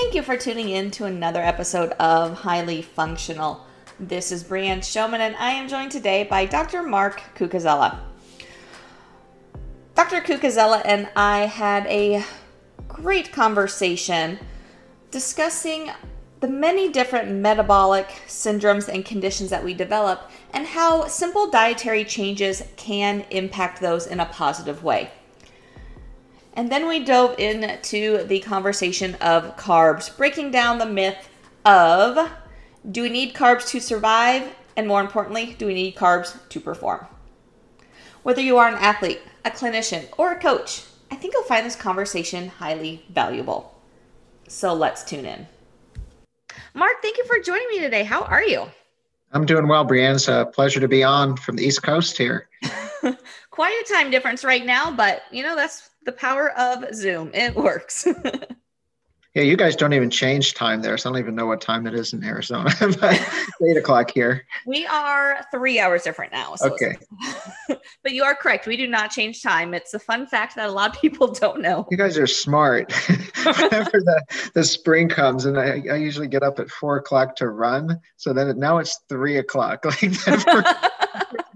Thank 0.00 0.14
you 0.14 0.22
for 0.22 0.36
tuning 0.36 0.68
in 0.68 0.92
to 0.92 1.06
another 1.06 1.42
episode 1.42 1.90
of 1.94 2.32
Highly 2.32 2.82
Functional. 2.82 3.66
This 3.98 4.30
is 4.30 4.44
Brianne 4.44 4.84
Showman, 4.84 5.20
and 5.20 5.34
I 5.34 5.50
am 5.50 5.68
joined 5.68 5.90
today 5.90 6.22
by 6.22 6.46
Dr. 6.46 6.84
Mark 6.84 7.20
Cucuzzella. 7.34 7.98
Dr. 9.96 10.20
Cucuzzella 10.20 10.82
and 10.84 11.08
I 11.16 11.46
had 11.46 11.84
a 11.88 12.24
great 12.86 13.32
conversation 13.32 14.38
discussing 15.10 15.90
the 16.38 16.48
many 16.48 16.92
different 16.92 17.32
metabolic 17.32 18.06
syndromes 18.28 18.86
and 18.88 19.04
conditions 19.04 19.50
that 19.50 19.64
we 19.64 19.74
develop 19.74 20.30
and 20.52 20.64
how 20.64 21.08
simple 21.08 21.50
dietary 21.50 22.04
changes 22.04 22.62
can 22.76 23.26
impact 23.30 23.80
those 23.80 24.06
in 24.06 24.20
a 24.20 24.26
positive 24.26 24.84
way. 24.84 25.10
And 26.54 26.70
then 26.70 26.88
we 26.88 27.04
dove 27.04 27.38
into 27.38 28.24
the 28.24 28.40
conversation 28.40 29.14
of 29.16 29.56
carbs, 29.56 30.14
breaking 30.16 30.50
down 30.50 30.78
the 30.78 30.86
myth 30.86 31.28
of 31.64 32.30
do 32.90 33.02
we 33.02 33.10
need 33.10 33.34
carbs 33.34 33.68
to 33.68 33.80
survive? 33.80 34.54
And 34.76 34.86
more 34.86 35.00
importantly, 35.00 35.56
do 35.58 35.66
we 35.66 35.74
need 35.74 35.96
carbs 35.96 36.36
to 36.48 36.60
perform? 36.60 37.06
Whether 38.22 38.40
you 38.40 38.58
are 38.58 38.68
an 38.68 38.74
athlete, 38.74 39.20
a 39.44 39.50
clinician, 39.50 40.06
or 40.16 40.32
a 40.32 40.40
coach, 40.40 40.84
I 41.10 41.16
think 41.16 41.34
you'll 41.34 41.42
find 41.44 41.66
this 41.66 41.76
conversation 41.76 42.48
highly 42.48 43.04
valuable. 43.10 43.74
So 44.48 44.72
let's 44.74 45.04
tune 45.04 45.26
in. 45.26 45.46
Mark, 46.74 47.02
thank 47.02 47.18
you 47.18 47.24
for 47.24 47.38
joining 47.40 47.68
me 47.68 47.80
today. 47.80 48.04
How 48.04 48.22
are 48.22 48.42
you? 48.42 48.66
I'm 49.32 49.44
doing 49.44 49.68
well, 49.68 49.86
Brianne. 49.86 50.14
It's 50.14 50.28
a 50.28 50.46
pleasure 50.52 50.80
to 50.80 50.88
be 50.88 51.02
on 51.02 51.36
from 51.36 51.56
the 51.56 51.64
East 51.64 51.82
Coast 51.82 52.16
here. 52.16 52.48
Quite 53.50 53.84
a 53.84 53.92
time 53.92 54.10
difference 54.10 54.44
right 54.44 54.64
now, 54.64 54.90
but 54.90 55.22
you 55.30 55.42
know, 55.42 55.54
that's 55.54 55.90
the 56.08 56.12
power 56.12 56.58
of 56.58 56.86
Zoom. 56.94 57.30
It 57.34 57.54
works. 57.54 58.08
Yeah, 59.34 59.44
you 59.44 59.56
guys 59.56 59.76
don't 59.76 59.92
even 59.92 60.10
change 60.10 60.54
time 60.54 60.82
there, 60.82 60.98
so 60.98 61.08
I 61.08 61.12
don't 61.12 61.20
even 61.20 61.36
know 61.36 61.46
what 61.46 61.60
time 61.60 61.86
it 61.86 61.94
is 61.94 62.12
in 62.12 62.24
Arizona. 62.24 62.70
eight 63.68 63.76
o'clock 63.76 64.10
here. 64.10 64.44
We 64.66 64.84
are 64.86 65.46
three 65.52 65.78
hours 65.78 66.02
different 66.02 66.32
now. 66.32 66.56
So 66.56 66.72
okay. 66.72 66.96
but 68.02 68.12
you 68.12 68.24
are 68.24 68.34
correct. 68.34 68.66
We 68.66 68.76
do 68.76 68.88
not 68.88 69.12
change 69.12 69.42
time. 69.42 69.74
It's 69.74 69.94
a 69.94 70.00
fun 70.00 70.26
fact 70.26 70.56
that 70.56 70.68
a 70.68 70.72
lot 70.72 70.96
of 70.96 71.00
people 71.00 71.28
don't 71.28 71.60
know. 71.60 71.86
You 71.88 71.96
guys 71.96 72.18
are 72.18 72.26
smart. 72.26 72.92
Whenever 73.44 74.00
the, 74.00 74.50
the 74.54 74.64
spring 74.64 75.08
comes, 75.08 75.44
and 75.44 75.56
I, 75.56 75.84
I 75.88 75.96
usually 75.96 76.26
get 76.26 76.42
up 76.42 76.58
at 76.58 76.68
four 76.68 76.96
o'clock 76.96 77.36
to 77.36 77.48
run, 77.48 78.00
so 78.16 78.32
then 78.32 78.58
now 78.58 78.78
it's 78.78 78.98
three 79.08 79.36
o'clock. 79.36 79.84
Like 79.84 80.00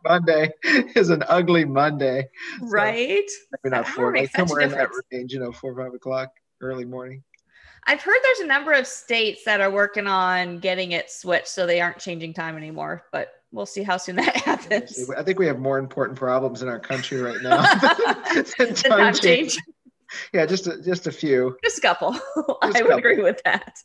Monday 0.04 0.50
is 0.64 1.10
an 1.10 1.22
ugly 1.28 1.64
Monday. 1.64 2.28
So 2.60 2.66
right. 2.66 3.30
Maybe 3.64 3.74
not 3.74 3.88
four, 3.88 4.14
like 4.14 4.30
somewhere 4.30 4.60
in 4.60 4.70
that 4.70 4.88
range, 5.10 5.32
you 5.32 5.40
know, 5.40 5.52
four, 5.52 5.72
or 5.72 5.84
five 5.84 5.94
o'clock, 5.94 6.30
early 6.60 6.84
morning. 6.84 7.22
I've 7.84 8.00
heard 8.00 8.18
there's 8.22 8.40
a 8.40 8.46
number 8.46 8.72
of 8.72 8.86
states 8.86 9.44
that 9.44 9.60
are 9.60 9.70
working 9.70 10.06
on 10.06 10.60
getting 10.60 10.92
it 10.92 11.10
switched 11.10 11.48
so 11.48 11.66
they 11.66 11.80
aren't 11.80 11.98
changing 11.98 12.32
time 12.32 12.56
anymore, 12.56 13.04
but 13.10 13.32
we'll 13.50 13.66
see 13.66 13.82
how 13.82 13.96
soon 13.96 14.16
that 14.16 14.36
happens. 14.44 15.10
I 15.16 15.22
think 15.22 15.38
we 15.38 15.46
have 15.46 15.58
more 15.58 15.78
important 15.78 16.18
problems 16.18 16.62
in 16.62 16.68
our 16.68 16.78
country 16.78 17.20
right 17.20 17.38
now 17.42 17.62
than 18.58 18.74
time, 18.74 18.74
time 18.74 19.14
change. 19.14 19.58
Yeah, 20.32 20.46
just 20.46 20.66
a, 20.66 20.80
just 20.82 21.06
a 21.06 21.12
few. 21.12 21.56
Just 21.64 21.78
a 21.78 21.80
couple. 21.80 22.12
Just 22.12 22.26
I 22.36 22.66
would 22.66 22.74
couple. 22.74 22.98
agree 22.98 23.22
with 23.22 23.40
that. 23.44 23.78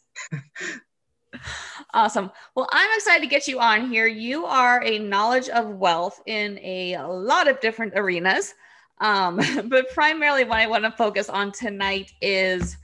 Awesome. 1.94 2.32
Well, 2.56 2.68
I'm 2.72 2.90
excited 2.96 3.22
to 3.22 3.28
get 3.28 3.48
you 3.48 3.60
on 3.60 3.90
here. 3.90 4.08
You 4.08 4.46
are 4.46 4.84
a 4.84 5.00
knowledge 5.00 5.50
of 5.50 5.68
wealth 5.76 6.22
in 6.26 6.58
a 6.60 6.98
lot 7.08 7.48
of 7.48 7.60
different 7.60 7.94
arenas. 7.96 8.54
Um, 9.00 9.40
but 9.66 9.90
primarily 9.92 10.44
what 10.44 10.60
I 10.60 10.68
want 10.68 10.84
to 10.84 10.92
focus 10.92 11.30
on 11.30 11.52
tonight 11.52 12.12
is 12.22 12.78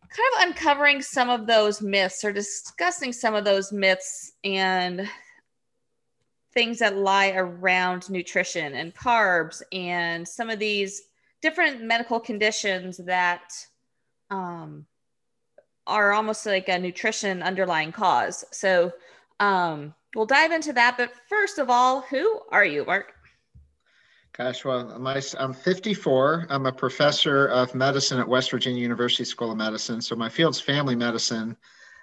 kind 0.00 0.34
of 0.36 0.48
uncovering 0.48 1.00
some 1.00 1.30
of 1.30 1.46
those 1.46 1.80
myths 1.80 2.22
or 2.22 2.32
discussing 2.32 3.12
some 3.12 3.34
of 3.34 3.44
those 3.44 3.72
myths 3.72 4.32
and 4.44 5.08
things 6.52 6.78
that 6.80 6.96
lie 6.96 7.30
around 7.30 8.10
nutrition 8.10 8.74
and 8.74 8.94
carbs 8.94 9.62
and 9.72 10.28
some 10.28 10.50
of 10.50 10.58
these 10.58 11.02
different 11.40 11.82
medical 11.82 12.20
conditions 12.20 12.98
that 12.98 13.52
um, 14.30 14.84
are 15.86 16.12
almost 16.12 16.46
like 16.46 16.68
a 16.68 16.78
nutrition 16.78 17.42
underlying 17.42 17.92
cause. 17.92 18.44
So 18.52 18.92
um, 19.40 19.94
we'll 20.14 20.26
dive 20.26 20.52
into 20.52 20.72
that. 20.74 20.96
But 20.96 21.12
first 21.28 21.58
of 21.58 21.70
all, 21.70 22.02
who 22.02 22.40
are 22.50 22.64
you, 22.64 22.84
Mark? 22.84 23.12
Gosh, 24.36 24.64
well, 24.64 24.98
my, 24.98 25.20
I'm 25.38 25.52
54. 25.52 26.46
I'm 26.48 26.66
a 26.66 26.72
professor 26.72 27.48
of 27.48 27.74
medicine 27.74 28.18
at 28.18 28.26
West 28.26 28.50
Virginia 28.50 28.80
University 28.80 29.24
School 29.24 29.50
of 29.50 29.58
Medicine. 29.58 30.00
So 30.00 30.16
my 30.16 30.28
field's 30.28 30.60
family 30.60 30.96
medicine. 30.96 31.56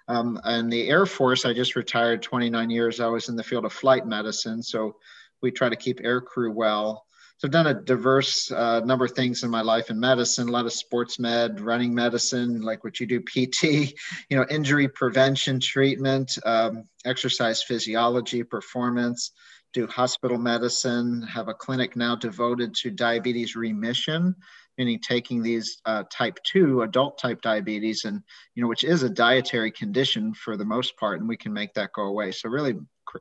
Um, 0.07 0.39
and 0.43 0.71
the 0.71 0.89
Air 0.89 1.05
Force, 1.05 1.45
I 1.45 1.53
just 1.53 1.75
retired 1.75 2.21
29 2.21 2.69
years. 2.69 2.99
I 2.99 3.07
was 3.07 3.29
in 3.29 3.35
the 3.35 3.43
field 3.43 3.65
of 3.65 3.73
flight 3.73 4.05
medicine. 4.05 4.61
So 4.61 4.95
we 5.41 5.51
try 5.51 5.69
to 5.69 5.75
keep 5.75 6.01
air 6.03 6.21
crew 6.21 6.51
well. 6.51 7.05
So 7.39 7.47
I've 7.47 7.51
done 7.51 7.67
a 7.67 7.73
diverse 7.73 8.51
uh, 8.51 8.81
number 8.81 9.05
of 9.05 9.13
things 9.13 9.43
in 9.43 9.49
my 9.49 9.61
life 9.61 9.89
in 9.89 9.97
medicine, 9.97 10.49
a 10.49 10.51
lot 10.51 10.65
of 10.65 10.73
sports 10.73 11.19
med, 11.19 11.61
running 11.61 11.95
medicine, 11.95 12.61
like 12.61 12.83
what 12.83 12.99
you 12.99 13.05
do, 13.05 13.21
PT, 13.21 13.63
you 14.29 14.35
know, 14.37 14.45
injury 14.49 14.89
prevention 14.89 15.61
treatment, 15.61 16.37
um, 16.45 16.83
exercise 17.05 17.63
physiology, 17.63 18.43
performance 18.43 19.31
do 19.73 19.87
hospital 19.87 20.37
medicine, 20.37 21.21
have 21.21 21.47
a 21.47 21.53
clinic 21.53 21.95
now 21.95 22.15
devoted 22.15 22.73
to 22.73 22.89
diabetes 22.89 23.55
remission, 23.55 24.35
meaning 24.77 24.99
taking 24.99 25.41
these 25.43 25.79
uh, 25.85 26.03
type 26.11 26.39
2 26.43 26.81
adult 26.81 27.19
type 27.19 27.41
diabetes 27.41 28.05
and 28.05 28.21
you 28.55 28.63
know 28.63 28.69
which 28.69 28.83
is 28.83 29.03
a 29.03 29.09
dietary 29.09 29.71
condition 29.71 30.33
for 30.33 30.57
the 30.57 30.65
most 30.65 30.97
part 30.97 31.19
and 31.19 31.29
we 31.29 31.37
can 31.37 31.53
make 31.53 31.73
that 31.73 31.93
go 31.93 32.03
away. 32.03 32.31
So 32.31 32.49
really 32.49 32.75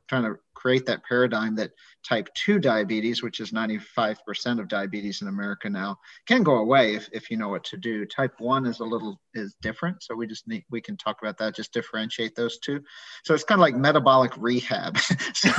trying 0.07 0.23
to 0.23 0.35
create 0.53 0.85
that 0.85 1.03
paradigm 1.05 1.55
that 1.55 1.71
type 2.05 2.27
2 2.33 2.59
diabetes, 2.59 3.23
which 3.23 3.39
is 3.39 3.51
95% 3.51 4.59
of 4.59 4.67
diabetes 4.67 5.21
in 5.21 5.29
America 5.29 5.69
now, 5.69 5.97
can 6.27 6.43
go 6.43 6.57
away 6.57 6.95
if, 6.95 7.07
if 7.13 7.31
you 7.31 7.37
know 7.37 7.49
what 7.49 7.63
to 7.65 7.77
do. 7.77 8.05
Type 8.05 8.33
1 8.39 8.65
is 8.65 8.79
a 8.81 8.85
little 8.85 9.19
is 9.33 9.55
different. 9.61 10.03
So 10.03 10.15
we 10.15 10.27
just 10.27 10.47
need 10.47 10.65
we 10.69 10.81
can 10.81 10.97
talk 10.97 11.17
about 11.21 11.37
that, 11.37 11.55
just 11.55 11.73
differentiate 11.73 12.35
those 12.35 12.59
two. 12.59 12.81
So 13.23 13.33
it's 13.33 13.43
kind 13.43 13.59
of 13.59 13.61
like 13.61 13.75
metabolic 13.75 14.33
rehab. 14.37 14.97
so 15.33 15.49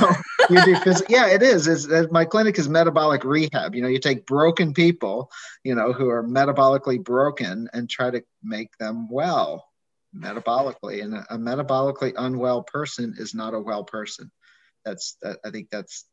you 0.49 0.63
do 0.65 0.75
phys- 0.75 1.09
yeah, 1.09 1.27
it 1.27 1.41
is. 1.41 1.67
It's, 1.67 2.11
my 2.11 2.25
clinic 2.25 2.59
is 2.59 2.69
metabolic 2.69 3.23
rehab. 3.23 3.73
You 3.73 3.81
know, 3.81 3.87
you 3.87 3.99
take 3.99 4.25
broken 4.25 4.73
people, 4.73 5.31
you 5.63 5.73
know, 5.73 5.93
who 5.93 6.09
are 6.09 6.23
metabolically 6.23 7.03
broken 7.03 7.69
and 7.73 7.89
try 7.89 8.11
to 8.11 8.23
make 8.43 8.77
them 8.77 9.07
well 9.09 9.70
metabolically 10.15 11.03
and 11.03 11.13
a, 11.13 11.25
a 11.29 11.37
metabolically 11.37 12.13
unwell 12.17 12.63
person 12.63 13.15
is 13.17 13.33
not 13.33 13.53
a 13.53 13.59
well 13.59 13.83
person. 13.83 14.31
That's 14.85 15.17
that, 15.21 15.39
i 15.45 15.51
think 15.51 15.69
that's 15.69 16.05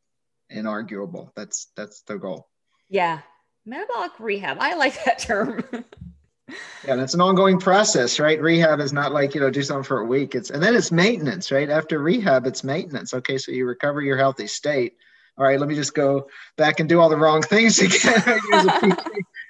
inarguable. 0.51 1.31
That's 1.35 1.71
that's 1.75 2.01
the 2.03 2.17
goal. 2.17 2.47
Yeah. 2.89 3.19
Metabolic 3.65 4.19
rehab. 4.19 4.57
I 4.59 4.75
like 4.75 5.03
that 5.05 5.19
term. 5.19 5.63
Yeah 6.83 6.93
and 6.93 7.01
it's 7.01 7.13
an 7.13 7.21
ongoing 7.21 7.59
process 7.59 8.19
right? 8.19 8.41
Rehab 8.41 8.79
is 8.79 8.91
not 8.91 9.11
like 9.11 9.35
you 9.35 9.41
know 9.41 9.51
do 9.51 9.61
something 9.61 9.83
for 9.83 9.99
a 9.99 10.05
week. 10.05 10.33
It's 10.33 10.49
and 10.49 10.63
then 10.63 10.75
it's 10.75 10.91
maintenance 10.91 11.51
right? 11.51 11.69
After 11.69 11.99
rehab 11.99 12.47
it's 12.47 12.63
maintenance. 12.63 13.13
Okay 13.13 13.37
so 13.37 13.51
you 13.51 13.67
recover 13.67 14.01
your 14.01 14.17
healthy 14.17 14.47
state 14.47 14.93
all 15.39 15.45
right 15.45 15.59
let 15.59 15.67
me 15.67 15.75
just 15.75 15.95
go 15.95 16.27
back 16.57 16.79
and 16.79 16.87
do 16.87 16.99
all 16.99 17.09
the 17.09 17.17
wrong 17.17 17.41
things 17.41 17.79
again 17.79 18.95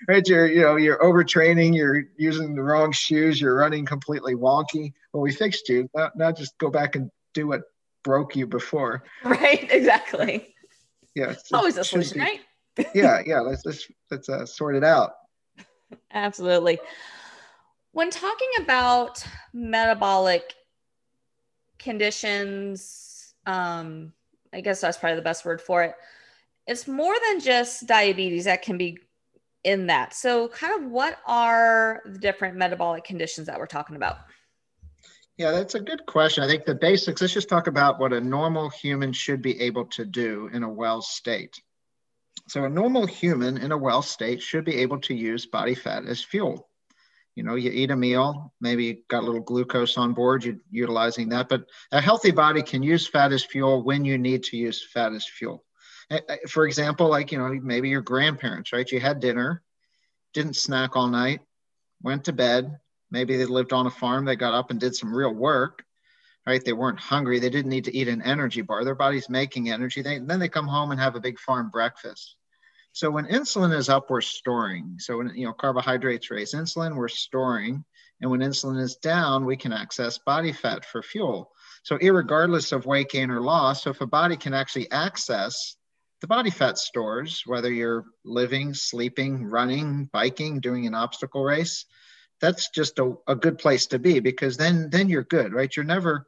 right 0.08 0.28
you're 0.28 0.48
you 0.48 0.62
know 0.62 0.78
you're 0.78 1.00
overtraining 1.00 1.76
you're 1.76 2.04
using 2.18 2.56
the 2.56 2.64
wrong 2.64 2.92
shoes 2.92 3.42
you're 3.42 3.56
running 3.56 3.86
completely 3.86 4.36
wonky 4.36 4.94
well 5.12 5.22
we 5.22 5.32
fixed 5.34 5.68
you 5.68 5.90
Now, 5.94 6.12
not 6.16 6.38
just 6.38 6.58
go 6.58 6.70
back 6.70 6.96
and 6.96 7.12
do 7.34 7.48
what 7.48 7.64
broke 8.04 8.36
you 8.36 8.48
before. 8.48 9.04
Right, 9.24 9.68
exactly. 9.72 10.56
Yeah, 11.16 11.32
it's 11.32 11.52
always 11.52 11.78
a 11.78 11.84
solution, 11.84 12.16
be, 12.16 12.20
right? 12.20 12.40
yeah, 12.96 13.22
yeah. 13.26 13.40
Let's 13.40 13.66
let's 13.66 13.88
let's 14.12 14.30
uh, 14.30 14.46
sort 14.46 14.76
it 14.76 14.84
out. 14.84 15.14
Absolutely. 16.14 16.80
When 17.92 18.10
talking 18.12 18.50
about 18.60 19.24
metabolic 19.54 20.54
conditions, 21.80 23.34
um, 23.46 24.14
I 24.54 24.62
guess 24.62 24.82
that's 24.82 24.98
probably 24.98 25.16
the 25.16 25.22
best 25.22 25.46
word 25.46 25.62
for 25.62 25.84
it. 25.84 25.96
It's 26.68 26.88
more 26.88 27.16
than 27.28 27.40
just 27.40 27.88
diabetes 27.88 28.46
that 28.46 28.62
can 28.62 28.78
be 28.78 28.98
in 29.64 29.88
that. 29.88 30.14
So, 30.14 30.48
kind 30.48 30.82
of 30.84 30.90
what 30.90 31.18
are 31.26 32.02
the 32.06 32.20
different 32.20 32.58
metabolic 32.58 33.04
conditions 33.04 33.48
that 33.48 33.60
we're 33.60 33.66
talking 33.66 33.96
about? 33.96 34.18
Yeah, 35.38 35.52
that's 35.52 35.76
a 35.76 35.80
good 35.80 36.06
question. 36.06 36.44
I 36.44 36.48
think 36.48 36.66
the 36.66 36.76
basics, 36.76 37.22
let's 37.22 37.34
just 37.34 37.50
talk 37.50 37.68
about 37.68 38.00
what 38.00 38.14
a 38.14 38.20
normal 38.22 38.70
human 38.70 39.14
should 39.14 39.42
be 39.42 39.60
able 39.62 39.86
to 39.86 40.06
do 40.06 40.50
in 40.54 40.64
a 40.64 40.70
well 40.70 41.02
state. 41.02 41.62
So, 42.48 42.64
a 42.64 42.70
normal 42.70 43.06
human 43.06 43.58
in 43.58 43.72
a 43.72 43.78
well 43.78 44.02
state 44.02 44.42
should 44.42 44.66
be 44.66 44.78
able 44.78 45.00
to 45.02 45.14
use 45.14 45.46
body 45.46 45.76
fat 45.76 46.06
as 46.06 46.24
fuel. 46.24 46.69
You 47.40 47.46
know, 47.46 47.56
you 47.56 47.72
eat 47.72 47.90
a 47.90 47.96
meal, 47.96 48.54
maybe 48.60 48.84
you 48.84 48.98
got 49.08 49.24
a 49.24 49.26
little 49.26 49.40
glucose 49.40 49.98
on 49.98 50.12
board, 50.12 50.44
you're 50.44 50.58
utilizing 50.72 51.30
that. 51.30 51.48
But 51.48 51.68
a 51.94 52.02
healthy 52.02 52.32
body 52.32 52.62
can 52.62 52.84
use 52.84 53.08
fat 53.08 53.32
as 53.32 53.46
fuel 53.46 53.82
when 53.82 54.04
you 54.04 54.18
need 54.18 54.44
to 54.44 54.58
use 54.58 54.86
fat 54.86 55.14
as 55.14 55.26
fuel. 55.26 55.64
For 56.50 56.68
example, 56.68 57.08
like, 57.08 57.32
you 57.32 57.38
know, 57.38 57.48
maybe 57.64 57.88
your 57.88 58.02
grandparents, 58.02 58.74
right? 58.74 58.92
You 58.92 59.00
had 59.00 59.22
dinner, 59.22 59.64
didn't 60.34 60.58
snack 60.58 60.98
all 60.98 61.08
night, 61.08 61.40
went 62.02 62.26
to 62.26 62.34
bed, 62.34 62.78
maybe 63.10 63.38
they 63.38 63.46
lived 63.46 63.72
on 63.72 63.88
a 63.88 63.90
farm, 63.90 64.26
they 64.26 64.36
got 64.36 64.54
up 64.54 64.70
and 64.70 64.78
did 64.78 64.94
some 64.94 65.16
real 65.16 65.34
work, 65.34 65.86
right? 66.46 66.62
They 66.62 66.74
weren't 66.74 67.00
hungry, 67.00 67.40
they 67.40 67.50
didn't 67.50 67.72
need 67.72 67.86
to 67.86 67.96
eat 67.96 68.10
an 68.10 68.22
energy 68.22 68.64
bar. 68.64 68.84
Their 68.84 68.96
body's 68.96 69.30
making 69.30 69.70
energy. 69.70 70.02
They, 70.02 70.20
then 70.20 70.40
they 70.40 70.50
come 70.50 70.68
home 70.68 70.92
and 70.92 71.00
have 71.00 71.16
a 71.16 71.22
big 71.22 71.40
farm 71.40 71.70
breakfast. 71.70 72.36
So 72.92 73.12
when 73.12 73.26
insulin 73.26 73.76
is 73.76 73.90
up, 73.90 74.10
we're 74.10 74.22
storing. 74.22 74.96
So 75.00 75.18
when 75.18 75.32
you 75.36 75.46
know 75.46 75.54
carbohydrates 75.54 76.32
raise 76.32 76.54
insulin, 76.54 76.96
we're 76.96 77.08
storing. 77.08 77.84
And 78.22 78.30
when 78.30 78.42
insulin 78.42 78.82
is 78.82 78.96
down, 78.98 79.46
we 79.46 79.56
can 79.56 79.72
access 79.72 80.18
body 80.18 80.52
fat 80.52 80.84
for 80.84 81.02
fuel. 81.02 81.52
So 81.84 81.98
regardless 81.98 82.72
of 82.72 82.86
weight 82.86 83.10
gain 83.10 83.32
or 83.32 83.40
loss, 83.40 83.84
so 83.84 83.92
if 83.92 84.02
a 84.02 84.08
body 84.08 84.36
can 84.36 84.54
actually 84.54 84.92
access 84.92 85.78
the 86.20 86.28
body 86.28 86.50
fat 86.50 86.78
stores, 86.78 87.44
whether 87.46 87.72
you're 87.72 88.06
living, 88.26 88.74
sleeping, 88.74 89.46
running, 89.46 90.10
biking, 90.12 90.60
doing 90.60 90.86
an 90.86 90.94
obstacle 90.94 91.44
race, 91.44 91.86
that's 92.42 92.70
just 92.70 93.00
a, 93.00 93.14
a 93.28 93.36
good 93.36 93.58
place 93.58 93.88
to 93.88 94.00
be 94.00 94.20
because 94.20 94.58
then 94.58 94.90
then 94.90 95.10
you're 95.10 95.24
good, 95.24 95.54
right? 95.54 95.74
You're 95.76 95.86
never 95.86 96.26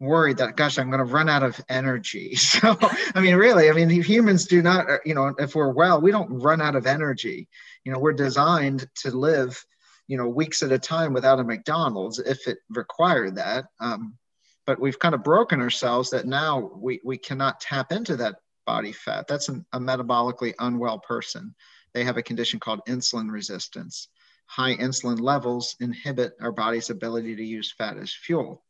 worried 0.00 0.38
that 0.38 0.56
gosh 0.56 0.78
i'm 0.78 0.90
going 0.90 0.98
to 0.98 1.12
run 1.12 1.28
out 1.28 1.42
of 1.42 1.60
energy 1.68 2.34
so 2.36 2.76
i 3.14 3.20
mean 3.20 3.36
really 3.36 3.68
i 3.68 3.72
mean 3.72 3.88
humans 3.88 4.46
do 4.46 4.62
not 4.62 4.86
you 5.04 5.14
know 5.14 5.34
if 5.38 5.54
we're 5.54 5.72
well 5.72 6.00
we 6.00 6.10
don't 6.10 6.40
run 6.40 6.60
out 6.60 6.74
of 6.74 6.86
energy 6.86 7.48
you 7.84 7.92
know 7.92 7.98
we're 7.98 8.12
designed 8.12 8.88
to 8.94 9.10
live 9.10 9.64
you 10.08 10.16
know 10.16 10.28
weeks 10.28 10.62
at 10.62 10.72
a 10.72 10.78
time 10.78 11.12
without 11.12 11.38
a 11.38 11.44
mcdonald's 11.44 12.18
if 12.18 12.48
it 12.48 12.58
required 12.70 13.36
that 13.36 13.66
um, 13.80 14.14
but 14.66 14.80
we've 14.80 14.98
kind 14.98 15.14
of 15.14 15.24
broken 15.24 15.60
ourselves 15.60 16.10
that 16.10 16.26
now 16.26 16.70
we, 16.76 17.00
we 17.04 17.18
cannot 17.18 17.60
tap 17.60 17.90
into 17.90 18.16
that 18.16 18.36
body 18.66 18.92
fat. 18.92 19.26
That's 19.26 19.48
an, 19.48 19.66
a 19.72 19.80
metabolically 19.80 20.54
unwell 20.60 21.00
person. 21.00 21.56
They 21.92 22.04
have 22.04 22.16
a 22.16 22.22
condition 22.22 22.60
called 22.60 22.80
insulin 22.88 23.32
resistance. 23.32 24.06
High 24.46 24.76
insulin 24.76 25.20
levels 25.20 25.74
inhibit 25.80 26.34
our 26.40 26.52
body's 26.52 26.88
ability 26.90 27.34
to 27.34 27.44
use 27.44 27.74
fat 27.76 27.96
as 27.96 28.12
fuel. 28.12 28.62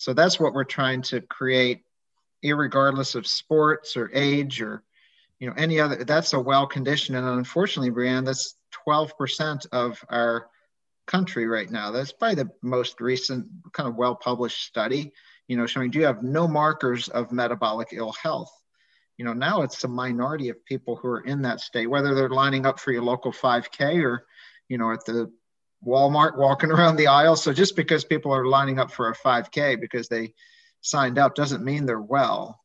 So 0.00 0.14
that's 0.14 0.40
what 0.40 0.54
we're 0.54 0.64
trying 0.64 1.02
to 1.02 1.20
create, 1.20 1.82
regardless 2.42 3.14
of 3.14 3.26
sports 3.26 3.98
or 3.98 4.10
age 4.14 4.62
or 4.62 4.82
you 5.38 5.46
know 5.46 5.52
any 5.58 5.78
other. 5.78 6.04
That's 6.04 6.32
a 6.32 6.40
well 6.40 6.66
conditioned, 6.66 7.18
and 7.18 7.28
unfortunately, 7.28 7.90
Brianne, 7.90 8.24
that's 8.24 8.56
12% 8.88 9.66
of 9.72 10.02
our 10.08 10.48
country 11.06 11.46
right 11.46 11.70
now. 11.70 11.90
That's 11.90 12.12
probably 12.12 12.44
the 12.44 12.50
most 12.62 12.98
recent 13.02 13.46
kind 13.74 13.90
of 13.90 13.96
well 13.96 14.14
published 14.14 14.64
study, 14.64 15.12
you 15.48 15.58
know, 15.58 15.66
showing 15.66 15.90
do 15.90 15.98
you 15.98 16.06
have 16.06 16.22
no 16.22 16.48
markers 16.48 17.08
of 17.08 17.30
metabolic 17.30 17.88
ill 17.92 18.12
health 18.12 18.50
you 19.18 19.26
know 19.26 19.34
now 19.34 19.60
it's 19.60 19.84
a 19.84 19.88
minority 19.88 20.48
of 20.48 20.64
people 20.64 20.96
who 20.96 21.08
are 21.08 21.20
in 21.20 21.42
that 21.42 21.60
state 21.60 21.86
whether 21.88 22.14
they're 22.14 22.30
lining 22.30 22.64
up 22.64 22.80
for 22.80 22.90
your 22.90 23.02
local 23.02 23.32
5k 23.32 24.02
or 24.02 24.24
you 24.70 24.78
know 24.78 24.92
at 24.92 25.04
the 25.04 25.30
walmart 25.84 26.36
walking 26.36 26.70
around 26.70 26.96
the 26.96 27.06
aisle. 27.06 27.36
So 27.36 27.52
just 27.52 27.76
because 27.76 28.04
people 28.04 28.34
are 28.34 28.46
lining 28.46 28.78
up 28.78 28.90
for 28.90 29.10
a 29.10 29.16
5k 29.16 29.80
because 29.80 30.08
they 30.08 30.34
signed 30.82 31.18
up 31.18 31.34
doesn't 31.34 31.64
mean 31.64 31.86
they're 31.86 32.00
well. 32.00 32.60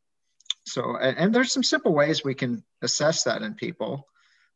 So 0.66 0.98
and, 0.98 1.34
there's 1.34 1.54
some 1.54 1.64
simple 1.64 1.94
ways 1.94 2.24
we 2.24 2.34
can 2.34 2.64
assess 2.82 3.24
that 3.24 3.42
in 3.42 3.54
people. 3.54 4.08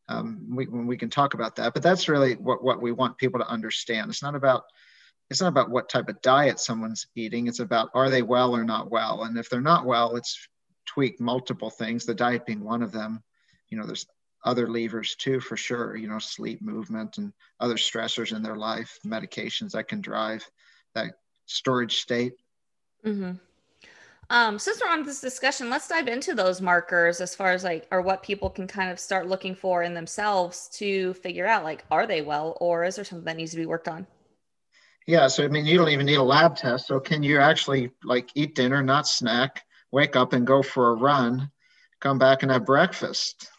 Um, 0.08 0.56
we, 0.56 0.66
we 0.66 0.96
can 0.96 1.08
talk 1.08 1.34
about 1.34 1.56
that 1.56 1.72
but 1.72 1.84
that's 1.84 2.08
really 2.08 2.34
what, 2.34 2.64
what 2.64 2.82
we 2.82 2.90
want 2.90 3.18
people 3.18 3.38
to 3.40 3.48
understand. 3.48 4.10
It's 4.10 4.22
not 4.22 4.34
about 4.34 4.64
it's 5.30 5.40
not 5.40 5.48
about 5.48 5.70
what 5.70 5.88
type 5.88 6.08
of 6.08 6.20
diet 6.22 6.58
someone's 6.58 7.06
eating. 7.14 7.46
It's 7.46 7.60
about 7.60 7.90
are 7.94 8.10
they 8.10 8.22
well 8.22 8.56
or 8.56 8.64
not 8.64 8.90
well? 8.90 9.22
And 9.22 9.38
if 9.38 9.48
they're 9.48 9.60
not 9.60 9.86
well 9.86 10.16
it's 10.16 10.48
tweak 10.86 11.20
multiple 11.20 11.70
things, 11.70 12.04
the 12.04 12.14
diet 12.14 12.46
being 12.46 12.64
one 12.64 12.82
of 12.82 12.90
them. 12.90 13.22
You 13.68 13.78
know, 13.78 13.86
there's 13.86 14.06
other 14.44 14.68
levers 14.68 15.14
too, 15.16 15.40
for 15.40 15.56
sure, 15.56 15.96
you 15.96 16.08
know, 16.08 16.18
sleep, 16.18 16.62
movement, 16.62 17.18
and 17.18 17.32
other 17.58 17.74
stressors 17.74 18.34
in 18.34 18.42
their 18.42 18.56
life, 18.56 18.98
medications 19.06 19.72
that 19.72 19.88
can 19.88 20.00
drive 20.00 20.44
that 20.94 21.14
storage 21.46 21.96
state. 21.96 22.32
Mm-hmm. 23.04 23.32
Um, 24.30 24.58
since 24.58 24.80
we're 24.80 24.90
on 24.90 25.02
this 25.02 25.20
discussion, 25.20 25.70
let's 25.70 25.88
dive 25.88 26.06
into 26.06 26.34
those 26.34 26.60
markers 26.60 27.20
as 27.20 27.34
far 27.34 27.50
as 27.50 27.64
like, 27.64 27.88
or 27.90 28.00
what 28.00 28.22
people 28.22 28.48
can 28.48 28.68
kind 28.68 28.90
of 28.90 29.00
start 29.00 29.26
looking 29.26 29.56
for 29.56 29.82
in 29.82 29.92
themselves 29.92 30.68
to 30.74 31.14
figure 31.14 31.46
out, 31.46 31.64
like, 31.64 31.84
are 31.90 32.06
they 32.06 32.22
well, 32.22 32.56
or 32.60 32.84
is 32.84 32.96
there 32.96 33.04
something 33.04 33.24
that 33.24 33.36
needs 33.36 33.50
to 33.50 33.56
be 33.56 33.66
worked 33.66 33.88
on? 33.88 34.06
Yeah, 35.06 35.26
so 35.26 35.44
I 35.44 35.48
mean, 35.48 35.66
you 35.66 35.76
don't 35.76 35.88
even 35.88 36.06
need 36.06 36.16
a 36.16 36.22
lab 36.22 36.56
test. 36.56 36.86
So, 36.86 37.00
can 37.00 37.24
you 37.24 37.38
actually 37.38 37.90
like 38.04 38.30
eat 38.36 38.54
dinner, 38.54 38.82
not 38.82 39.08
snack? 39.08 39.64
wake 39.90 40.16
up 40.16 40.32
and 40.32 40.46
go 40.46 40.62
for 40.62 40.90
a 40.90 40.94
run, 40.94 41.50
come 42.00 42.18
back 42.18 42.42
and 42.42 42.52
have 42.52 42.64
breakfast. 42.64 43.50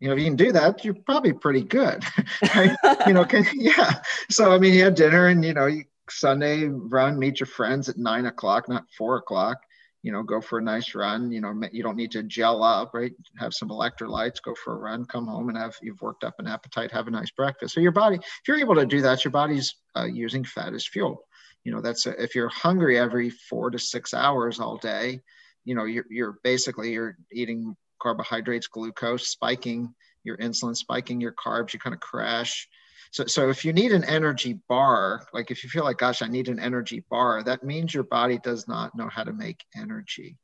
You 0.00 0.08
know, 0.08 0.14
if 0.14 0.20
you 0.20 0.26
can 0.26 0.36
do 0.36 0.52
that, 0.52 0.84
you're 0.84 0.94
probably 0.94 1.32
pretty 1.32 1.62
good. 1.62 2.04
right? 2.54 2.76
you 3.06 3.12
know, 3.12 3.24
can, 3.24 3.44
yeah. 3.54 4.00
So, 4.30 4.52
I 4.52 4.58
mean, 4.58 4.74
you 4.74 4.84
had 4.84 4.94
dinner 4.94 5.26
and, 5.26 5.44
you 5.44 5.54
know, 5.54 5.66
you, 5.66 5.84
Sunday 6.10 6.64
run, 6.64 7.18
meet 7.18 7.40
your 7.40 7.46
friends 7.46 7.88
at 7.88 7.98
nine 7.98 8.26
o'clock, 8.26 8.68
not 8.68 8.84
four 8.96 9.16
o'clock. 9.16 9.58
You 10.02 10.12
know, 10.12 10.22
go 10.22 10.40
for 10.40 10.58
a 10.58 10.62
nice 10.62 10.94
run. 10.94 11.32
You 11.32 11.40
know, 11.40 11.60
you 11.72 11.82
don't 11.82 11.96
need 11.96 12.12
to 12.12 12.22
gel 12.22 12.62
up, 12.62 12.94
right? 12.94 13.12
Have 13.38 13.52
some 13.52 13.68
electrolytes, 13.68 14.40
go 14.42 14.54
for 14.54 14.74
a 14.74 14.78
run, 14.78 15.04
come 15.04 15.26
home 15.26 15.48
and 15.48 15.58
have 15.58 15.74
you've 15.82 16.00
worked 16.00 16.22
up 16.22 16.36
an 16.38 16.46
appetite, 16.46 16.92
have 16.92 17.08
a 17.08 17.10
nice 17.10 17.30
breakfast. 17.32 17.74
So 17.74 17.80
your 17.80 17.92
body, 17.92 18.16
if 18.16 18.48
you're 18.48 18.58
able 18.58 18.76
to 18.76 18.86
do 18.86 19.02
that, 19.02 19.24
your 19.24 19.32
body's 19.32 19.74
uh, 19.96 20.04
using 20.04 20.44
fat 20.44 20.72
as 20.72 20.86
fuel 20.86 21.24
you 21.64 21.74
know 21.74 21.82
that's 21.82 22.06
a, 22.06 22.22
if 22.22 22.34
you're 22.34 22.48
hungry 22.48 22.98
every 22.98 23.28
four 23.28 23.70
to 23.70 23.78
six 23.78 24.14
hours 24.14 24.58
all 24.58 24.78
day 24.78 25.20
you 25.64 25.74
know 25.74 25.84
you're, 25.84 26.06
you're 26.08 26.38
basically 26.42 26.92
you're 26.92 27.16
eating 27.30 27.76
carbohydrates 28.00 28.66
glucose 28.66 29.28
spiking 29.28 29.92
your 30.24 30.36
insulin 30.38 30.76
spiking 30.76 31.20
your 31.20 31.32
carbs 31.32 31.72
you 31.72 31.78
kind 31.78 31.94
of 31.94 32.00
crash 32.00 32.68
so, 33.10 33.24
so 33.24 33.48
if 33.48 33.64
you 33.64 33.72
need 33.72 33.92
an 33.92 34.04
energy 34.04 34.60
bar 34.68 35.26
like 35.32 35.50
if 35.50 35.62
you 35.62 35.70
feel 35.70 35.84
like 35.84 35.98
gosh 35.98 36.22
i 36.22 36.28
need 36.28 36.48
an 36.48 36.60
energy 36.60 37.04
bar 37.10 37.42
that 37.42 37.62
means 37.64 37.94
your 37.94 38.04
body 38.04 38.38
does 38.38 38.68
not 38.68 38.94
know 38.96 39.08
how 39.08 39.24
to 39.24 39.32
make 39.32 39.64
energy 39.76 40.36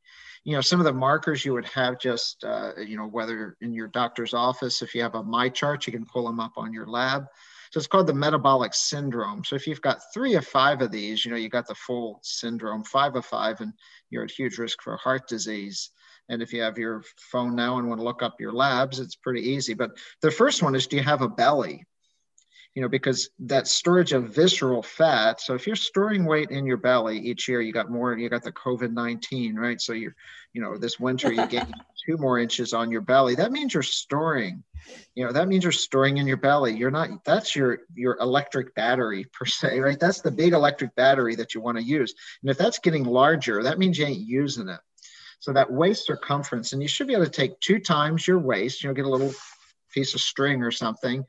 you 0.44 0.54
know 0.54 0.60
some 0.60 0.80
of 0.80 0.86
the 0.86 0.92
markers 0.92 1.44
you 1.44 1.52
would 1.52 1.66
have 1.66 1.98
just 1.98 2.44
uh, 2.44 2.72
you 2.78 2.96
know 2.96 3.06
whether 3.06 3.56
in 3.60 3.72
your 3.72 3.88
doctor's 3.88 4.34
office 4.34 4.82
if 4.82 4.94
you 4.94 5.02
have 5.02 5.14
a 5.14 5.22
MyChart 5.22 5.86
you 5.86 5.92
can 5.92 6.06
pull 6.06 6.26
them 6.26 6.40
up 6.40 6.52
on 6.56 6.72
your 6.72 6.86
lab 6.86 7.26
so 7.74 7.78
it's 7.78 7.88
called 7.88 8.06
the 8.06 8.14
metabolic 8.14 8.72
syndrome. 8.72 9.42
So 9.42 9.56
if 9.56 9.66
you've 9.66 9.80
got 9.80 10.12
three 10.14 10.36
of 10.36 10.46
five 10.46 10.80
of 10.80 10.92
these, 10.92 11.24
you 11.24 11.32
know, 11.32 11.36
you 11.36 11.48
got 11.48 11.66
the 11.66 11.74
full 11.74 12.20
syndrome, 12.22 12.84
five 12.84 13.16
of 13.16 13.26
five, 13.26 13.60
and 13.60 13.72
you're 14.10 14.22
at 14.22 14.30
huge 14.30 14.58
risk 14.58 14.80
for 14.80 14.96
heart 14.96 15.26
disease. 15.26 15.90
And 16.28 16.42
if 16.42 16.52
you 16.52 16.62
have 16.62 16.78
your 16.78 17.02
phone 17.18 17.54
now 17.54 17.78
and 17.78 17.88
want 17.88 18.00
to 18.00 18.04
look 18.04 18.22
up 18.22 18.40
your 18.40 18.52
labs, 18.52 18.98
it's 18.98 19.16
pretty 19.16 19.50
easy. 19.50 19.74
But 19.74 19.90
the 20.22 20.30
first 20.30 20.62
one 20.62 20.74
is 20.74 20.86
do 20.86 20.96
you 20.96 21.02
have 21.02 21.22
a 21.22 21.28
belly? 21.28 21.84
you 22.74 22.82
know, 22.82 22.88
because 22.88 23.30
that 23.38 23.68
storage 23.68 24.12
of 24.12 24.34
visceral 24.34 24.82
fat. 24.82 25.40
So 25.40 25.54
if 25.54 25.66
you're 25.66 25.76
storing 25.76 26.24
weight 26.24 26.50
in 26.50 26.66
your 26.66 26.76
belly 26.76 27.18
each 27.18 27.48
year, 27.48 27.60
you 27.60 27.72
got 27.72 27.88
more, 27.88 28.18
you 28.18 28.28
got 28.28 28.42
the 28.42 28.50
COVID 28.50 28.92
19, 28.92 29.54
right? 29.54 29.80
So 29.80 29.92
you're, 29.92 30.16
you 30.52 30.60
know, 30.60 30.76
this 30.76 30.98
winter 30.98 31.32
you 31.32 31.46
get 31.46 31.68
two 32.06 32.16
more 32.16 32.40
inches 32.40 32.72
on 32.72 32.90
your 32.90 33.00
belly. 33.00 33.36
That 33.36 33.52
means 33.52 33.74
you're 33.74 33.84
storing, 33.84 34.64
you 35.14 35.24
know, 35.24 35.32
that 35.32 35.46
means 35.46 35.62
you're 35.62 35.72
storing 35.72 36.16
in 36.16 36.26
your 36.26 36.36
belly. 36.36 36.76
You're 36.76 36.90
not, 36.90 37.24
that's 37.24 37.54
your, 37.54 37.78
your 37.94 38.18
electric 38.20 38.74
battery 38.74 39.24
per 39.32 39.46
se, 39.46 39.78
right? 39.78 39.98
That's 39.98 40.20
the 40.20 40.32
big 40.32 40.52
electric 40.52 40.96
battery 40.96 41.36
that 41.36 41.54
you 41.54 41.60
want 41.60 41.78
to 41.78 41.84
use. 41.84 42.12
And 42.42 42.50
if 42.50 42.58
that's 42.58 42.80
getting 42.80 43.04
larger, 43.04 43.62
that 43.62 43.78
means 43.78 43.98
you 43.98 44.06
ain't 44.06 44.18
using 44.18 44.68
it. 44.68 44.80
So 45.44 45.52
that 45.52 45.70
waist 45.70 46.06
circumference, 46.06 46.72
and 46.72 46.80
you 46.80 46.88
should 46.88 47.06
be 47.06 47.12
able 47.12 47.26
to 47.26 47.30
take 47.30 47.60
two 47.60 47.78
times 47.78 48.26
your 48.26 48.38
waist, 48.38 48.82
you 48.82 48.88
know, 48.88 48.94
get 48.94 49.04
a 49.04 49.10
little 49.10 49.34
piece 49.92 50.14
of 50.14 50.22
string 50.22 50.62
or 50.62 50.70
something 50.70 51.22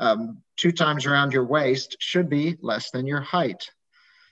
um, 0.00 0.38
two 0.56 0.72
times 0.72 1.06
around 1.06 1.32
your 1.32 1.44
waist 1.44 1.96
should 2.00 2.28
be 2.28 2.56
less 2.62 2.90
than 2.90 3.06
your 3.06 3.20
height. 3.20 3.70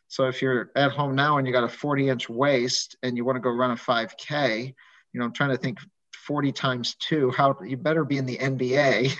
So 0.08 0.26
if 0.26 0.42
you're 0.42 0.72
at 0.74 0.90
home 0.90 1.14
now 1.14 1.38
and 1.38 1.46
you 1.46 1.52
got 1.52 1.62
a 1.62 1.68
40 1.68 2.08
inch 2.08 2.28
waist 2.28 2.96
and 3.04 3.16
you 3.16 3.24
want 3.24 3.36
to 3.36 3.40
go 3.40 3.50
run 3.50 3.70
a 3.70 3.76
5K, 3.76 4.74
you 5.12 5.20
know, 5.20 5.26
I'm 5.26 5.32
trying 5.32 5.50
to 5.50 5.56
think 5.56 5.78
40 6.16 6.50
times 6.50 6.96
two, 6.98 7.30
how 7.30 7.54
you 7.64 7.76
better 7.76 8.04
be 8.04 8.16
in 8.16 8.26
the 8.26 8.38
NBA. 8.38 9.12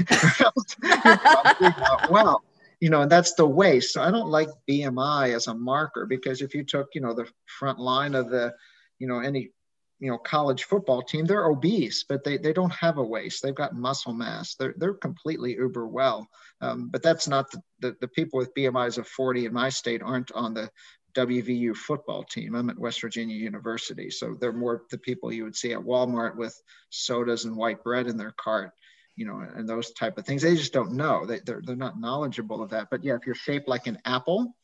well, 2.11 2.43
you 2.81 2.91
know, 2.91 3.03
and 3.03 3.13
that's 3.13 3.35
the 3.35 3.47
waist. 3.47 3.93
So 3.93 4.03
I 4.03 4.11
don't 4.11 4.31
like 4.31 4.49
BMI 4.69 5.35
as 5.37 5.47
a 5.47 5.55
marker 5.55 6.07
because 6.07 6.43
if 6.43 6.57
you 6.57 6.65
took, 6.65 6.89
you 6.95 7.03
know, 7.03 7.15
the 7.15 7.29
front 7.47 7.79
line 7.79 8.17
of 8.17 8.31
the, 8.31 8.55
you 8.99 9.07
know, 9.07 9.21
any 9.21 9.51
you 10.01 10.11
know 10.11 10.19
college 10.19 10.65
football 10.65 11.03
team 11.03 11.25
they're 11.25 11.47
obese 11.47 12.05
but 12.09 12.23
they, 12.25 12.37
they 12.39 12.53
don't 12.53 12.73
have 12.73 12.99
a 12.99 13.03
waist. 13.03 13.43
They've 13.43 13.55
got 13.55 13.75
muscle 13.75 14.13
mass. 14.13 14.55
They're, 14.55 14.75
they're 14.77 14.95
completely 14.95 15.53
uber 15.53 15.87
well. 15.87 16.29
Um, 16.61 16.89
but 16.89 17.03
that's 17.03 17.29
not 17.29 17.51
the, 17.51 17.63
the, 17.81 17.97
the, 18.01 18.09
people 18.09 18.39
with 18.39 18.55
bmis 18.55 18.99
of 18.99 19.07
40 19.07 19.47
in 19.47 19.53
my 19.53 19.69
state 19.69 20.03
aren't 20.03 20.33
on 20.33 20.55
the 20.55 20.71
wvu 21.15 21.75
football 21.75 22.23
team. 22.23 22.55
I'm 22.55 22.71
at 22.71 22.79
west 22.79 23.01
virginia 23.01 23.37
university. 23.37 24.11
So 24.11 24.37
they're 24.39 24.53
more 24.53 24.83
the 24.91 24.99
people 24.99 25.33
you 25.33 25.45
would 25.45 25.57
see 25.57 25.73
at 25.73 25.81
walmart 25.81 26.37
with 26.37 26.61
sodas 26.91 27.45
and 27.45 27.57
white 27.57 27.83
bread 27.83 28.07
in 28.07 28.17
their 28.17 28.35
cart 28.37 28.73
you 29.17 29.27
know 29.27 29.45
and 29.55 29.69
those 29.69 29.93
type 29.93 30.17
of 30.19 30.27
things. 30.27 30.43
They 30.43 30.55
just 30.55 30.73
don't 30.73 30.93
know. 30.93 31.27
They, 31.27 31.41
they're, 31.41 31.63
they're 31.65 31.77
not 31.77 32.01
knowledgeable 32.01 32.63
of 32.63 32.71
that. 32.71 32.89
But 32.91 33.05
yeah 33.05 33.15
if 33.15 33.27
you're 33.27 33.35
shaped 33.35 33.69
like 33.69 33.87
an 33.87 33.99
apple 34.05 34.55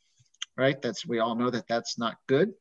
right 0.57 0.81
that's 0.81 1.05
we 1.05 1.19
all 1.19 1.35
know 1.35 1.49
that 1.49 1.67
that's 1.67 1.97
not 1.97 2.15
good. 2.27 2.53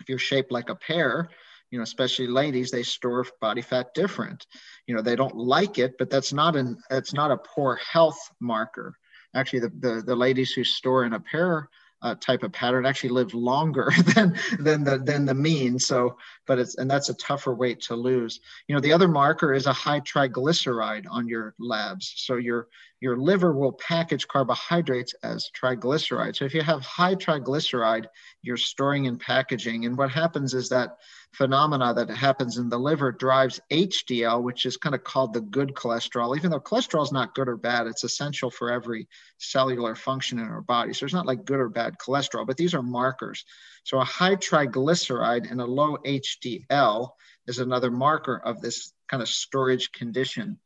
If 0.00 0.08
you're 0.08 0.18
shaped 0.18 0.50
like 0.50 0.70
a 0.70 0.74
pear 0.74 1.30
you 1.70 1.78
know, 1.78 1.82
especially 1.82 2.26
ladies, 2.26 2.70
they 2.70 2.82
store 2.82 3.26
body 3.40 3.62
fat 3.62 3.94
different. 3.94 4.46
You 4.86 4.94
know, 4.94 5.02
they 5.02 5.16
don't 5.16 5.36
like 5.36 5.78
it, 5.78 5.96
but 5.98 6.10
that's 6.10 6.32
not 6.32 6.56
an 6.56 6.78
it's 6.90 7.12
not 7.12 7.30
a 7.30 7.36
poor 7.36 7.76
health 7.76 8.18
marker. 8.40 8.96
Actually, 9.34 9.60
the, 9.60 9.72
the, 9.80 10.02
the 10.06 10.16
ladies 10.16 10.52
who 10.52 10.62
store 10.62 11.04
in 11.04 11.12
a 11.12 11.20
pear 11.20 11.68
uh, 12.04 12.14
type 12.20 12.42
of 12.42 12.52
pattern 12.52 12.84
actually 12.84 13.08
live 13.08 13.32
longer 13.32 13.90
than 14.14 14.38
than 14.60 14.84
the 14.84 14.98
than 14.98 15.24
the 15.24 15.34
mean. 15.34 15.78
So, 15.78 16.16
but 16.46 16.58
it's 16.58 16.76
and 16.76 16.88
that's 16.88 17.08
a 17.08 17.14
tougher 17.14 17.54
weight 17.54 17.80
to 17.82 17.96
lose. 17.96 18.40
You 18.68 18.74
know, 18.74 18.80
the 18.80 18.92
other 18.92 19.08
marker 19.08 19.54
is 19.54 19.66
a 19.66 19.72
high 19.72 20.00
triglyceride 20.00 21.06
on 21.10 21.26
your 21.26 21.54
labs. 21.58 22.12
So 22.16 22.36
your 22.36 22.68
your 23.04 23.18
liver 23.18 23.52
will 23.52 23.72
package 23.72 24.26
carbohydrates 24.26 25.14
as 25.22 25.50
triglycerides. 25.54 26.36
So 26.36 26.46
if 26.46 26.54
you 26.54 26.62
have 26.62 26.80
high 26.80 27.14
triglyceride, 27.14 28.06
you're 28.40 28.56
storing 28.56 29.06
and 29.06 29.20
packaging. 29.20 29.84
And 29.84 29.98
what 29.98 30.10
happens 30.10 30.54
is 30.54 30.70
that 30.70 30.96
phenomena 31.34 31.92
that 31.92 32.08
happens 32.08 32.56
in 32.56 32.70
the 32.70 32.78
liver 32.78 33.12
drives 33.12 33.60
HDL, 33.70 34.42
which 34.42 34.64
is 34.64 34.78
kind 34.78 34.94
of 34.94 35.04
called 35.04 35.34
the 35.34 35.42
good 35.42 35.74
cholesterol. 35.74 36.34
Even 36.34 36.50
though 36.50 36.60
cholesterol 36.60 37.02
is 37.02 37.12
not 37.12 37.34
good 37.34 37.46
or 37.46 37.58
bad, 37.58 37.86
it's 37.86 38.04
essential 38.04 38.50
for 38.50 38.72
every 38.72 39.06
cellular 39.36 39.94
function 39.94 40.38
in 40.38 40.46
our 40.46 40.62
body. 40.62 40.94
So 40.94 41.04
it's 41.04 41.12
not 41.12 41.26
like 41.26 41.44
good 41.44 41.60
or 41.60 41.68
bad 41.68 41.96
cholesterol, 41.98 42.46
but 42.46 42.56
these 42.56 42.72
are 42.72 42.82
markers. 42.82 43.44
So 43.84 44.00
a 44.00 44.04
high 44.04 44.36
triglyceride 44.36 45.50
and 45.50 45.60
a 45.60 45.66
low 45.66 45.98
HDL 46.06 47.10
is 47.48 47.58
another 47.58 47.90
marker 47.90 48.40
of 48.42 48.62
this 48.62 48.94
kind 49.10 49.22
of 49.22 49.28
storage 49.28 49.92
condition 49.92 50.58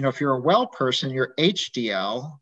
you 0.00 0.02
know, 0.02 0.08
if 0.08 0.18
you're 0.18 0.32
a 0.32 0.40
well 0.40 0.66
person, 0.66 1.10
your 1.10 1.34
HDL 1.38 2.38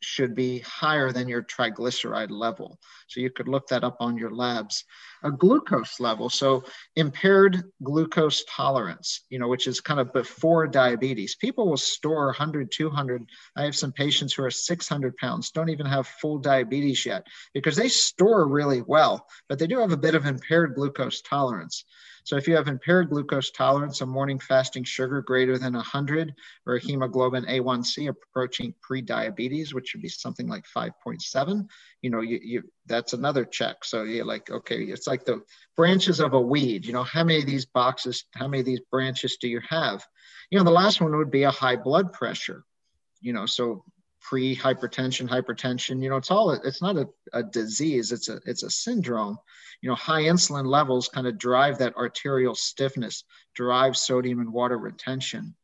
should 0.00 0.34
be 0.34 0.60
higher 0.60 1.12
than 1.12 1.28
your 1.28 1.42
triglyceride 1.42 2.30
level. 2.30 2.78
So 3.08 3.20
you 3.20 3.28
could 3.28 3.46
look 3.46 3.68
that 3.68 3.84
up 3.84 3.98
on 4.00 4.16
your 4.16 4.30
labs. 4.30 4.82
A 5.22 5.30
glucose 5.30 6.00
level, 6.00 6.30
so 6.30 6.64
impaired 6.96 7.62
glucose 7.82 8.42
tolerance, 8.48 9.20
you 9.28 9.38
know, 9.38 9.48
which 9.48 9.66
is 9.66 9.82
kind 9.82 10.00
of 10.00 10.14
before 10.14 10.66
diabetes. 10.66 11.36
People 11.36 11.68
will 11.68 11.76
store 11.76 12.24
100, 12.28 12.72
200. 12.72 13.22
I 13.54 13.64
have 13.64 13.76
some 13.76 13.92
patients 13.92 14.32
who 14.32 14.44
are 14.44 14.50
600 14.50 15.14
pounds, 15.18 15.50
don't 15.50 15.68
even 15.68 15.84
have 15.84 16.06
full 16.06 16.38
diabetes 16.38 17.04
yet 17.04 17.26
because 17.52 17.76
they 17.76 17.88
store 17.88 18.48
really 18.48 18.80
well, 18.80 19.26
but 19.50 19.58
they 19.58 19.66
do 19.66 19.78
have 19.78 19.92
a 19.92 19.98
bit 19.98 20.14
of 20.14 20.24
impaired 20.24 20.74
glucose 20.74 21.20
tolerance. 21.20 21.84
So 22.24 22.36
if 22.36 22.48
you 22.48 22.56
have 22.56 22.68
impaired 22.68 23.10
glucose 23.10 23.50
tolerance, 23.50 24.00
a 24.00 24.06
morning 24.06 24.38
fasting 24.38 24.82
sugar 24.84 25.20
greater 25.20 25.58
than 25.58 25.74
100, 25.74 26.34
or 26.66 26.76
a 26.76 26.80
hemoglobin 26.80 27.44
A1C 27.44 28.08
approaching 28.08 28.74
pre-diabetes, 28.80 29.74
which 29.74 29.94
would 29.94 30.02
be 30.02 30.08
something 30.08 30.48
like 30.48 30.64
5.7, 30.74 31.68
you 32.00 32.10
know, 32.10 32.22
you, 32.22 32.40
you 32.42 32.62
that's 32.86 33.12
another 33.12 33.44
check. 33.44 33.84
So 33.84 34.04
you're 34.04 34.24
like, 34.24 34.50
okay, 34.50 34.82
it's 34.82 35.06
like 35.06 35.24
the 35.24 35.42
branches 35.76 36.18
of 36.18 36.32
a 36.32 36.40
weed. 36.40 36.86
You 36.86 36.94
know, 36.94 37.04
how 37.04 37.24
many 37.24 37.40
of 37.40 37.46
these 37.46 37.66
boxes, 37.66 38.24
how 38.34 38.48
many 38.48 38.60
of 38.60 38.66
these 38.66 38.80
branches 38.90 39.36
do 39.36 39.46
you 39.46 39.60
have? 39.68 40.04
You 40.50 40.58
know, 40.58 40.64
the 40.64 40.70
last 40.70 41.00
one 41.00 41.16
would 41.16 41.30
be 41.30 41.42
a 41.42 41.50
high 41.50 41.76
blood 41.76 42.12
pressure. 42.12 42.64
You 43.20 43.34
know, 43.34 43.46
so 43.46 43.84
pre-hypertension, 44.24 45.28
hypertension, 45.28 46.02
you 46.02 46.10
know, 46.10 46.16
it's 46.16 46.30
all 46.32 46.50
it's 46.50 46.82
not 46.82 46.96
a, 46.96 47.08
a 47.32 47.42
disease, 47.42 48.10
it's 48.10 48.28
a 48.28 48.40
it's 48.44 48.64
a 48.64 48.70
syndrome 48.70 49.38
you 49.84 49.90
know, 49.90 49.96
high 49.96 50.22
insulin 50.22 50.64
levels 50.64 51.08
kind 51.08 51.26
of 51.26 51.36
drive 51.36 51.76
that 51.76 51.94
arterial 51.94 52.54
stiffness, 52.54 53.22
drive 53.54 53.98
sodium 53.98 54.40
and 54.40 54.50
water 54.50 54.78
retention. 54.78 55.54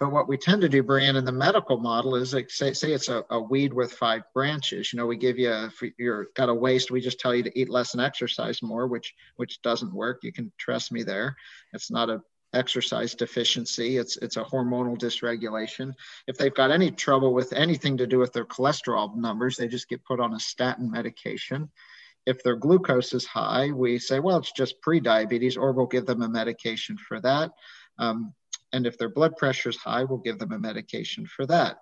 But 0.00 0.10
what 0.10 0.26
we 0.26 0.38
tend 0.38 0.62
to 0.62 0.68
do, 0.68 0.82
Brian, 0.82 1.14
in 1.14 1.24
the 1.24 1.30
medical 1.30 1.78
model 1.78 2.16
is 2.16 2.34
like 2.34 2.50
say, 2.50 2.72
say 2.72 2.92
it's 2.92 3.08
a, 3.08 3.22
a 3.30 3.40
weed 3.40 3.72
with 3.72 3.92
five 3.92 4.22
branches. 4.34 4.92
You 4.92 4.96
know, 4.96 5.06
we 5.06 5.16
give 5.16 5.38
you 5.38 5.52
if 5.52 5.80
you're 5.98 6.28
got 6.34 6.48
a 6.48 6.54
waist, 6.54 6.90
we 6.90 7.00
just 7.00 7.20
tell 7.20 7.32
you 7.32 7.44
to 7.44 7.56
eat 7.56 7.68
less 7.68 7.94
and 7.94 8.02
exercise 8.02 8.60
more, 8.60 8.88
which 8.88 9.14
which 9.36 9.62
doesn't 9.62 9.94
work. 9.94 10.20
You 10.24 10.32
can 10.32 10.50
trust 10.58 10.90
me 10.90 11.04
there. 11.04 11.36
It's 11.72 11.92
not 11.92 12.10
a 12.10 12.22
exercise 12.52 13.14
deficiency. 13.14 13.96
It's 13.96 14.16
it's 14.16 14.36
a 14.36 14.44
hormonal 14.44 14.98
dysregulation. 14.98 15.92
If 16.26 16.36
they've 16.36 16.54
got 16.54 16.70
any 16.70 16.90
trouble 16.90 17.32
with 17.32 17.52
anything 17.52 17.96
to 17.98 18.06
do 18.06 18.18
with 18.18 18.32
their 18.32 18.44
cholesterol 18.44 19.14
numbers, 19.16 19.56
they 19.56 19.68
just 19.68 19.88
get 19.88 20.04
put 20.04 20.20
on 20.20 20.34
a 20.34 20.40
statin 20.40 20.90
medication. 20.90 21.70
If 22.26 22.42
their 22.42 22.56
glucose 22.56 23.14
is 23.14 23.24
high, 23.24 23.70
we 23.70 23.98
say, 23.98 24.20
well, 24.20 24.38
it's 24.38 24.52
just 24.52 24.82
pre-diabetes, 24.82 25.56
or 25.56 25.72
we'll 25.72 25.86
give 25.86 26.06
them 26.06 26.22
a 26.22 26.28
medication 26.28 26.98
for 26.98 27.20
that. 27.20 27.52
Um, 27.98 28.34
and 28.72 28.86
if 28.86 28.98
their 28.98 29.08
blood 29.08 29.36
pressure 29.36 29.70
is 29.70 29.76
high, 29.76 30.04
we'll 30.04 30.18
give 30.18 30.38
them 30.38 30.52
a 30.52 30.58
medication 30.58 31.26
for 31.26 31.46
that. 31.46 31.78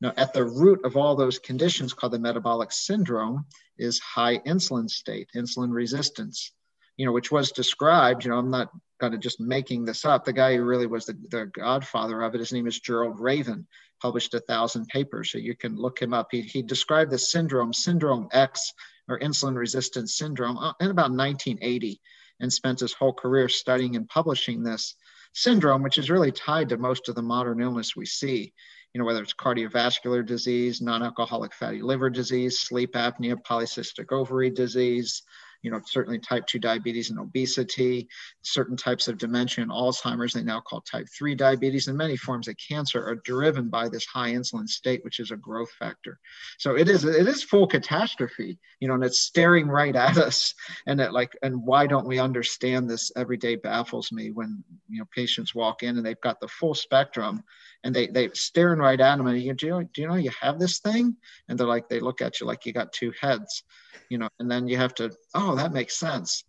Now, 0.00 0.12
at 0.16 0.32
the 0.32 0.44
root 0.44 0.84
of 0.84 0.96
all 0.96 1.14
those 1.14 1.38
conditions 1.38 1.92
called 1.92 2.12
the 2.12 2.18
metabolic 2.18 2.72
syndrome 2.72 3.46
is 3.78 4.00
high 4.00 4.38
insulin 4.38 4.90
state, 4.90 5.28
insulin 5.36 5.72
resistance, 5.72 6.52
you 6.96 7.06
know, 7.06 7.12
which 7.12 7.30
was 7.30 7.52
described, 7.52 8.24
you 8.24 8.30
know, 8.30 8.38
I'm 8.38 8.50
not 8.50 8.70
kind 9.02 9.14
of 9.14 9.20
just 9.20 9.40
making 9.40 9.84
this 9.84 10.04
up. 10.04 10.24
The 10.24 10.32
guy 10.32 10.54
who 10.54 10.62
really 10.62 10.86
was 10.86 11.06
the, 11.06 11.18
the 11.28 11.46
godfather 11.46 12.22
of 12.22 12.36
it, 12.36 12.38
his 12.38 12.52
name 12.52 12.68
is 12.68 12.78
Gerald 12.78 13.18
Reaven, 13.18 13.66
published 14.00 14.32
a 14.34 14.38
thousand 14.38 14.86
papers. 14.86 15.32
So 15.32 15.38
you 15.38 15.56
can 15.56 15.74
look 15.74 16.00
him 16.00 16.14
up. 16.14 16.28
He, 16.30 16.42
he 16.42 16.62
described 16.62 17.10
the 17.10 17.18
syndrome, 17.18 17.72
syndrome 17.72 18.28
X, 18.30 18.72
or 19.08 19.18
insulin 19.18 19.56
resistance 19.56 20.14
syndrome 20.16 20.56
uh, 20.56 20.74
in 20.78 20.92
about 20.92 21.10
1980 21.10 22.00
and 22.38 22.52
spent 22.52 22.78
his 22.78 22.92
whole 22.92 23.12
career 23.12 23.48
studying 23.48 23.96
and 23.96 24.08
publishing 24.08 24.62
this 24.62 24.94
syndrome, 25.34 25.82
which 25.82 25.98
is 25.98 26.08
really 26.08 26.30
tied 26.30 26.68
to 26.68 26.78
most 26.78 27.08
of 27.08 27.16
the 27.16 27.22
modern 27.22 27.60
illness 27.60 27.96
we 27.96 28.06
see. 28.06 28.52
You 28.94 29.00
know, 29.00 29.04
whether 29.04 29.22
it's 29.22 29.34
cardiovascular 29.34 30.24
disease, 30.24 30.80
non-alcoholic 30.80 31.54
fatty 31.54 31.82
liver 31.82 32.08
disease, 32.08 32.60
sleep 32.60 32.92
apnea, 32.92 33.36
polycystic 33.42 34.12
ovary 34.12 34.50
disease, 34.50 35.22
you 35.62 35.70
know, 35.70 35.80
certainly 35.86 36.18
type 36.18 36.46
2 36.46 36.58
diabetes 36.58 37.10
and 37.10 37.18
obesity, 37.18 38.08
certain 38.42 38.76
types 38.76 39.08
of 39.08 39.18
dementia 39.18 39.62
and 39.62 39.70
Alzheimer's, 39.70 40.34
they 40.34 40.42
now 40.42 40.60
call 40.60 40.80
type 40.80 41.06
3 41.16 41.34
diabetes, 41.34 41.88
and 41.88 41.96
many 41.96 42.16
forms 42.16 42.48
of 42.48 42.56
cancer 42.56 43.04
are 43.04 43.16
driven 43.16 43.68
by 43.68 43.88
this 43.88 44.04
high 44.04 44.32
insulin 44.32 44.68
state, 44.68 45.04
which 45.04 45.20
is 45.20 45.30
a 45.30 45.36
growth 45.36 45.70
factor. 45.78 46.18
So 46.58 46.76
it 46.76 46.88
is 46.88 47.04
it 47.04 47.28
is 47.28 47.42
full 47.42 47.66
catastrophe, 47.66 48.58
you 48.80 48.88
know, 48.88 48.94
and 48.94 49.04
it's 49.04 49.20
staring 49.20 49.68
right 49.68 49.94
at 49.94 50.18
us. 50.18 50.54
And 50.86 51.00
it 51.00 51.12
like, 51.12 51.36
and 51.42 51.64
why 51.64 51.86
don't 51.86 52.06
we 52.06 52.18
understand 52.18 52.90
this 52.90 53.12
every 53.16 53.36
day 53.36 53.56
baffles 53.56 54.12
me 54.12 54.30
when 54.30 54.62
you 54.88 54.98
know 54.98 55.06
patients 55.14 55.54
walk 55.54 55.82
in 55.82 55.96
and 55.96 56.04
they've 56.04 56.20
got 56.20 56.40
the 56.40 56.48
full 56.48 56.74
spectrum 56.74 57.42
and 57.84 57.94
they 57.94 58.06
they 58.06 58.30
staring 58.34 58.78
right 58.78 59.00
at 59.00 59.18
him 59.18 59.26
and 59.26 59.40
you 59.40 59.52
do 59.54 59.66
you 59.66 59.72
know, 59.72 59.82
do 59.82 60.02
you 60.02 60.08
know 60.08 60.14
you 60.14 60.30
have 60.40 60.58
this 60.58 60.78
thing? 60.78 61.16
And 61.48 61.58
they're 61.58 61.66
like 61.66 61.88
they 61.88 62.00
look 62.00 62.20
at 62.20 62.40
you 62.40 62.46
like 62.46 62.66
you 62.66 62.72
got 62.72 62.92
two 62.92 63.12
heads 63.20 63.64
you 64.08 64.18
know 64.18 64.28
and 64.38 64.50
then 64.50 64.68
you 64.68 64.76
have 64.76 64.94
to 64.94 65.10
oh 65.34 65.54
that 65.56 65.72
makes 65.72 65.96
sense. 65.96 66.44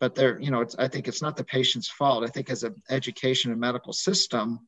But 0.00 0.14
they're 0.14 0.40
you 0.40 0.50
know 0.50 0.60
it's, 0.60 0.76
i 0.78 0.88
think 0.88 1.08
it's 1.08 1.22
not 1.22 1.36
the 1.36 1.44
patient's 1.44 1.88
fault. 1.88 2.24
I 2.24 2.28
think 2.28 2.50
as 2.50 2.62
an 2.62 2.76
education 2.88 3.50
and 3.50 3.60
medical 3.60 3.92
system 3.92 4.60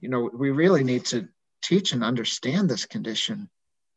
you 0.00 0.08
know 0.08 0.30
we 0.32 0.50
really 0.50 0.84
need 0.84 1.04
to 1.06 1.28
teach 1.62 1.92
and 1.92 2.04
understand 2.04 2.68
this 2.68 2.86
condition 2.86 3.48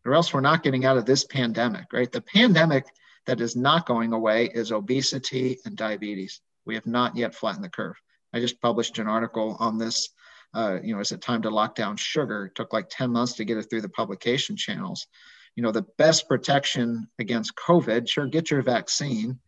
or 0.05 0.13
else 0.13 0.33
we're 0.33 0.41
not 0.41 0.63
getting 0.63 0.85
out 0.85 0.97
of 0.97 1.05
this 1.05 1.25
pandemic 1.25 1.85
right? 1.93 2.11
The 2.11 2.21
pandemic 2.21 2.85
that 3.25 3.41
is 3.41 3.55
not 3.55 3.85
going 3.85 4.13
away 4.13 4.49
is 4.53 4.71
obesity 4.71 5.59
and 5.65 5.77
diabetes. 5.77 6.41
We 6.65 6.75
have 6.75 6.85
not 6.85 7.15
yet 7.15 7.35
flattened 7.35 7.63
the 7.63 7.69
curve. 7.69 7.95
I 8.33 8.39
just 8.39 8.61
published 8.61 8.97
an 8.99 9.07
article 9.07 9.55
on 9.59 9.77
this 9.77 10.09
uh, 10.53 10.79
you 10.83 10.93
know, 10.93 11.01
is 11.01 11.11
it 11.11 11.21
time 11.21 11.41
to 11.41 11.49
lock 11.49 11.75
down 11.75 11.97
sugar? 11.97 12.45
It 12.45 12.55
took 12.55 12.73
like 12.73 12.87
10 12.89 13.11
months 13.11 13.33
to 13.33 13.45
get 13.45 13.57
it 13.57 13.63
through 13.63 13.81
the 13.81 13.89
publication 13.89 14.55
channels. 14.55 15.07
You 15.55 15.63
know, 15.63 15.71
the 15.71 15.85
best 15.97 16.27
protection 16.27 17.07
against 17.19 17.55
COVID, 17.55 18.07
sure, 18.07 18.27
get 18.27 18.51
your 18.51 18.61
vaccine, 18.61 19.39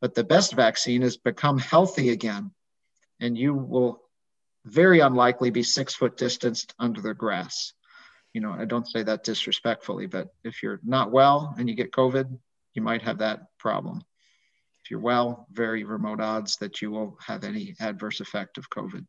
but 0.00 0.14
the 0.14 0.24
best 0.24 0.54
vaccine 0.54 1.02
is 1.02 1.16
become 1.16 1.58
healthy 1.58 2.10
again. 2.10 2.52
And 3.20 3.36
you 3.36 3.54
will 3.54 4.02
very 4.64 5.00
unlikely 5.00 5.50
be 5.50 5.62
six 5.62 5.94
foot 5.94 6.16
distanced 6.16 6.74
under 6.78 7.00
the 7.00 7.14
grass. 7.14 7.72
You 8.32 8.40
know, 8.40 8.52
I 8.52 8.64
don't 8.64 8.88
say 8.88 9.02
that 9.04 9.24
disrespectfully, 9.24 10.06
but 10.06 10.28
if 10.42 10.62
you're 10.62 10.80
not 10.84 11.12
well 11.12 11.54
and 11.58 11.68
you 11.68 11.74
get 11.76 11.92
COVID, 11.92 12.38
you 12.74 12.82
might 12.82 13.02
have 13.02 13.18
that 13.18 13.42
problem. 13.58 14.02
If 14.84 14.90
you're 14.90 15.00
well, 15.00 15.46
very 15.52 15.84
remote 15.84 16.20
odds 16.20 16.56
that 16.56 16.82
you 16.82 16.90
will 16.90 17.16
have 17.24 17.44
any 17.44 17.74
adverse 17.80 18.20
effect 18.20 18.58
of 18.58 18.68
COVID 18.70 19.06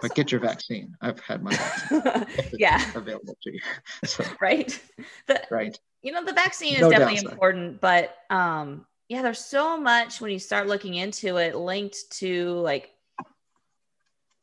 but 0.00 0.14
get 0.14 0.32
your 0.32 0.40
vaccine. 0.40 0.96
I've 1.00 1.20
had 1.20 1.42
my 1.42 1.54
vaccine. 1.54 2.26
yeah. 2.58 2.82
Available 2.94 3.36
to 3.42 3.52
you. 3.52 3.60
So, 4.04 4.24
right. 4.40 4.78
The, 5.26 5.42
right. 5.50 5.78
You 6.02 6.12
know, 6.12 6.24
the 6.24 6.32
vaccine 6.32 6.74
is 6.74 6.80
no 6.80 6.90
definitely 6.90 7.16
downside. 7.16 7.32
important, 7.32 7.80
but 7.80 8.16
um, 8.30 8.86
yeah, 9.08 9.22
there's 9.22 9.44
so 9.44 9.76
much 9.76 10.20
when 10.20 10.32
you 10.32 10.38
start 10.38 10.66
looking 10.66 10.94
into 10.94 11.36
it 11.36 11.54
linked 11.54 12.10
to 12.18 12.52
like 12.60 12.90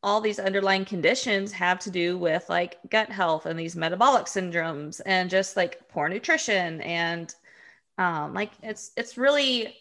all 0.01 0.21
these 0.21 0.39
underlying 0.39 0.85
conditions 0.85 1.51
have 1.51 1.79
to 1.79 1.91
do 1.91 2.17
with 2.17 2.47
like 2.49 2.77
gut 2.89 3.09
health 3.09 3.45
and 3.45 3.59
these 3.59 3.75
metabolic 3.75 4.25
syndromes 4.25 5.01
and 5.05 5.29
just 5.29 5.57
like 5.57 5.87
poor 5.89 6.07
nutrition 6.07 6.79
and 6.81 7.35
um, 7.97 8.33
like 8.33 8.51
it's 8.63 8.91
it's 8.95 9.17
really 9.17 9.75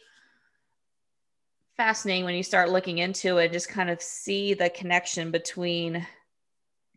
fascinating 1.78 2.24
when 2.24 2.34
you 2.34 2.42
start 2.42 2.70
looking 2.70 2.98
into 2.98 3.38
it, 3.38 3.52
just 3.52 3.68
kind 3.68 3.88
of 3.88 4.02
see 4.02 4.52
the 4.52 4.68
connection 4.68 5.30
between 5.30 6.06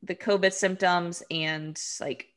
the 0.03 0.15
COVID 0.15 0.51
symptoms 0.51 1.23
and 1.31 1.79
like, 2.01 2.27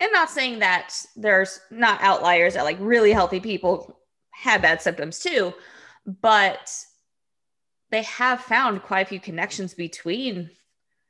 and 0.00 0.10
not 0.12 0.30
saying 0.30 0.60
that 0.60 0.94
there's 1.14 1.60
not 1.70 2.02
outliers 2.02 2.54
that 2.54 2.64
like 2.64 2.78
really 2.80 3.12
healthy 3.12 3.38
people 3.38 4.00
have 4.30 4.62
bad 4.62 4.80
symptoms 4.80 5.20
too, 5.20 5.52
but 6.20 6.74
they 7.90 8.02
have 8.02 8.40
found 8.40 8.82
quite 8.82 9.06
a 9.06 9.08
few 9.10 9.20
connections 9.20 9.74
between 9.74 10.50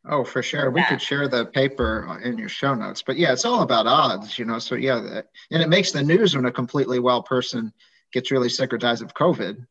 Oh, 0.07 0.23
for 0.23 0.43
sure. 0.43 0.71
We 0.71 0.85
could 0.85 1.01
share 1.01 1.29
the 1.29 1.47
paper 1.47 2.21
in 2.23 2.37
your 2.37 2.51
show 2.51 2.75
notes. 2.75 3.01
But 3.01 3.17
yeah, 3.17 3.33
it's 3.33 3.47
all 3.47 3.63
about 3.63 3.87
odds, 3.87 4.39
you 4.39 4.45
know. 4.45 4.59
So 4.59 4.75
yeah, 4.75 5.23
and 5.51 5.63
it 5.63 5.71
makes 5.71 5.93
the 5.93 6.03
news 6.03 6.37
when 6.37 6.45
a 6.45 6.53
completely 6.53 6.99
well 6.99 7.23
person 7.23 7.73
gets 8.13 8.31
really 8.31 8.51
sick 8.51 8.75
or 8.75 8.77
dies 8.77 9.01
of 9.01 9.15
COVID. 9.15 9.67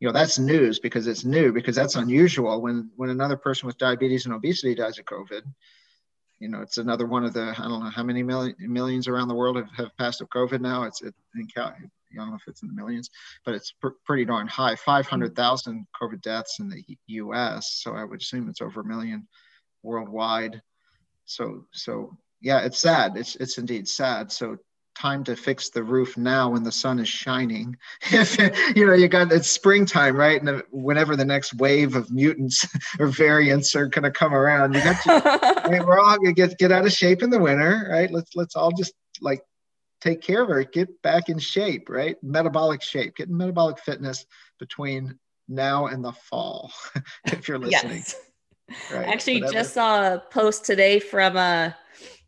You 0.00 0.06
know, 0.06 0.12
that's 0.12 0.38
news 0.38 0.78
because 0.78 1.06
it's 1.08 1.24
new 1.24 1.52
because 1.52 1.74
that's 1.74 1.96
unusual. 1.96 2.60
When 2.62 2.90
when 2.96 3.10
another 3.10 3.36
person 3.36 3.66
with 3.66 3.78
diabetes 3.78 4.26
and 4.26 4.34
obesity 4.34 4.74
dies 4.74 4.98
of 4.98 5.06
COVID, 5.06 5.42
you 6.38 6.48
know, 6.48 6.60
it's 6.60 6.78
another 6.78 7.06
one 7.06 7.24
of 7.24 7.32
the 7.32 7.54
I 7.58 7.62
don't 7.62 7.82
know 7.82 7.90
how 7.90 8.04
many 8.04 8.22
million, 8.22 8.54
millions 8.60 9.08
around 9.08 9.28
the 9.28 9.34
world 9.34 9.56
have, 9.56 9.70
have 9.76 9.96
passed 9.96 10.20
of 10.20 10.28
COVID 10.28 10.60
now. 10.60 10.84
It's 10.84 11.02
it, 11.02 11.14
I 11.36 11.72
don't 12.14 12.30
know 12.30 12.36
if 12.36 12.46
it's 12.46 12.62
in 12.62 12.68
the 12.68 12.74
millions, 12.74 13.10
but 13.44 13.54
it's 13.54 13.72
pr- 13.72 13.88
pretty 14.04 14.24
darn 14.24 14.46
high. 14.46 14.76
Five 14.76 15.08
hundred 15.08 15.34
thousand 15.34 15.86
COVID 16.00 16.22
deaths 16.22 16.60
in 16.60 16.68
the 16.68 16.84
U.S. 17.08 17.80
So 17.82 17.94
I 17.94 18.04
would 18.04 18.20
assume 18.20 18.48
it's 18.48 18.62
over 18.62 18.82
a 18.82 18.84
million 18.84 19.26
worldwide. 19.82 20.62
So 21.24 21.66
so 21.72 22.16
yeah, 22.40 22.60
it's 22.60 22.78
sad. 22.78 23.16
It's 23.16 23.34
it's 23.36 23.58
indeed 23.58 23.88
sad. 23.88 24.30
So 24.30 24.58
time 24.98 25.22
to 25.24 25.36
fix 25.36 25.70
the 25.70 25.82
roof 25.82 26.16
now 26.16 26.50
when 26.50 26.62
the 26.62 26.72
sun 26.72 26.98
is 26.98 27.08
shining. 27.08 27.76
if 28.02 28.36
you 28.76 28.86
know 28.86 28.94
you 28.94 29.08
got 29.08 29.32
it's 29.32 29.50
springtime, 29.50 30.16
right? 30.16 30.42
And 30.42 30.62
whenever 30.70 31.16
the 31.16 31.24
next 31.24 31.54
wave 31.54 31.94
of 31.94 32.10
mutants 32.10 32.66
or 32.98 33.06
variants 33.06 33.74
are 33.76 33.86
going 33.86 34.04
to 34.04 34.10
come 34.10 34.34
around, 34.34 34.74
you 34.74 34.82
got 34.82 35.02
to, 35.02 35.62
I 35.64 35.70
mean, 35.70 35.86
we're 35.86 35.98
all 35.98 36.16
going 36.16 36.34
to 36.34 36.40
get 36.40 36.58
get 36.58 36.72
out 36.72 36.84
of 36.84 36.92
shape 36.92 37.22
in 37.22 37.30
the 37.30 37.38
winter, 37.38 37.88
right? 37.90 38.10
Let's 38.10 38.34
let's 38.34 38.56
all 38.56 38.72
just 38.72 38.92
like 39.20 39.42
take 40.00 40.20
care 40.20 40.42
of 40.42 40.50
it, 40.50 40.72
get 40.72 41.02
back 41.02 41.28
in 41.28 41.38
shape, 41.38 41.88
right? 41.88 42.16
Metabolic 42.22 42.82
shape, 42.82 43.16
getting 43.16 43.36
metabolic 43.36 43.78
fitness 43.78 44.26
between 44.58 45.18
now 45.48 45.86
and 45.86 46.04
the 46.04 46.12
fall. 46.12 46.72
if 47.26 47.48
you're 47.48 47.58
listening. 47.58 47.96
Yes. 47.96 48.16
Right. 48.92 49.08
Actually, 49.08 49.40
Whatever. 49.40 49.52
just 49.52 49.72
saw 49.72 50.14
a 50.14 50.18
post 50.18 50.64
today 50.66 51.00
from 51.00 51.38
a 51.38 51.74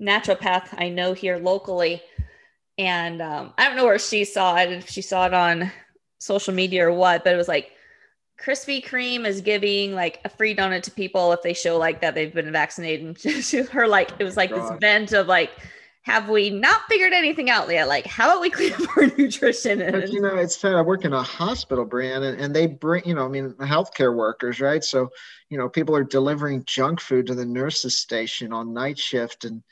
naturopath 0.01 0.69
I 0.79 0.89
know 0.89 1.13
here 1.13 1.37
locally, 1.37 2.03
and 2.79 3.21
um, 3.21 3.53
I 3.59 3.67
don't 3.67 3.77
know 3.77 3.85
where 3.85 3.99
she 3.99 4.25
saw 4.25 4.57
it, 4.57 4.73
if 4.73 4.89
she 4.89 5.03
saw 5.03 5.27
it 5.27 5.35
on 5.35 5.71
social 6.19 6.55
media 6.55 6.87
or 6.87 6.93
what, 6.93 7.25
but 7.25 7.33
it 7.33 7.37
was 7.37 7.49
like 7.49 7.73
Krispy 8.43 8.85
Kreme 8.85 9.27
is 9.27 9.41
giving 9.41 9.95
like 9.95 10.21
a 10.25 10.29
free 10.29 10.55
donut 10.55 10.83
to 10.83 10.91
people 10.91 11.33
if 11.33 11.43
they 11.43 11.53
show 11.53 11.77
like 11.77 12.01
that 12.01 12.15
they've 12.15 12.33
been 12.33 12.53
vaccinated. 12.53 13.19
And 13.25 13.69
her 13.69 13.87
like 13.87 14.13
it 14.19 14.25
was 14.25 14.37
like 14.37 14.51
this 14.51 14.71
vent 14.81 15.13
of 15.13 15.27
like 15.27 15.51
have 16.03 16.31
we 16.31 16.49
not 16.49 16.81
figured 16.89 17.13
anything 17.13 17.51
out 17.51 17.71
yet? 17.71 17.87
Like, 17.87 18.07
how 18.07 18.31
about 18.31 18.41
we 18.41 18.49
clean 18.49 18.73
up 18.73 18.97
our 18.97 19.07
nutrition? 19.19 19.83
And- 19.83 19.93
but, 19.93 20.11
you 20.11 20.23
know, 20.23 20.35
it's 20.37 20.57
sad. 20.57 20.75
I 20.75 20.81
work 20.81 21.05
in 21.05 21.13
a 21.13 21.23
hospital, 21.23 21.85
Brian, 21.85 22.23
and, 22.23 22.41
and 22.41 22.57
they 22.57 22.67
bring, 22.67 23.05
you 23.05 23.15
know, 23.15 23.27
I 23.27 23.29
mean, 23.29 23.53
healthcare 23.61 24.15
workers, 24.15 24.61
right? 24.61 24.83
So, 24.83 25.11
you 25.51 25.59
know, 25.59 25.69
people 25.69 25.95
are 25.95 26.05
delivering 26.05 26.65
junk 26.67 27.01
food 27.01 27.27
to 27.27 27.35
the 27.35 27.45
nurses' 27.45 27.99
station 27.99 28.53
on 28.53 28.73
night 28.73 28.99
shift, 28.99 29.45
and 29.45 29.63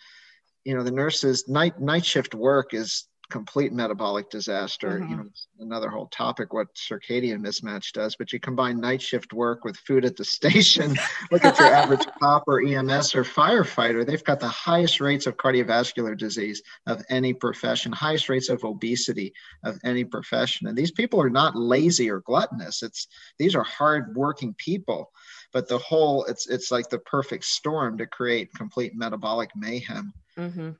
you 0.69 0.77
know, 0.77 0.83
the 0.83 0.91
nurses 0.91 1.49
night 1.49 1.81
night 1.81 2.05
shift 2.05 2.35
work 2.35 2.75
is 2.75 3.09
complete 3.31 3.73
metabolic 3.73 4.29
disaster. 4.29 5.01
Mm-hmm. 5.01 5.11
You 5.11 5.17
know, 5.17 5.25
another 5.61 5.89
whole 5.89 6.09
topic 6.09 6.53
what 6.53 6.67
circadian 6.75 7.41
mismatch 7.41 7.93
does. 7.93 8.17
But 8.17 8.35
you 8.35 8.39
combine 8.39 8.79
night 8.79 9.01
shift 9.01 9.33
work 9.33 9.65
with 9.65 9.79
food 9.79 10.05
at 10.05 10.17
the 10.17 10.27
station. 10.27 10.95
Look 11.31 11.47
at 11.47 11.59
your 11.59 11.69
average 11.69 12.07
cop 12.21 12.45
or 12.47 12.61
EMS 12.61 13.15
or 13.15 13.25
firefighter. 13.25 14.07
They've 14.07 14.23
got 14.23 14.41
the 14.41 14.49
highest 14.49 15.01
rates 15.01 15.27
of 15.27 15.39
cardiovascular 15.39 16.17
disease 16.19 16.63
of 16.87 17.03
any 17.09 17.33
profession, 17.33 17.91
highest 17.91 18.29
rates 18.29 18.51
of 18.51 18.63
obesity 18.63 19.33
of 19.65 19.79
any 19.85 20.05
profession. 20.05 20.67
And 20.67 20.77
these 20.77 20.93
people 20.93 21.19
are 21.19 21.31
not 21.31 21.57
lazy 21.57 22.11
or 22.11 22.21
gluttonous. 22.21 22.83
It's 22.83 23.09
these 23.39 23.55
are 23.55 23.65
hard 23.65 24.15
working 24.15 24.55
people. 24.59 25.13
But 25.53 25.69
the 25.69 25.79
whole 25.79 26.25
it's 26.25 26.47
it's 26.49 26.71
like 26.71 26.89
the 26.89 26.99
perfect 26.99 27.45
storm 27.45 27.99
to 27.99 28.07
create 28.07 28.53
complete 28.55 28.95
metabolic 28.95 29.51
mayhem. 29.57 30.13
Mm-hmm. 30.37 30.71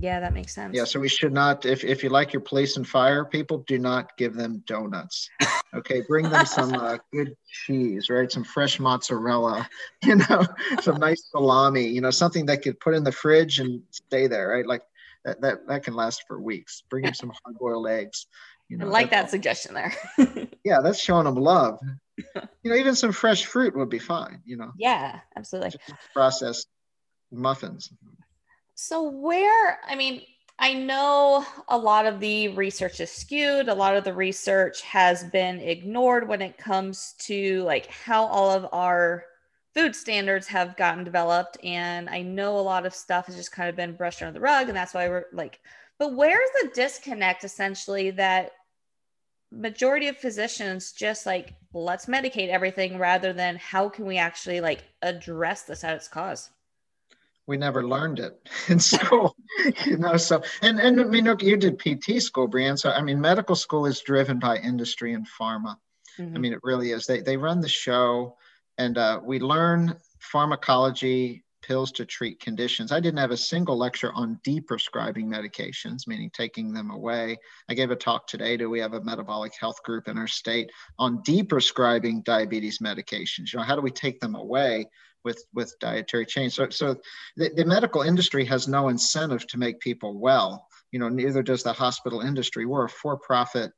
Yeah, 0.00 0.20
that 0.20 0.32
makes 0.32 0.54
sense. 0.54 0.76
Yeah, 0.76 0.84
so 0.84 1.00
we 1.00 1.08
should 1.08 1.32
not, 1.32 1.66
if, 1.66 1.82
if 1.82 2.04
you 2.04 2.08
like 2.08 2.32
your 2.32 2.40
police 2.40 2.76
and 2.76 2.86
fire 2.86 3.24
people, 3.24 3.64
do 3.66 3.80
not 3.80 4.16
give 4.16 4.34
them 4.34 4.62
donuts. 4.64 5.28
Okay, 5.74 6.02
bring 6.06 6.30
them 6.30 6.46
some 6.46 6.72
uh, 6.72 6.98
good 7.12 7.36
cheese, 7.50 8.08
right? 8.08 8.30
Some 8.30 8.44
fresh 8.44 8.78
mozzarella, 8.78 9.68
you 10.04 10.14
know, 10.14 10.46
some 10.82 10.98
nice 10.98 11.28
salami, 11.30 11.88
you 11.88 12.00
know, 12.00 12.12
something 12.12 12.46
that 12.46 12.62
could 12.62 12.78
put 12.78 12.94
in 12.94 13.02
the 13.02 13.10
fridge 13.10 13.58
and 13.58 13.82
stay 13.90 14.28
there, 14.28 14.48
right? 14.48 14.66
Like 14.66 14.82
that, 15.24 15.40
that, 15.40 15.66
that 15.66 15.82
can 15.82 15.94
last 15.94 16.22
for 16.28 16.40
weeks. 16.40 16.84
Bring 16.88 17.04
them 17.04 17.14
some 17.14 17.32
hard 17.44 17.58
boiled 17.58 17.88
eggs. 17.88 18.26
You 18.68 18.76
know, 18.76 18.86
I 18.86 18.90
like 18.90 19.10
that 19.10 19.30
suggestion 19.30 19.74
there. 19.74 19.92
yeah, 20.64 20.78
that's 20.80 21.00
showing 21.00 21.24
them 21.24 21.34
love. 21.34 21.80
You 22.64 22.72
know, 22.72 22.76
even 22.76 22.94
some 22.94 23.12
fresh 23.12 23.46
fruit 23.46 23.76
would 23.76 23.88
be 23.88 24.00
fine, 24.00 24.42
you 24.44 24.56
know. 24.56 24.72
Yeah, 24.76 25.20
absolutely. 25.36 25.78
Processed 26.12 26.66
muffins. 27.30 27.90
So, 28.74 29.08
where, 29.08 29.78
I 29.86 29.94
mean, 29.94 30.22
I 30.58 30.74
know 30.74 31.46
a 31.68 31.78
lot 31.78 32.06
of 32.06 32.18
the 32.18 32.48
research 32.48 33.00
is 33.00 33.12
skewed. 33.12 33.68
A 33.68 33.74
lot 33.74 33.96
of 33.96 34.04
the 34.04 34.12
research 34.12 34.82
has 34.82 35.24
been 35.24 35.60
ignored 35.60 36.28
when 36.28 36.42
it 36.42 36.58
comes 36.58 37.14
to 37.20 37.62
like 37.62 37.86
how 37.86 38.26
all 38.26 38.50
of 38.50 38.66
our 38.72 39.24
food 39.74 39.94
standards 39.94 40.48
have 40.48 40.76
gotten 40.76 41.04
developed. 41.04 41.58
And 41.62 42.10
I 42.10 42.22
know 42.22 42.58
a 42.58 42.60
lot 42.60 42.86
of 42.86 42.94
stuff 42.94 43.26
has 43.26 43.36
just 43.36 43.52
kind 43.52 43.68
of 43.68 43.76
been 43.76 43.94
brushed 43.94 44.20
under 44.20 44.32
the 44.32 44.40
rug. 44.40 44.68
And 44.68 44.76
that's 44.76 44.94
why 44.94 45.08
we're 45.08 45.26
like, 45.32 45.60
but 45.98 46.14
where's 46.14 46.50
the 46.60 46.70
disconnect 46.74 47.44
essentially 47.44 48.10
that 48.12 48.52
majority 49.50 50.08
of 50.08 50.16
physicians 50.16 50.92
just 50.92 51.26
like 51.26 51.54
let's 51.72 52.06
medicate 52.06 52.48
everything 52.48 52.98
rather 52.98 53.32
than 53.32 53.56
how 53.56 53.88
can 53.88 54.06
we 54.06 54.18
actually 54.18 54.60
like 54.60 54.84
address 55.02 55.62
this 55.62 55.84
at 55.84 55.96
its 55.96 56.08
cause? 56.08 56.50
we 57.48 57.56
never 57.56 57.84
learned 57.84 58.20
it 58.20 58.38
in 58.68 58.78
school 58.78 59.34
you 59.84 59.96
know 59.96 60.16
so 60.16 60.40
and 60.62 60.78
and 60.78 61.00
i 61.00 61.04
mean 61.04 61.24
look 61.24 61.42
you 61.42 61.56
did 61.56 61.78
pt 61.78 62.22
school 62.22 62.46
brian 62.46 62.76
so 62.76 62.90
i 62.90 63.02
mean 63.02 63.20
medical 63.20 63.56
school 63.56 63.86
is 63.86 64.00
driven 64.00 64.38
by 64.38 64.56
industry 64.58 65.14
and 65.14 65.26
pharma 65.26 65.76
mm-hmm. 66.18 66.36
i 66.36 66.38
mean 66.38 66.52
it 66.52 66.60
really 66.62 66.92
is 66.92 67.06
they, 67.06 67.20
they 67.20 67.36
run 67.36 67.60
the 67.60 67.68
show 67.68 68.36
and 68.76 68.96
uh, 68.96 69.18
we 69.24 69.40
learn 69.40 69.96
pharmacology 70.20 71.42
pills 71.62 71.92
to 71.92 72.04
treat 72.04 72.40
conditions 72.40 72.92
i 72.92 73.00
didn't 73.00 73.18
have 73.18 73.30
a 73.30 73.36
single 73.36 73.76
lecture 73.76 74.12
on 74.14 74.38
deprescribing 74.46 75.26
medications 75.26 76.06
meaning 76.06 76.30
taking 76.32 76.72
them 76.72 76.90
away 76.90 77.36
i 77.68 77.74
gave 77.74 77.90
a 77.90 77.96
talk 77.96 78.26
today 78.26 78.56
to 78.56 78.66
we 78.66 78.80
have 78.80 78.94
a 78.94 79.04
metabolic 79.04 79.52
health 79.58 79.82
group 79.82 80.08
in 80.08 80.18
our 80.18 80.26
state 80.26 80.70
on 80.98 81.22
deprescribing 81.22 82.22
diabetes 82.24 82.78
medications 82.78 83.52
you 83.52 83.58
know 83.58 83.64
how 83.64 83.74
do 83.74 83.82
we 83.82 83.90
take 83.90 84.20
them 84.20 84.34
away 84.34 84.86
with 85.24 85.44
with 85.54 85.74
dietary 85.80 86.26
change. 86.26 86.54
So 86.54 86.68
so 86.70 86.96
the, 87.36 87.50
the 87.54 87.64
medical 87.64 88.02
industry 88.02 88.44
has 88.46 88.68
no 88.68 88.88
incentive 88.88 89.46
to 89.48 89.58
make 89.58 89.80
people 89.80 90.18
well. 90.18 90.66
You 90.92 90.98
know, 90.98 91.08
neither 91.08 91.42
does 91.42 91.62
the 91.62 91.72
hospital 91.72 92.20
industry. 92.20 92.64
We're 92.64 92.86
a 92.86 92.88
for-profit 92.88 93.72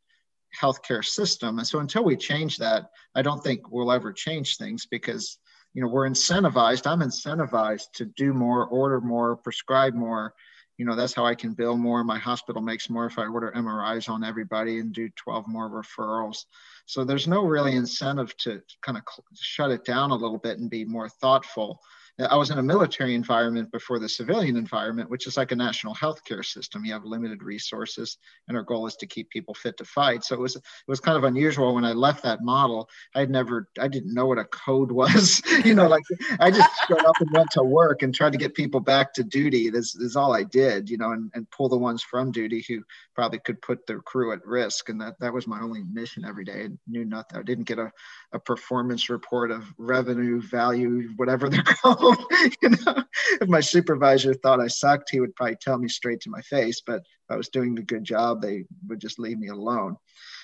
healthcare 0.60 1.04
system, 1.04 1.58
and 1.58 1.66
so 1.66 1.78
until 1.78 2.04
we 2.04 2.16
change 2.16 2.56
that, 2.58 2.90
I 3.14 3.22
don't 3.22 3.42
think 3.42 3.70
we'll 3.70 3.92
ever 3.92 4.12
change 4.12 4.56
things 4.56 4.86
because 4.86 5.38
you 5.74 5.82
know 5.82 5.88
we're 5.88 6.08
incentivized. 6.08 6.86
I'm 6.86 7.00
incentivized 7.00 7.92
to 7.94 8.04
do 8.04 8.32
more, 8.32 8.66
order 8.66 9.00
more, 9.00 9.36
prescribe 9.36 9.94
more. 9.94 10.34
You 10.76 10.86
know, 10.86 10.96
that's 10.96 11.12
how 11.12 11.26
I 11.26 11.34
can 11.34 11.52
bill 11.52 11.76
more. 11.76 12.02
My 12.02 12.18
hospital 12.18 12.62
makes 12.62 12.88
more 12.88 13.04
if 13.04 13.18
I 13.18 13.26
order 13.26 13.52
MRIs 13.54 14.08
on 14.08 14.24
everybody 14.24 14.78
and 14.78 14.94
do 14.94 15.10
12 15.10 15.46
more 15.46 15.68
referrals. 15.68 16.46
So 16.86 17.04
there's 17.04 17.28
no 17.28 17.44
really 17.44 17.76
incentive 17.76 18.34
to 18.38 18.62
kind 18.80 18.96
of 18.96 19.04
shut 19.34 19.70
it 19.70 19.84
down 19.84 20.10
a 20.10 20.16
little 20.16 20.38
bit 20.38 20.58
and 20.58 20.70
be 20.70 20.86
more 20.86 21.10
thoughtful 21.10 21.80
I 22.18 22.36
was 22.36 22.50
in 22.50 22.58
a 22.58 22.62
military 22.62 23.14
environment 23.14 23.70
before 23.72 23.98
the 23.98 24.08
civilian 24.08 24.56
environment, 24.56 25.08
which 25.08 25.26
is 25.26 25.36
like 25.36 25.52
a 25.52 25.56
national 25.56 25.94
healthcare 25.94 26.44
system. 26.44 26.84
You 26.84 26.92
have 26.92 27.04
limited 27.04 27.42
resources, 27.42 28.18
and 28.48 28.56
our 28.56 28.62
goal 28.62 28.86
is 28.86 28.96
to 28.96 29.06
keep 29.06 29.30
people 29.30 29.54
fit 29.54 29.76
to 29.78 29.84
fight. 29.84 30.24
So 30.24 30.34
it 30.34 30.40
was 30.40 30.56
it 30.56 30.62
was 30.86 31.00
kind 31.00 31.16
of 31.16 31.24
unusual 31.24 31.74
when 31.74 31.84
I 31.84 31.92
left 31.92 32.22
that 32.24 32.42
model. 32.42 32.88
I'd 33.14 33.30
never 33.30 33.68
I 33.78 33.88
didn't 33.88 34.14
know 34.14 34.26
what 34.26 34.38
a 34.38 34.44
code 34.44 34.92
was. 34.92 35.40
you 35.64 35.74
know, 35.74 35.88
like 35.88 36.02
I 36.38 36.50
just 36.50 36.70
showed 36.86 37.04
up 37.04 37.16
and 37.20 37.30
went 37.32 37.50
to 37.52 37.62
work 37.62 38.02
and 38.02 38.14
tried 38.14 38.32
to 38.32 38.38
get 38.38 38.54
people 38.54 38.80
back 38.80 39.14
to 39.14 39.24
duty. 39.24 39.70
This 39.70 39.94
is 39.94 40.16
all 40.16 40.34
I 40.34 40.44
did, 40.44 40.90
you 40.90 40.98
know, 40.98 41.12
and, 41.12 41.30
and 41.34 41.50
pull 41.50 41.68
the 41.68 41.78
ones 41.78 42.02
from 42.02 42.32
duty 42.32 42.64
who 42.68 42.82
probably 43.14 43.38
could 43.38 43.62
put 43.62 43.86
their 43.86 44.00
crew 44.00 44.32
at 44.32 44.44
risk. 44.44 44.88
And 44.88 45.00
that 45.00 45.18
that 45.20 45.32
was 45.32 45.46
my 45.46 45.60
only 45.60 45.82
mission 45.84 46.24
every 46.24 46.44
day. 46.44 46.64
I 46.64 46.68
knew 46.86 47.04
nothing. 47.04 47.38
I 47.38 47.42
didn't 47.42 47.64
get 47.64 47.78
a, 47.78 47.90
a 48.32 48.38
performance 48.38 49.08
report 49.08 49.50
of 49.50 49.64
revenue, 49.78 50.40
value, 50.40 51.08
whatever 51.16 51.48
they're 51.48 51.62
called. 51.82 52.09
you 52.62 52.70
know, 52.70 53.04
if 53.40 53.48
my 53.48 53.60
supervisor 53.60 54.34
thought 54.34 54.60
I 54.60 54.68
sucked, 54.68 55.10
he 55.10 55.20
would 55.20 55.34
probably 55.34 55.56
tell 55.56 55.78
me 55.78 55.88
straight 55.88 56.20
to 56.22 56.30
my 56.30 56.40
face. 56.42 56.82
But 56.84 56.98
if 56.98 57.30
I 57.30 57.36
was 57.36 57.48
doing 57.48 57.78
a 57.78 57.82
good 57.82 58.04
job, 58.04 58.40
they 58.40 58.64
would 58.88 59.00
just 59.00 59.18
leave 59.18 59.38
me 59.38 59.48
alone. 59.48 59.96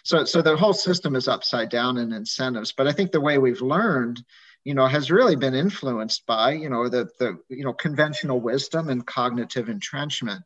So, 0.04 0.24
so 0.24 0.42
the 0.42 0.56
whole 0.56 0.72
system 0.72 1.16
is 1.16 1.28
upside 1.28 1.68
down 1.68 1.98
in 1.98 2.12
incentives. 2.12 2.72
But 2.72 2.86
I 2.86 2.92
think 2.92 3.10
the 3.10 3.20
way 3.20 3.38
we've 3.38 3.62
learned 3.62 4.22
you 4.66 4.74
know, 4.74 4.86
has 4.86 5.12
really 5.12 5.36
been 5.36 5.54
influenced 5.54 6.26
by, 6.26 6.50
you 6.50 6.68
know, 6.68 6.88
the, 6.88 7.08
the, 7.20 7.38
you 7.48 7.64
know, 7.64 7.72
conventional 7.72 8.40
wisdom 8.40 8.88
and 8.88 9.06
cognitive 9.06 9.68
entrenchment. 9.68 10.42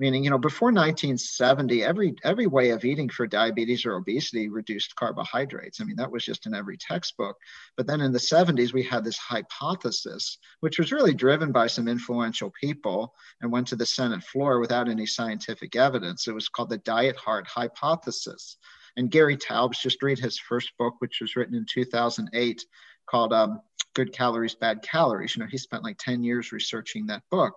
Meaning, 0.00 0.24
you 0.24 0.30
know, 0.30 0.38
before 0.38 0.72
1970, 0.72 1.84
every 1.84 2.14
every 2.24 2.46
way 2.46 2.70
of 2.70 2.86
eating 2.86 3.10
for 3.10 3.26
diabetes 3.26 3.84
or 3.84 3.96
obesity 3.96 4.48
reduced 4.48 4.96
carbohydrates. 4.96 5.78
I 5.78 5.84
mean, 5.84 5.96
that 5.96 6.10
was 6.10 6.24
just 6.24 6.46
in 6.46 6.54
every 6.54 6.78
textbook. 6.78 7.36
But 7.76 7.86
then 7.86 8.00
in 8.00 8.10
the 8.10 8.18
70s, 8.18 8.72
we 8.72 8.82
had 8.82 9.04
this 9.04 9.18
hypothesis, 9.18 10.38
which 10.60 10.78
was 10.78 10.90
really 10.90 11.12
driven 11.12 11.52
by 11.52 11.66
some 11.66 11.86
influential 11.86 12.50
people 12.58 13.12
and 13.42 13.52
went 13.52 13.66
to 13.68 13.76
the 13.76 13.84
Senate 13.84 14.24
floor 14.24 14.58
without 14.58 14.88
any 14.88 15.04
scientific 15.04 15.76
evidence. 15.76 16.26
It 16.26 16.34
was 16.34 16.48
called 16.48 16.70
the 16.70 16.78
diet 16.78 17.16
heart 17.16 17.46
hypothesis. 17.46 18.56
And 18.96 19.10
Gary 19.10 19.36
Taubes, 19.36 19.82
just 19.82 20.02
read 20.02 20.18
his 20.18 20.38
first 20.38 20.72
book, 20.78 20.94
which 21.00 21.18
was 21.20 21.36
written 21.36 21.54
in 21.54 21.66
2008, 21.70 22.64
called 23.04 23.34
um, 23.34 23.60
Good 23.92 24.14
Calories, 24.14 24.54
Bad 24.54 24.80
Calories. 24.80 25.36
You 25.36 25.42
know, 25.42 25.48
he 25.50 25.58
spent 25.58 25.84
like 25.84 25.98
10 25.98 26.22
years 26.22 26.52
researching 26.52 27.06
that 27.08 27.22
book. 27.30 27.52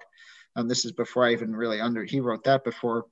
Um, 0.56 0.68
this 0.68 0.86
is 0.86 0.92
before 0.92 1.26
I 1.26 1.32
even 1.32 1.56
really 1.56 1.82
under, 1.82 2.04
he 2.04 2.20
wrote 2.20 2.44
that 2.44 2.64
before 2.64 3.06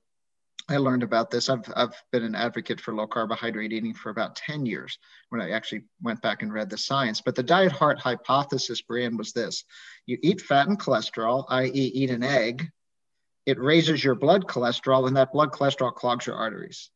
I 0.68 0.76
learned 0.76 1.02
about 1.02 1.30
this. 1.30 1.48
I've, 1.48 1.64
I've 1.74 1.94
been 2.12 2.22
an 2.22 2.34
advocate 2.34 2.80
for 2.80 2.94
low 2.94 3.06
carbohydrate 3.06 3.72
eating 3.72 3.94
for 3.94 4.10
about 4.10 4.36
10 4.36 4.64
years 4.64 4.96
when 5.30 5.40
I 5.40 5.50
actually 5.50 5.84
went 6.00 6.22
back 6.22 6.42
and 6.42 6.52
read 6.52 6.70
the 6.70 6.78
science. 6.78 7.20
But 7.20 7.34
the 7.34 7.42
diet 7.42 7.72
heart 7.72 7.98
hypothesis, 7.98 8.80
Brian, 8.82 9.16
was 9.16 9.32
this 9.32 9.64
you 10.06 10.18
eat 10.22 10.40
fat 10.40 10.68
and 10.68 10.78
cholesterol, 10.78 11.44
i.e., 11.48 11.70
eat 11.70 12.10
an 12.10 12.22
egg, 12.22 12.70
it 13.44 13.58
raises 13.58 14.02
your 14.04 14.14
blood 14.14 14.46
cholesterol, 14.46 15.08
and 15.08 15.16
that 15.16 15.32
blood 15.32 15.50
cholesterol 15.50 15.94
clogs 15.94 16.26
your 16.26 16.36
arteries. 16.36 16.90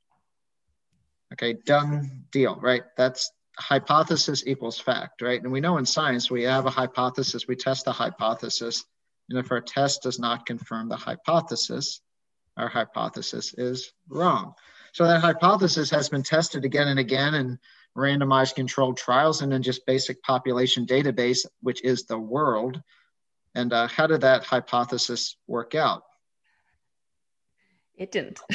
Okay, 1.33 1.55
done 1.65 2.25
deal, 2.31 2.57
right? 2.57 2.85
That's 2.97 3.33
hypothesis 3.59 4.45
equals 4.47 4.79
fact, 4.79 5.23
right? 5.23 5.43
And 5.43 5.51
we 5.51 5.61
know 5.61 5.79
in 5.79 5.87
science 5.87 6.31
we 6.31 6.45
have 6.45 6.67
a 6.67 6.71
hypothesis, 6.71 7.49
we 7.49 7.57
test 7.57 7.85
the 7.85 7.93
hypothesis, 7.93 8.85
and 9.29 9.39
if 9.39 9.51
our 9.51 9.61
test 9.61 10.03
does 10.03 10.19
not 10.19 10.47
confirm 10.47 10.89
the 10.89 10.97
hypothesis, 10.97 12.01
our 12.57 12.69
hypothesis 12.69 13.55
is 13.55 13.93
wrong. 14.09 14.55
So 14.93 15.07
that 15.07 15.21
hypothesis 15.21 15.91
has 15.91 16.09
been 16.09 16.23
tested 16.23 16.65
again 16.65 16.89
and 16.89 16.99
again 16.99 17.35
in 17.35 17.59
randomized 17.97 18.55
controlled 18.55 18.97
trials 18.97 19.43
and 19.43 19.53
in 19.53 19.63
just 19.63 19.87
basic 19.87 20.23
population 20.23 20.87
database, 20.87 21.47
which 21.61 21.83
is 21.83 22.05
the 22.05 22.19
world. 22.19 22.81
And 23.55 23.73
uh, 23.73 23.89
how 23.89 24.07
did 24.07 24.23
that 24.23 24.45
hypothesis 24.45 25.37
work 25.47 25.75
out? 25.75 26.05
It 27.97 28.13
didn't. 28.13 28.41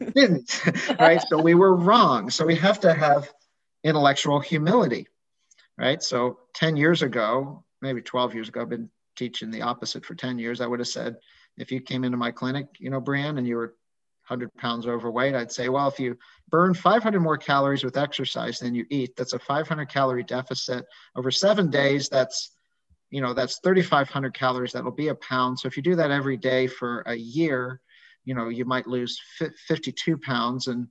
it 0.00 0.14
didn't, 0.14 0.62
right? 0.98 1.22
So 1.28 1.40
we 1.40 1.54
were 1.54 1.74
wrong. 1.74 2.30
So 2.30 2.46
we 2.46 2.56
have 2.56 2.80
to 2.80 2.92
have 2.92 3.30
intellectual 3.84 4.40
humility, 4.40 5.06
right? 5.78 6.02
So 6.02 6.38
10 6.54 6.76
years 6.76 7.02
ago, 7.02 7.64
maybe 7.82 8.00
12 8.00 8.34
years 8.34 8.48
ago, 8.48 8.62
I've 8.62 8.70
been 8.70 8.90
teaching 9.16 9.50
the 9.50 9.62
opposite 9.62 10.04
for 10.04 10.14
10 10.14 10.38
years. 10.38 10.60
I 10.60 10.66
would 10.66 10.80
have 10.80 10.88
said, 10.88 11.16
if 11.56 11.72
you 11.72 11.80
came 11.80 12.04
into 12.04 12.16
my 12.16 12.30
clinic, 12.30 12.66
you 12.78 12.90
know, 12.90 13.00
Brian, 13.00 13.38
and 13.38 13.46
you 13.46 13.56
were 13.56 13.74
100 14.28 14.54
pounds 14.56 14.86
overweight, 14.86 15.34
I'd 15.34 15.52
say, 15.52 15.68
well, 15.68 15.88
if 15.88 15.98
you 15.98 16.18
burn 16.50 16.74
500 16.74 17.20
more 17.20 17.38
calories 17.38 17.84
with 17.84 17.96
exercise 17.96 18.58
than 18.58 18.74
you 18.74 18.84
eat, 18.90 19.16
that's 19.16 19.32
a 19.32 19.38
500 19.38 19.88
calorie 19.88 20.24
deficit 20.24 20.84
over 21.14 21.30
seven 21.30 21.70
days. 21.70 22.08
That's, 22.08 22.50
you 23.10 23.20
know, 23.20 23.34
that's 23.34 23.60
3,500 23.62 24.34
calories. 24.34 24.72
That'll 24.72 24.90
be 24.90 25.08
a 25.08 25.14
pound. 25.14 25.58
So 25.58 25.68
if 25.68 25.76
you 25.76 25.82
do 25.82 25.96
that 25.96 26.10
every 26.10 26.36
day 26.36 26.66
for 26.66 27.02
a 27.06 27.14
year, 27.14 27.80
you 28.24 28.34
know, 28.34 28.48
you 28.48 28.64
might 28.64 28.86
lose 28.86 29.20
52 29.68 30.18
pounds. 30.18 30.66
And 30.66 30.88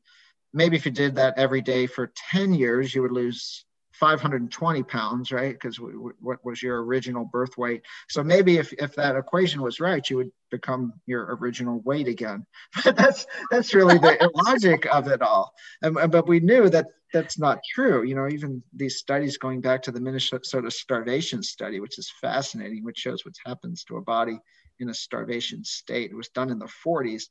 maybe 0.53 0.77
if 0.77 0.85
you 0.85 0.91
did 0.91 1.15
that 1.15 1.37
every 1.37 1.61
day 1.61 1.85
for 1.85 2.13
10 2.31 2.53
years, 2.53 2.95
you 2.95 3.01
would 3.01 3.11
lose 3.11 3.65
520 3.99 4.83
pounds, 4.83 5.31
right? 5.31 5.53
Because 5.53 5.79
what 5.79 6.43
was 6.43 6.61
your 6.61 6.83
original 6.83 7.25
birth 7.25 7.57
weight? 7.57 7.81
So 8.09 8.23
maybe 8.23 8.57
if, 8.57 8.73
if 8.73 8.95
that 8.95 9.15
equation 9.15 9.61
was 9.61 9.79
right, 9.79 10.07
you 10.09 10.17
would 10.17 10.31
become 10.51 10.93
your 11.05 11.37
original 11.37 11.81
weight 11.81 12.07
again. 12.07 12.45
But 12.83 12.97
that's 12.97 13.25
that's 13.51 13.73
really 13.73 13.97
the 13.97 14.29
logic 14.45 14.85
of 14.93 15.07
it 15.07 15.21
all. 15.21 15.53
And, 15.81 15.95
but 16.11 16.27
we 16.27 16.39
knew 16.39 16.69
that 16.69 16.87
that's 17.13 17.39
not 17.39 17.59
true. 17.73 18.03
You 18.03 18.15
know, 18.15 18.27
even 18.27 18.61
these 18.73 18.97
studies 18.97 19.37
going 19.37 19.61
back 19.61 19.81
to 19.83 19.91
the 19.91 20.01
Minnesota 20.01 20.69
starvation 20.69 21.41
study, 21.41 21.79
which 21.79 21.97
is 21.97 22.11
fascinating, 22.21 22.83
which 22.83 22.97
shows 22.97 23.23
what 23.23 23.35
happens 23.45 23.83
to 23.85 23.97
a 23.97 24.01
body 24.01 24.37
in 24.79 24.89
a 24.89 24.93
starvation 24.93 25.63
state. 25.63 26.11
It 26.11 26.17
was 26.17 26.29
done 26.29 26.49
in 26.49 26.59
the 26.59 26.69
40s 26.85 27.23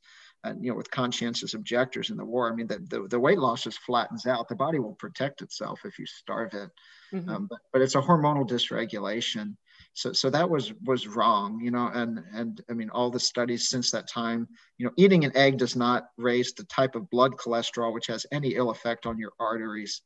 and 0.45 0.63
you 0.63 0.69
know 0.69 0.77
with 0.77 0.89
conscientious 0.91 1.53
objectors 1.53 2.09
in 2.09 2.17
the 2.17 2.23
war 2.23 2.51
i 2.51 2.55
mean 2.55 2.67
the, 2.67 2.79
the, 2.89 3.07
the, 3.09 3.19
weight 3.19 3.39
loss 3.39 3.63
just 3.63 3.79
flattens 3.79 4.25
out. 4.25 4.47
The 4.47 4.55
body 4.55 4.79
will 4.79 4.93
protect 4.93 5.41
itself 5.41 5.81
if 5.85 5.97
you 5.99 6.05
starve 6.05 6.53
it. 6.53 6.69
Mm-hmm. 7.13 7.29
um, 7.29 7.47
but, 7.49 7.59
but 7.73 7.81
it's 7.81 7.95
a 7.95 8.01
hormonal 8.01 8.47
dysregulation. 8.47 9.55
So 9.93 10.13
so 10.13 10.29
that 10.29 10.49
was 10.49 10.73
was 10.85 11.07
wrong 11.07 11.59
you 11.61 11.71
know 11.71 11.89
and 11.93 12.21
and 12.33 12.61
i 12.69 12.73
mean 12.73 12.89
all 12.89 13.09
the 13.09 13.19
studies 13.19 13.69
since 13.69 13.91
that 13.91 14.09
time 14.09 14.47
you 14.77 14.85
know 14.85 14.91
eating 14.97 15.23
an 15.23 15.35
egg 15.35 15.57
does 15.57 15.75
not 15.75 16.09
raise 16.17 16.53
the 16.53 16.65
type 16.65 16.95
of 16.95 17.09
blood 17.09 17.33
cholesterol 17.33 17.93
which 17.93 18.07
has 18.07 18.25
any 18.31 18.55
ill 18.55 18.69
effect 18.69 19.05
on 19.05 19.17
your 19.17 19.33
arteries. 19.39 20.01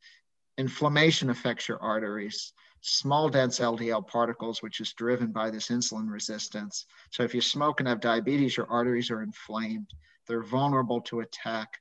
Inflammation 0.57 1.29
affects 1.29 1.67
your 1.67 1.81
arteries 1.81 2.53
small 2.81 3.29
dense 3.29 3.59
ldl 3.59 4.05
particles 4.07 4.61
which 4.61 4.79
is 4.79 4.93
driven 4.93 5.31
by 5.31 5.49
this 5.49 5.67
insulin 5.69 6.09
resistance 6.09 6.85
so 7.09 7.23
if 7.23 7.33
you 7.33 7.41
smoke 7.41 7.79
and 7.79 7.89
have 7.89 7.99
diabetes 7.99 8.55
your 8.55 8.67
arteries 8.67 9.11
are 9.11 9.21
inflamed 9.21 9.93
they're 10.29 10.43
vulnerable 10.43 11.01
to 11.01 11.19
attack, 11.19 11.79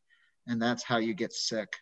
and 0.48 0.60
that's 0.60 0.82
how 0.82 0.96
you 0.96 1.14
get 1.14 1.32
sick. 1.32 1.76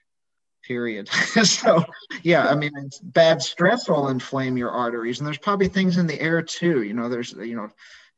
Period. 0.65 1.09
so, 1.45 1.85
yeah, 2.25 2.49
I 2.49 2.57
mean, 2.57 2.73
bad 3.05 3.41
stress 3.41 3.89
will 3.89 4.09
inflame 4.09 4.59
your 4.59 4.73
arteries, 4.73 5.21
and 5.21 5.27
there's 5.27 5.39
probably 5.39 5.69
things 5.69 5.97
in 5.97 6.09
the 6.09 6.21
air 6.21 6.43
too. 6.43 6.83
You 6.83 6.93
know, 6.93 7.09
there's 7.09 7.33
you 7.33 7.55
know, 7.55 7.69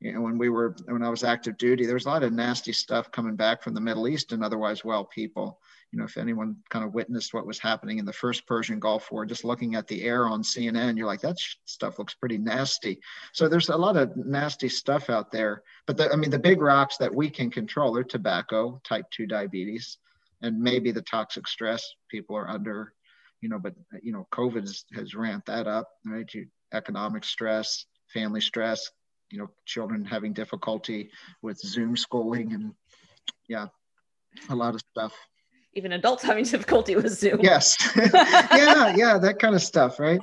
you 0.00 0.14
know, 0.14 0.22
when 0.22 0.38
we 0.38 0.48
were 0.48 0.74
when 0.86 1.02
I 1.02 1.10
was 1.10 1.24
active 1.24 1.58
duty, 1.58 1.84
there 1.84 1.94
was 1.94 2.06
a 2.06 2.08
lot 2.08 2.22
of 2.22 2.32
nasty 2.32 2.72
stuff 2.72 3.12
coming 3.12 3.36
back 3.36 3.62
from 3.62 3.74
the 3.74 3.82
Middle 3.82 4.08
East 4.08 4.32
and 4.32 4.42
otherwise 4.42 4.82
well 4.82 5.04
people 5.04 5.60
you 5.90 5.98
know, 5.98 6.04
if 6.04 6.18
anyone 6.18 6.56
kind 6.68 6.84
of 6.84 6.92
witnessed 6.92 7.32
what 7.32 7.46
was 7.46 7.58
happening 7.58 7.98
in 7.98 8.04
the 8.04 8.12
first 8.12 8.46
Persian 8.46 8.78
Gulf 8.78 9.10
War, 9.10 9.24
just 9.24 9.44
looking 9.44 9.74
at 9.74 9.86
the 9.86 10.02
air 10.02 10.28
on 10.28 10.42
CNN, 10.42 10.96
you're 10.96 11.06
like, 11.06 11.22
that 11.22 11.38
stuff 11.64 11.98
looks 11.98 12.14
pretty 12.14 12.36
nasty. 12.36 13.00
So 13.32 13.48
there's 13.48 13.70
a 13.70 13.76
lot 13.76 13.96
of 13.96 14.14
nasty 14.16 14.68
stuff 14.68 15.08
out 15.08 15.32
there. 15.32 15.62
But 15.86 15.96
the, 15.96 16.12
I 16.12 16.16
mean, 16.16 16.30
the 16.30 16.38
big 16.38 16.60
rocks 16.60 16.98
that 16.98 17.14
we 17.14 17.30
can 17.30 17.50
control 17.50 17.96
are 17.96 18.04
tobacco, 18.04 18.80
type 18.84 19.06
2 19.12 19.26
diabetes, 19.26 19.96
and 20.42 20.60
maybe 20.60 20.92
the 20.92 21.02
toxic 21.02 21.48
stress 21.48 21.94
people 22.10 22.36
are 22.36 22.48
under, 22.48 22.92
you 23.40 23.48
know, 23.48 23.58
but, 23.58 23.74
you 24.02 24.12
know, 24.12 24.28
COVID 24.30 24.60
has, 24.60 24.84
has 24.94 25.14
ramped 25.14 25.46
that 25.46 25.66
up, 25.66 25.88
right? 26.04 26.32
You, 26.34 26.48
economic 26.72 27.24
stress, 27.24 27.86
family 28.12 28.42
stress, 28.42 28.90
you 29.30 29.38
know, 29.38 29.48
children 29.64 30.04
having 30.04 30.34
difficulty 30.34 31.10
with 31.40 31.58
Zoom 31.58 31.96
schooling 31.96 32.52
and 32.52 32.72
yeah, 33.48 33.66
a 34.50 34.54
lot 34.54 34.74
of 34.74 34.82
stuff 34.90 35.14
even 35.74 35.92
adults 35.92 36.22
having 36.24 36.44
difficulty 36.44 36.96
with 36.96 37.12
Zoom. 37.12 37.40
Yes. 37.42 37.76
yeah, 37.96 38.94
yeah, 38.96 39.18
that 39.18 39.38
kind 39.38 39.54
of 39.54 39.62
stuff, 39.62 39.98
right? 39.98 40.20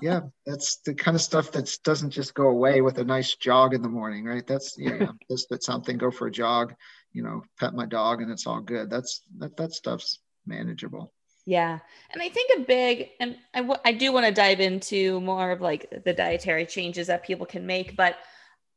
Yeah, 0.00 0.20
that's 0.46 0.76
the 0.76 0.94
kind 0.94 1.14
of 1.14 1.20
stuff 1.20 1.52
that 1.52 1.70
doesn't 1.84 2.10
just 2.10 2.32
go 2.32 2.48
away 2.48 2.80
with 2.80 2.96
a 2.98 3.04
nice 3.04 3.34
jog 3.34 3.74
in 3.74 3.82
the 3.82 3.88
morning, 3.88 4.24
right? 4.24 4.46
That's 4.46 4.76
yeah, 4.78 5.08
just 5.30 5.50
that 5.50 5.62
something, 5.62 5.98
go 5.98 6.10
for 6.10 6.28
a 6.28 6.30
jog, 6.30 6.74
you 7.12 7.22
know, 7.22 7.42
pet 7.60 7.74
my 7.74 7.84
dog, 7.84 8.22
and 8.22 8.30
it's 8.30 8.46
all 8.46 8.60
good. 8.60 8.88
That's 8.88 9.20
that 9.38 9.56
that 9.58 9.72
stuff's 9.72 10.20
manageable. 10.46 11.12
Yeah. 11.44 11.80
And 12.12 12.22
I 12.22 12.28
think 12.28 12.50
a 12.56 12.60
big, 12.60 13.10
and 13.18 13.36
I, 13.52 13.58
w- 13.58 13.80
I 13.84 13.92
do 13.92 14.12
want 14.12 14.26
to 14.26 14.32
dive 14.32 14.60
into 14.60 15.20
more 15.20 15.50
of 15.50 15.60
like 15.60 16.04
the 16.04 16.12
dietary 16.12 16.66
changes 16.66 17.08
that 17.08 17.24
people 17.24 17.46
can 17.46 17.66
make, 17.66 17.96
but 17.96 18.16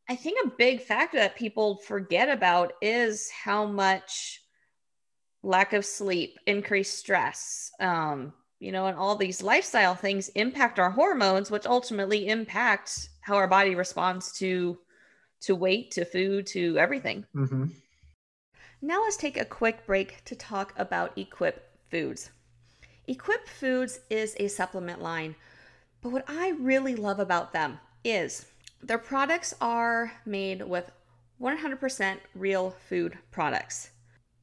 I 0.10 0.16
think 0.16 0.38
a 0.44 0.52
big 0.58 0.82
factor 0.82 1.18
that 1.18 1.36
people 1.36 1.78
forget 1.78 2.30
about 2.30 2.74
is 2.82 3.30
how 3.30 3.66
much 3.66 4.42
lack 5.46 5.74
of 5.74 5.86
sleep, 5.86 6.40
increased 6.48 6.98
stress, 6.98 7.72
um, 7.80 8.34
you 8.60 8.72
know, 8.72 8.88
and 8.88 8.98
all 8.98 9.16
these 9.16 9.44
lifestyle 9.44 9.94
things 9.94 10.30
impact 10.30 10.80
our 10.80 10.90
hormones, 10.90 11.52
which 11.52 11.68
ultimately 11.68 12.28
impact 12.28 13.10
how 13.22 13.36
our 13.36 13.48
body 13.48 13.76
responds 13.76 14.32
to 14.40 14.78
to 15.42 15.56
weight, 15.56 15.92
to 15.92 16.04
food, 16.06 16.48
to 16.48 16.78
everything. 16.80 17.24
Mm-hmm. 17.36 17.66
Now 18.82 19.02
let's 19.04 19.18
take 19.18 19.38
a 19.38 19.46
quick 19.46 19.86
break 19.86 20.24
to 20.26 20.36
talk 20.36 20.74
about 20.78 21.16
Equip 21.18 21.62
Foods. 21.92 22.32
Equip 23.08 23.48
Foods 23.48 24.00
is 24.10 24.36
a 24.40 24.48
supplement 24.48 25.02
line, 25.02 25.36
but 26.02 26.12
what 26.12 26.26
I 26.28 26.50
really 26.60 26.96
love 26.96 27.20
about 27.20 27.54
them 27.54 27.80
is 28.04 28.48
their 28.82 28.98
products 28.98 29.54
are 29.62 30.12
made 30.26 30.64
with 30.64 30.90
100% 31.40 32.18
real 32.34 32.76
food 32.90 33.18
products. 33.32 33.92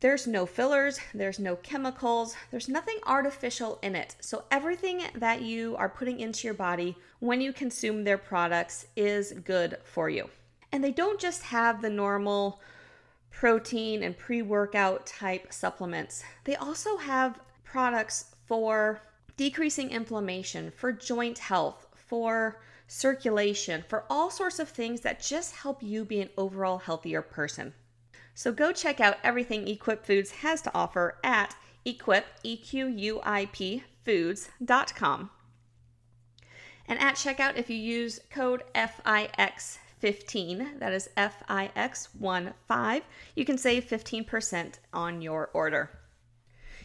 There's 0.03 0.27
no 0.27 0.47
fillers, 0.47 0.99
there's 1.15 1.39
no 1.39 1.55
chemicals, 1.55 2.35
there's 2.51 2.69
nothing 2.69 2.99
artificial 3.07 3.79
in 3.83 3.95
it. 3.95 4.17
So, 4.19 4.43
everything 4.51 5.03
that 5.15 5.43
you 5.43 5.77
are 5.77 5.89
putting 5.89 6.19
into 6.19 6.49
your 6.49 6.55
body 6.55 6.97
when 7.21 7.41
you 7.41 7.53
consume 7.53 8.03
their 8.03 8.19
products 8.19 8.89
is 8.97 9.31
good 9.45 9.79
for 9.85 10.11
you. 10.11 10.29
And 10.73 10.83
they 10.83 10.91
don't 10.91 11.21
just 11.21 11.45
have 11.45 11.81
the 11.81 11.89
normal 11.89 12.61
protein 13.31 14.03
and 14.03 14.19
pre 14.19 14.43
workout 14.43 15.07
type 15.07 15.53
supplements, 15.53 16.25
they 16.43 16.57
also 16.57 16.97
have 16.97 17.39
products 17.63 18.35
for 18.45 19.03
decreasing 19.37 19.93
inflammation, 19.93 20.73
for 20.73 20.91
joint 20.91 21.39
health, 21.39 21.87
for 21.95 22.61
circulation, 22.89 23.85
for 23.87 24.03
all 24.11 24.33
sorts 24.33 24.59
of 24.59 24.69
things 24.69 25.03
that 25.03 25.23
just 25.23 25.55
help 25.55 25.81
you 25.81 26.05
be 26.05 26.21
an 26.21 26.31
overall 26.37 26.79
healthier 26.79 27.23
person. 27.23 27.73
So 28.35 28.53
go 28.53 28.73
check 28.73 29.01
out 29.01 29.19
everything 29.23 29.69
Equip 29.69 30.07
Foods 30.07 30.31
has 30.31 30.63
to 30.63 30.75
offer 30.75 31.19
at 31.23 31.55
equip, 31.85 32.25
E-Q-U-I-P, 32.43 33.85
foods.com. 34.05 35.31
And 36.89 36.99
at 36.99 37.17
checkout, 37.17 37.57
if 37.57 37.71
you 37.71 37.77
use 37.77 38.19
code 38.31 38.65
FIX15, 38.75 40.81
that 40.81 40.93
is 40.93 41.09
FIX15, 41.17 43.03
you 43.37 43.45
can 43.45 43.59
save 43.59 43.87
15% 43.87 44.75
on 44.93 45.23
your 45.23 45.51
order. 45.53 45.91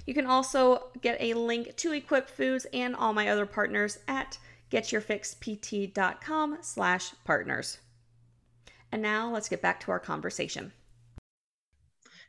You 0.05 0.13
can 0.13 0.27
also 0.27 0.89
get 1.01 1.19
a 1.19 1.33
link 1.33 1.75
to 1.77 1.91
Equip 1.91 2.29
Foods 2.29 2.65
and 2.71 2.95
all 2.95 3.13
my 3.13 3.27
other 3.27 3.45
partners 3.45 3.99
at 4.07 4.38
getyourfixpt.com 4.71 6.57
slash 6.62 7.12
partners. 7.25 7.79
And 8.91 9.01
now 9.01 9.31
let's 9.31 9.49
get 9.49 9.62
back 9.62 9.79
to 9.81 9.91
our 9.91 9.99
conversation. 9.99 10.71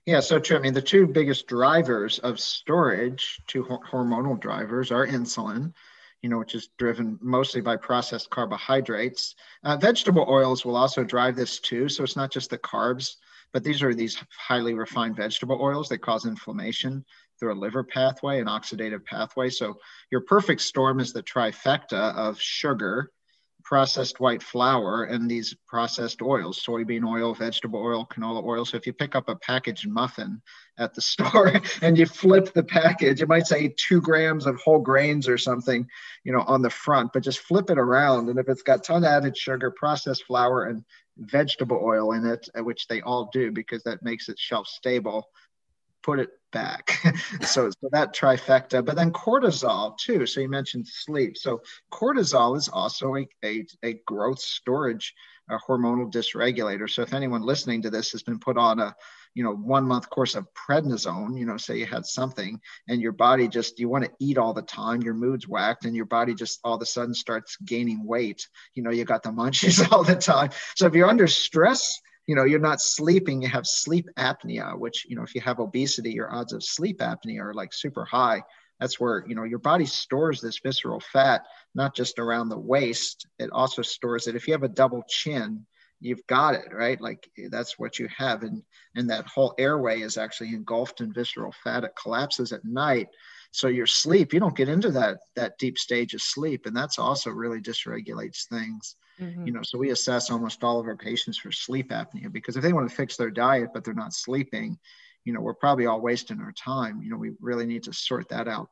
Yeah, 0.08 0.20
so 0.20 0.38
true. 0.38 0.56
I 0.56 0.60
mean, 0.60 0.72
the 0.72 0.80
two 0.80 1.06
biggest 1.06 1.48
drivers 1.48 2.18
of 2.20 2.40
storage, 2.40 3.42
two 3.46 3.62
hormonal 3.64 4.40
drivers, 4.40 4.90
are 4.90 5.06
insulin, 5.06 5.74
you 6.22 6.30
know, 6.30 6.38
which 6.38 6.54
is 6.54 6.70
driven 6.78 7.18
mostly 7.20 7.60
by 7.60 7.76
processed 7.76 8.30
carbohydrates. 8.30 9.34
Uh, 9.64 9.76
vegetable 9.76 10.24
oils 10.26 10.64
will 10.64 10.76
also 10.76 11.04
drive 11.04 11.36
this 11.36 11.60
too. 11.60 11.90
So 11.90 12.04
it's 12.04 12.16
not 12.16 12.32
just 12.32 12.48
the 12.48 12.56
carbs, 12.56 13.16
but 13.52 13.62
these 13.62 13.82
are 13.82 13.94
these 13.94 14.16
highly 14.34 14.72
refined 14.72 15.14
vegetable 15.14 15.60
oils 15.60 15.90
that 15.90 15.98
cause 15.98 16.24
inflammation 16.24 17.04
through 17.38 17.52
a 17.52 17.60
liver 17.60 17.84
pathway, 17.84 18.40
an 18.40 18.46
oxidative 18.46 19.04
pathway. 19.04 19.50
So 19.50 19.76
your 20.10 20.22
perfect 20.22 20.62
storm 20.62 21.00
is 21.00 21.12
the 21.12 21.22
trifecta 21.22 22.14
of 22.14 22.40
sugar, 22.40 23.10
processed 23.68 24.18
white 24.18 24.42
flour, 24.42 25.04
and 25.04 25.30
these 25.30 25.54
processed 25.66 26.22
oils, 26.22 26.64
soybean 26.64 27.06
oil, 27.06 27.34
vegetable 27.34 27.78
oil, 27.78 28.08
canola 28.10 28.42
oil. 28.42 28.64
So 28.64 28.78
if 28.78 28.86
you 28.86 28.94
pick 28.94 29.14
up 29.14 29.28
a 29.28 29.36
packaged 29.36 29.86
muffin 29.86 30.40
at 30.78 30.94
the 30.94 31.02
store 31.12 31.52
and 31.82 31.98
you 31.98 32.06
flip 32.06 32.54
the 32.54 32.62
package, 32.62 33.20
it 33.20 33.28
might 33.28 33.46
say 33.46 33.74
two 33.76 34.00
grams 34.00 34.46
of 34.46 34.56
whole 34.56 34.78
grains 34.78 35.28
or 35.28 35.36
something, 35.36 35.86
you 36.24 36.32
know, 36.32 36.44
on 36.46 36.62
the 36.62 36.70
front, 36.70 37.12
but 37.12 37.22
just 37.22 37.40
flip 37.40 37.68
it 37.68 37.76
around. 37.76 38.30
And 38.30 38.38
if 38.38 38.48
it's 38.48 38.62
got 38.62 38.84
ton 38.84 39.04
of 39.04 39.10
added 39.10 39.36
sugar, 39.36 39.70
processed 39.70 40.24
flour, 40.24 40.64
and 40.64 40.82
vegetable 41.18 41.78
oil 41.84 42.12
in 42.12 42.24
it, 42.24 42.48
uh, 42.58 42.64
which 42.64 42.86
they 42.86 43.02
all 43.02 43.28
do 43.34 43.52
because 43.52 43.82
that 43.82 44.02
makes 44.02 44.30
it 44.30 44.38
shelf 44.38 44.66
stable, 44.66 45.28
put 46.02 46.20
it 46.20 46.30
back. 46.52 46.90
so, 47.42 47.70
so 47.70 47.88
that 47.92 48.14
trifecta, 48.14 48.84
but 48.84 48.96
then 48.96 49.12
cortisol 49.12 49.96
too. 49.98 50.26
So 50.26 50.40
you 50.40 50.48
mentioned 50.48 50.86
sleep. 50.86 51.36
So 51.36 51.60
cortisol 51.92 52.56
is 52.56 52.68
also 52.68 53.16
a, 53.16 53.28
a, 53.44 53.66
a 53.82 54.00
growth 54.06 54.40
storage 54.40 55.14
a 55.50 55.58
hormonal 55.58 56.12
dysregulator. 56.12 56.88
So 56.88 57.02
if 57.02 57.14
anyone 57.14 57.42
listening 57.42 57.82
to 57.82 57.90
this 57.90 58.12
has 58.12 58.22
been 58.22 58.38
put 58.38 58.56
on 58.56 58.80
a, 58.80 58.94
you 59.34 59.44
know, 59.44 59.54
one 59.54 59.86
month 59.86 60.10
course 60.10 60.34
of 60.34 60.46
prednisone, 60.54 61.38
you 61.38 61.46
know, 61.46 61.56
say 61.56 61.78
you 61.78 61.86
had 61.86 62.04
something 62.04 62.60
and 62.88 63.00
your 63.00 63.12
body 63.12 63.48
just, 63.48 63.78
you 63.78 63.88
want 63.88 64.04
to 64.04 64.10
eat 64.20 64.38
all 64.38 64.52
the 64.52 64.62
time, 64.62 65.02
your 65.02 65.14
mood's 65.14 65.48
whacked 65.48 65.84
and 65.84 65.94
your 65.94 66.06
body 66.06 66.34
just 66.34 66.60
all 66.64 66.74
of 66.74 66.82
a 66.82 66.86
sudden 66.86 67.14
starts 67.14 67.56
gaining 67.64 68.04
weight. 68.06 68.46
You 68.74 68.82
know, 68.82 68.90
you 68.90 69.04
got 69.04 69.22
the 69.22 69.30
munchies 69.30 69.90
all 69.92 70.04
the 70.04 70.16
time. 70.16 70.50
So 70.76 70.86
if 70.86 70.94
you're 70.94 71.08
under 71.08 71.26
stress, 71.26 72.00
you 72.28 72.34
know 72.34 72.44
you're 72.44 72.60
not 72.60 72.80
sleeping 72.80 73.42
you 73.42 73.48
have 73.48 73.66
sleep 73.66 74.08
apnea 74.18 74.78
which 74.78 75.06
you 75.08 75.16
know 75.16 75.22
if 75.22 75.34
you 75.34 75.40
have 75.40 75.58
obesity 75.58 76.12
your 76.12 76.32
odds 76.32 76.52
of 76.52 76.62
sleep 76.62 77.00
apnea 77.00 77.40
are 77.40 77.54
like 77.54 77.72
super 77.72 78.04
high. 78.04 78.40
That's 78.78 79.00
where 79.00 79.24
you 79.26 79.34
know 79.34 79.42
your 79.42 79.58
body 79.58 79.86
stores 79.86 80.40
this 80.40 80.60
visceral 80.60 81.00
fat 81.00 81.42
not 81.74 81.96
just 81.96 82.18
around 82.18 82.48
the 82.48 82.58
waist. 82.58 83.26
It 83.38 83.50
also 83.50 83.82
stores 83.82 84.28
it. 84.28 84.36
If 84.36 84.46
you 84.46 84.52
have 84.52 84.62
a 84.62 84.68
double 84.68 85.02
chin 85.08 85.66
you've 86.00 86.24
got 86.28 86.54
it 86.54 86.72
right? 86.72 87.00
Like 87.00 87.28
that's 87.50 87.76
what 87.76 87.98
you 87.98 88.08
have. 88.16 88.42
And 88.42 88.62
and 88.94 89.10
that 89.10 89.26
whole 89.26 89.54
airway 89.58 90.02
is 90.02 90.18
actually 90.18 90.50
engulfed 90.50 91.00
in 91.00 91.12
visceral 91.12 91.54
fat. 91.64 91.82
It 91.82 91.96
collapses 92.00 92.52
at 92.52 92.64
night. 92.64 93.08
So 93.50 93.68
your 93.68 93.86
sleep 93.86 94.34
you 94.34 94.38
don't 94.38 94.56
get 94.56 94.68
into 94.68 94.90
that 94.90 95.18
that 95.34 95.58
deep 95.58 95.78
stage 95.78 96.12
of 96.12 96.20
sleep. 96.20 96.66
And 96.66 96.76
that's 96.76 96.98
also 96.98 97.30
really 97.30 97.62
dysregulates 97.62 98.46
things 98.48 98.96
Mm-hmm. 99.20 99.46
You 99.46 99.52
know, 99.52 99.62
so 99.62 99.78
we 99.78 99.90
assess 99.90 100.30
almost 100.30 100.62
all 100.62 100.78
of 100.78 100.86
our 100.86 100.96
patients 100.96 101.38
for 101.38 101.50
sleep 101.50 101.90
apnea 101.90 102.30
because 102.30 102.56
if 102.56 102.62
they 102.62 102.72
want 102.72 102.88
to 102.88 102.94
fix 102.94 103.16
their 103.16 103.30
diet 103.30 103.70
but 103.74 103.84
they're 103.84 103.94
not 103.94 104.12
sleeping, 104.12 104.78
you 105.24 105.32
know, 105.32 105.40
we're 105.40 105.54
probably 105.54 105.86
all 105.86 106.00
wasting 106.00 106.40
our 106.40 106.52
time. 106.52 107.02
You 107.02 107.10
know, 107.10 107.16
we 107.16 107.32
really 107.40 107.66
need 107.66 107.82
to 107.84 107.92
sort 107.92 108.28
that 108.28 108.48
out 108.48 108.68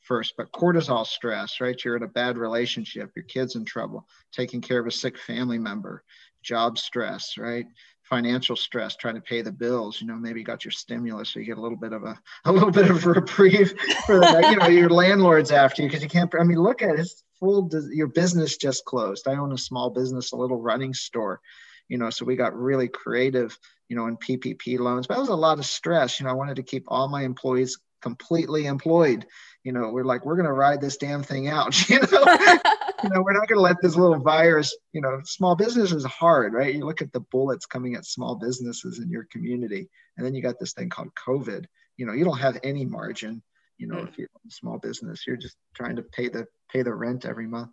first. 0.00 0.34
But 0.36 0.52
cortisol 0.52 1.06
stress, 1.06 1.60
right? 1.60 1.78
You're 1.84 1.96
in 1.96 2.02
a 2.02 2.08
bad 2.08 2.38
relationship, 2.38 3.10
your 3.14 3.24
kid's 3.24 3.56
in 3.56 3.64
trouble, 3.64 4.06
taking 4.32 4.60
care 4.60 4.80
of 4.80 4.86
a 4.86 4.90
sick 4.90 5.18
family 5.18 5.58
member, 5.58 6.04
job 6.42 6.78
stress, 6.78 7.36
right? 7.36 7.66
Financial 8.04 8.56
stress, 8.56 8.96
trying 8.96 9.16
to 9.16 9.20
pay 9.20 9.42
the 9.42 9.52
bills. 9.52 10.00
You 10.00 10.06
know, 10.06 10.14
maybe 10.14 10.40
you 10.40 10.46
got 10.46 10.64
your 10.64 10.72
stimulus, 10.72 11.30
so 11.30 11.40
you 11.40 11.46
get 11.46 11.58
a 11.58 11.60
little 11.60 11.76
bit 11.76 11.92
of 11.92 12.04
a 12.04 12.18
a 12.46 12.52
little 12.52 12.70
bit 12.70 12.90
of 12.90 13.04
reprieve 13.04 13.74
for 14.06 14.20
the, 14.20 14.48
you 14.50 14.56
know, 14.56 14.68
your 14.68 14.88
landlord's 14.88 15.50
after 15.50 15.82
you 15.82 15.88
because 15.88 16.02
you 16.02 16.08
can't. 16.08 16.32
I 16.40 16.44
mean, 16.44 16.58
look 16.58 16.80
at 16.80 16.98
it 16.98 17.10
full 17.40 17.68
your 17.90 18.08
business 18.08 18.56
just 18.56 18.84
closed. 18.84 19.28
I 19.28 19.36
own 19.36 19.52
a 19.52 19.58
small 19.58 19.90
business 19.90 20.32
a 20.32 20.36
little 20.36 20.60
running 20.60 20.94
store 20.94 21.40
you 21.88 21.96
know 21.96 22.10
so 22.10 22.26
we 22.26 22.36
got 22.36 22.54
really 22.54 22.86
creative 22.86 23.58
you 23.88 23.96
know 23.96 24.08
in 24.08 24.18
ppp 24.18 24.78
loans 24.78 25.06
but 25.06 25.14
that 25.14 25.20
was 25.20 25.30
a 25.30 25.34
lot 25.34 25.58
of 25.58 25.64
stress 25.64 26.20
you 26.20 26.24
know 26.24 26.30
i 26.30 26.34
wanted 26.34 26.56
to 26.56 26.62
keep 26.62 26.84
all 26.86 27.08
my 27.08 27.22
employees 27.22 27.78
completely 28.00 28.66
employed. 28.66 29.26
You 29.64 29.72
know 29.72 29.90
we're 29.90 30.04
like 30.04 30.24
we're 30.24 30.36
going 30.36 30.46
to 30.46 30.52
ride 30.52 30.80
this 30.80 30.96
damn 30.96 31.22
thing 31.22 31.48
out 31.48 31.88
you 31.90 32.00
know? 32.00 32.38
You 33.04 33.10
know 33.10 33.22
we're 33.22 33.32
not 33.32 33.46
going 33.46 33.58
to 33.58 33.62
let 33.62 33.76
this 33.80 33.94
little 33.94 34.18
virus 34.18 34.76
you 34.92 35.00
know 35.00 35.20
small 35.24 35.54
business 35.54 35.92
is 35.92 36.04
hard 36.04 36.52
right? 36.52 36.74
You 36.74 36.84
look 36.84 37.00
at 37.00 37.12
the 37.12 37.20
bullets 37.20 37.64
coming 37.64 37.94
at 37.94 38.04
small 38.04 38.34
businesses 38.34 38.98
in 38.98 39.08
your 39.08 39.24
community 39.30 39.88
and 40.16 40.26
then 40.26 40.34
you 40.34 40.42
got 40.42 40.58
this 40.58 40.72
thing 40.72 40.88
called 40.88 41.10
covid. 41.14 41.66
You 41.96 42.06
know 42.06 42.12
you 42.12 42.24
don't 42.24 42.38
have 42.38 42.58
any 42.64 42.84
margin 42.84 43.42
you 43.78 43.86
know 43.86 43.96
mm. 43.96 44.08
if 44.08 44.18
you're 44.18 44.28
a 44.46 44.50
small 44.50 44.78
business 44.78 45.26
you're 45.26 45.36
just 45.36 45.56
trying 45.74 45.96
to 45.96 46.02
pay 46.02 46.28
the 46.28 46.46
pay 46.70 46.82
the 46.82 46.92
rent 46.92 47.24
every 47.24 47.46
month. 47.46 47.70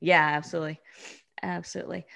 Yeah 0.00 0.30
absolutely. 0.34 0.80
Absolutely. 1.42 2.06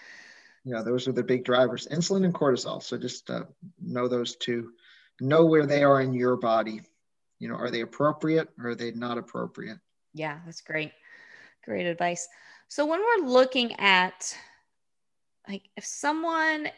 Yeah 0.65 0.83
those 0.83 1.09
are 1.09 1.13
the 1.13 1.25
big 1.25 1.45
drivers. 1.45 1.89
Insulin 1.91 2.25
and 2.25 2.35
cortisol. 2.35 2.83
So 2.83 2.97
just 2.97 3.31
uh, 3.31 3.45
know 3.81 4.09
those 4.09 4.37
two. 4.37 4.73
Know 5.21 5.45
where 5.47 5.67
they 5.67 5.83
are 5.83 6.01
in 6.01 6.13
your 6.13 6.37
body. 6.37 6.83
You 7.39 7.49
know 7.49 7.57
are 7.57 7.71
they 7.71 7.81
appropriate 7.81 8.49
or 8.59 8.71
are 8.71 8.75
they 8.75 8.93
not 8.93 9.19
appropriate? 9.19 9.79
Yeah 10.15 10.39
that's 10.45 10.61
great. 10.61 10.93
Great 11.65 11.87
advice. 11.87 12.29
So 12.69 12.87
when 12.87 13.01
we're 13.01 13.27
looking 13.27 13.75
at 13.81 14.37
like 15.49 15.69
if 15.77 15.85
someone 15.85 16.69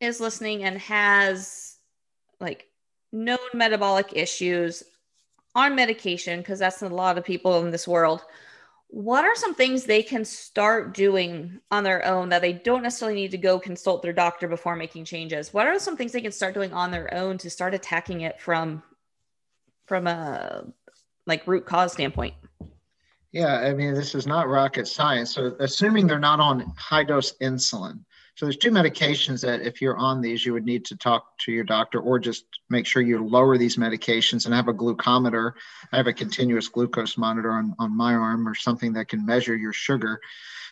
is 0.00 0.20
listening 0.20 0.64
and 0.64 0.78
has 0.78 1.76
like 2.40 2.66
known 3.12 3.38
metabolic 3.54 4.12
issues 4.14 4.82
on 5.54 5.74
medication, 5.74 6.40
because 6.40 6.58
that's 6.58 6.82
a 6.82 6.88
lot 6.88 7.18
of 7.18 7.24
people 7.24 7.58
in 7.64 7.70
this 7.70 7.88
world, 7.88 8.22
what 8.88 9.24
are 9.24 9.36
some 9.36 9.54
things 9.54 9.84
they 9.84 10.02
can 10.02 10.24
start 10.24 10.94
doing 10.94 11.60
on 11.70 11.84
their 11.84 12.04
own 12.04 12.28
that 12.30 12.42
they 12.42 12.52
don't 12.52 12.82
necessarily 12.82 13.20
need 13.20 13.30
to 13.30 13.38
go 13.38 13.58
consult 13.58 14.02
their 14.02 14.12
doctor 14.12 14.48
before 14.48 14.74
making 14.74 15.04
changes? 15.04 15.54
What 15.54 15.66
are 15.66 15.78
some 15.78 15.96
things 15.96 16.12
they 16.12 16.20
can 16.20 16.32
start 16.32 16.54
doing 16.54 16.72
on 16.72 16.90
their 16.90 17.12
own 17.14 17.38
to 17.38 17.50
start 17.50 17.74
attacking 17.74 18.22
it 18.22 18.40
from 18.40 18.82
from 19.86 20.06
a 20.06 20.64
like 21.26 21.46
root 21.46 21.66
cause 21.66 21.92
standpoint? 21.92 22.34
Yeah, 23.32 23.58
I 23.58 23.74
mean, 23.74 23.94
this 23.94 24.16
is 24.16 24.26
not 24.26 24.48
rocket 24.48 24.88
science. 24.88 25.34
So, 25.34 25.54
assuming 25.60 26.08
they're 26.08 26.18
not 26.18 26.40
on 26.40 26.72
high 26.76 27.04
dose 27.04 27.36
insulin, 27.38 28.00
so 28.40 28.46
there's 28.46 28.56
two 28.56 28.70
medications 28.70 29.42
that 29.42 29.60
if 29.60 29.82
you're 29.82 29.98
on 29.98 30.22
these, 30.22 30.46
you 30.46 30.54
would 30.54 30.64
need 30.64 30.86
to 30.86 30.96
talk 30.96 31.36
to 31.40 31.52
your 31.52 31.62
doctor 31.62 32.00
or 32.00 32.18
just 32.18 32.46
make 32.70 32.86
sure 32.86 33.02
you 33.02 33.22
lower 33.22 33.58
these 33.58 33.76
medications 33.76 34.46
and 34.46 34.54
have 34.54 34.66
a 34.66 34.72
glucometer. 34.72 35.52
I 35.92 35.98
have 35.98 36.06
a 36.06 36.14
continuous 36.14 36.66
glucose 36.66 37.18
monitor 37.18 37.52
on, 37.52 37.74
on 37.78 37.94
my 37.94 38.14
arm 38.14 38.48
or 38.48 38.54
something 38.54 38.94
that 38.94 39.08
can 39.08 39.26
measure 39.26 39.54
your 39.54 39.74
sugar. 39.74 40.22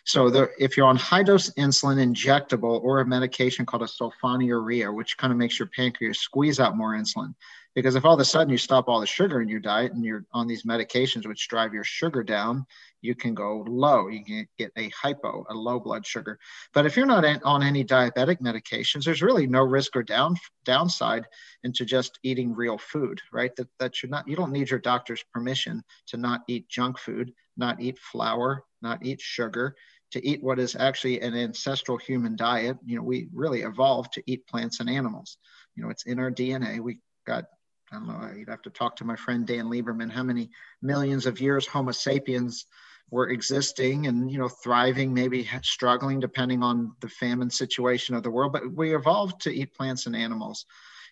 So 0.03 0.31
the, 0.31 0.49
if 0.57 0.77
you're 0.77 0.87
on 0.87 0.95
high 0.95 1.21
dose 1.21 1.51
insulin 1.51 2.03
injectable 2.03 2.81
or 2.81 3.01
a 3.01 3.05
medication 3.05 3.67
called 3.67 3.83
a 3.83 3.85
sulfonylurea, 3.85 4.91
which 4.91 5.15
kind 5.19 5.31
of 5.31 5.37
makes 5.37 5.59
your 5.59 5.67
pancreas 5.67 6.17
squeeze 6.17 6.59
out 6.59 6.75
more 6.75 6.95
insulin, 6.95 7.35
because 7.75 7.93
if 7.93 8.03
all 8.03 8.15
of 8.15 8.19
a 8.19 8.25
sudden 8.25 8.49
you 8.49 8.57
stop 8.57 8.87
all 8.87 8.99
the 8.99 9.05
sugar 9.05 9.41
in 9.41 9.47
your 9.47 9.59
diet 9.59 9.91
and 9.91 10.03
you're 10.03 10.25
on 10.33 10.47
these 10.47 10.63
medications 10.63 11.27
which 11.27 11.47
drive 11.47 11.71
your 11.71 11.83
sugar 11.83 12.23
down, 12.23 12.65
you 13.01 13.15
can 13.15 13.33
go 13.33 13.65
low. 13.67 14.07
You 14.07 14.23
can 14.23 14.47
get 14.57 14.71
a 14.77 14.89
hypo, 14.89 15.45
a 15.49 15.53
low 15.53 15.79
blood 15.79 16.05
sugar. 16.05 16.39
But 16.73 16.85
if 16.85 16.97
you're 16.97 17.05
not 17.05 17.25
on 17.43 17.63
any 17.63 17.83
diabetic 17.83 18.41
medications, 18.41 19.05
there's 19.05 19.21
really 19.21 19.47
no 19.47 19.61
risk 19.61 19.95
or 19.95 20.03
down 20.03 20.35
downside 20.65 21.25
into 21.63 21.85
just 21.85 22.19
eating 22.23 22.53
real 22.53 22.77
food, 22.77 23.21
right? 23.31 23.55
That 23.55 23.69
that 23.79 23.95
should 23.95 24.09
not. 24.09 24.27
You 24.27 24.35
don't 24.35 24.51
need 24.51 24.69
your 24.69 24.79
doctor's 24.79 25.23
permission 25.33 25.83
to 26.07 26.17
not 26.17 26.41
eat 26.47 26.69
junk 26.69 26.99
food, 26.99 27.33
not 27.57 27.81
eat 27.81 27.97
flour, 27.99 28.63
not 28.81 29.05
eat 29.05 29.21
sugar. 29.21 29.75
To 30.13 30.25
eat 30.25 30.41
what 30.41 30.57
is 30.57 30.75
actually 30.75 31.21
an 31.21 31.35
ancestral 31.35 31.95
human 31.99 32.35
diet, 32.35 32.77
you 32.83 32.95
know, 32.95 33.03
we 33.03 33.29
really 33.31 33.61
evolved 33.61 34.13
to 34.13 34.23
eat 34.25 34.47
plants 34.47 34.79
and 34.79 34.89
animals. 34.89 35.37
You 35.75 35.83
know, 35.83 35.91
it's 35.91 36.07
in 36.07 36.17
our 36.17 36.31
DNA. 36.31 36.79
We 36.79 36.97
got 37.27 37.45
I 37.91 37.95
don't 37.95 38.07
know, 38.07 38.31
you'd 38.35 38.49
have 38.49 38.61
to 38.63 38.69
talk 38.69 38.95
to 38.97 39.05
my 39.05 39.15
friend 39.15 39.47
Dan 39.47 39.65
Lieberman, 39.65 40.11
how 40.11 40.23
many 40.23 40.51
millions 40.81 41.25
of 41.25 41.41
years 41.41 41.65
Homo 41.65 41.91
sapiens 41.91 42.65
were 43.11 43.29
existing 43.29 44.07
and 44.07 44.31
you 44.31 44.37
know 44.37 44.47
thriving 44.47 45.13
maybe 45.13 45.47
struggling 45.63 46.19
depending 46.19 46.63
on 46.63 46.93
the 47.01 47.09
famine 47.09 47.49
situation 47.49 48.15
of 48.15 48.23
the 48.23 48.29
world 48.31 48.53
but 48.53 48.71
we 48.73 48.95
evolved 48.95 49.41
to 49.41 49.53
eat 49.53 49.73
plants 49.73 50.05
and 50.05 50.15
animals 50.15 50.65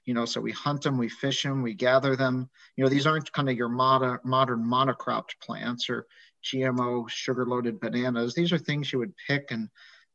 you 0.06 0.14
know 0.14 0.26
so 0.26 0.40
we 0.40 0.52
hunt 0.52 0.82
them 0.82 0.98
we 0.98 1.10
fish 1.10 1.44
them 1.44 1.62
we 1.62 1.74
gather 1.74 2.16
them 2.16 2.50
you 2.76 2.84
know 2.84 2.90
these 2.90 3.08
aren't 3.08 3.32
kind 3.34 3.50
of 3.50 3.58
your 3.58 3.70
modern 3.70 4.20
modern 4.24 4.64
monocropped 4.64 5.40
plants 5.42 5.90
or 5.90 6.06
gmo 6.44 7.10
sugar 7.10 7.46
loaded 7.46 7.80
bananas 7.80 8.34
these 8.34 8.52
are 8.52 8.58
things 8.58 8.92
you 8.92 9.00
would 9.00 9.14
pick 9.28 9.52
and 9.52 9.70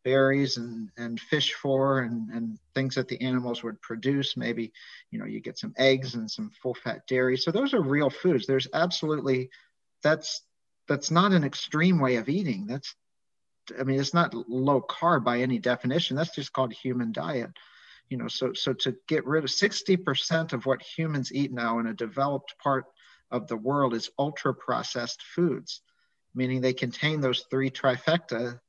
berries 0.05 0.57
and, 0.57 0.91
and 0.97 1.21
fish 1.21 1.55
for 1.55 2.01
and, 2.01 2.31
and 2.31 2.59
things 2.75 2.95
that 2.95 3.09
the 3.09 3.21
animals 3.21 3.63
would 3.63 3.81
produce. 3.83 4.37
Maybe, 4.37 4.73
you 5.11 5.19
know, 5.19 5.25
you 5.25 5.41
get 5.41 5.59
some 5.59 5.75
eggs 5.77 6.15
and 6.15 6.31
some 6.31 6.51
full 6.63 6.75
fat 6.75 7.07
dairy. 7.07 7.37
So 7.37 7.51
those 7.51 7.75
are 7.75 7.83
real 7.83 8.11
foods. 8.11 8.47
There's 8.47 8.69
absolutely, 8.73 9.51
that's, 10.03 10.43
that's 10.89 11.11
not 11.11 11.33
an 11.33 11.45
extreme 11.45 12.01
way 12.01 12.17
of 12.17 12.29
eating. 12.29 12.67
That's, 12.67 12.95
I 13.79 13.85
mean, 13.85 14.01
it's 14.01 14.15
not 14.15 14.35
low 14.35 14.81
carb 14.83 15.25
by 15.25 15.41
any 15.41 15.59
definition. 15.59 16.17
That's 16.17 16.35
just 16.35 16.53
called 16.53 16.73
human 16.73 17.13
diet. 17.13 17.51
You 18.09 18.19
know, 18.19 18.29
so, 18.29 18.53
so 18.53 18.73
to 18.75 18.95
get 19.09 19.27
rid 19.27 19.45
of 19.45 19.51
60% 19.51 20.53
of 20.53 20.67
what 20.67 20.83
humans 20.83 21.33
eat 21.33 21.53
now 21.53 21.79
in 21.79 21.87
a 21.87 21.95
developed 21.95 22.55
part 22.63 22.85
of 23.31 23.49
the 23.49 23.57
world 23.57 23.95
is 23.95 24.11
ultra 24.19 24.53
processed 24.53 25.23
foods, 25.23 25.81
meaning 26.35 26.61
they 26.61 26.75
contain 26.75 27.21
those 27.21 27.47
three 27.51 27.71
trifecta 27.71 28.61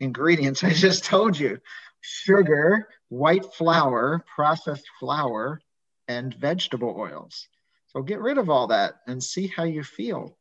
ingredients 0.00 0.62
I 0.64 0.72
just 0.72 1.04
told 1.04 1.38
you 1.38 1.58
sugar, 2.00 2.88
white 3.08 3.46
flour, 3.54 4.24
processed 4.34 4.86
flour, 5.00 5.60
and 6.06 6.34
vegetable 6.34 6.94
oils. 6.98 7.48
So 7.86 8.02
get 8.02 8.20
rid 8.20 8.36
of 8.36 8.50
all 8.50 8.66
that 8.66 8.96
and 9.06 9.22
see 9.22 9.46
how 9.46 9.64
you 9.64 9.82
feel. 9.82 10.36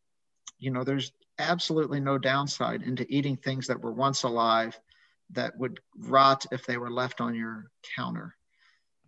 You 0.63 0.71
know, 0.71 0.85
there's 0.85 1.11
absolutely 1.39 1.99
no 1.99 2.17
downside 2.17 2.83
into 2.83 3.05
eating 3.09 3.35
things 3.35 3.67
that 3.67 3.81
were 3.81 3.91
once 3.91 4.23
alive 4.23 4.79
that 5.31 5.57
would 5.57 5.79
rot 5.97 6.45
if 6.51 6.65
they 6.65 6.77
were 6.77 6.89
left 6.89 7.19
on 7.19 7.35
your 7.35 7.65
counter. 7.95 8.33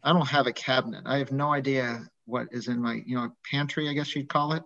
I 0.03 0.11
don't 0.11 0.27
have 0.27 0.47
a 0.47 0.53
cabinet. 0.53 1.03
I 1.05 1.17
have 1.19 1.31
no 1.31 1.53
idea 1.53 2.01
what 2.25 2.47
is 2.51 2.67
in 2.67 2.81
my, 2.81 3.01
you 3.05 3.15
know, 3.15 3.29
pantry, 3.49 3.87
I 3.87 3.93
guess 3.93 4.13
you'd 4.15 4.27
call 4.27 4.51
it. 4.51 4.63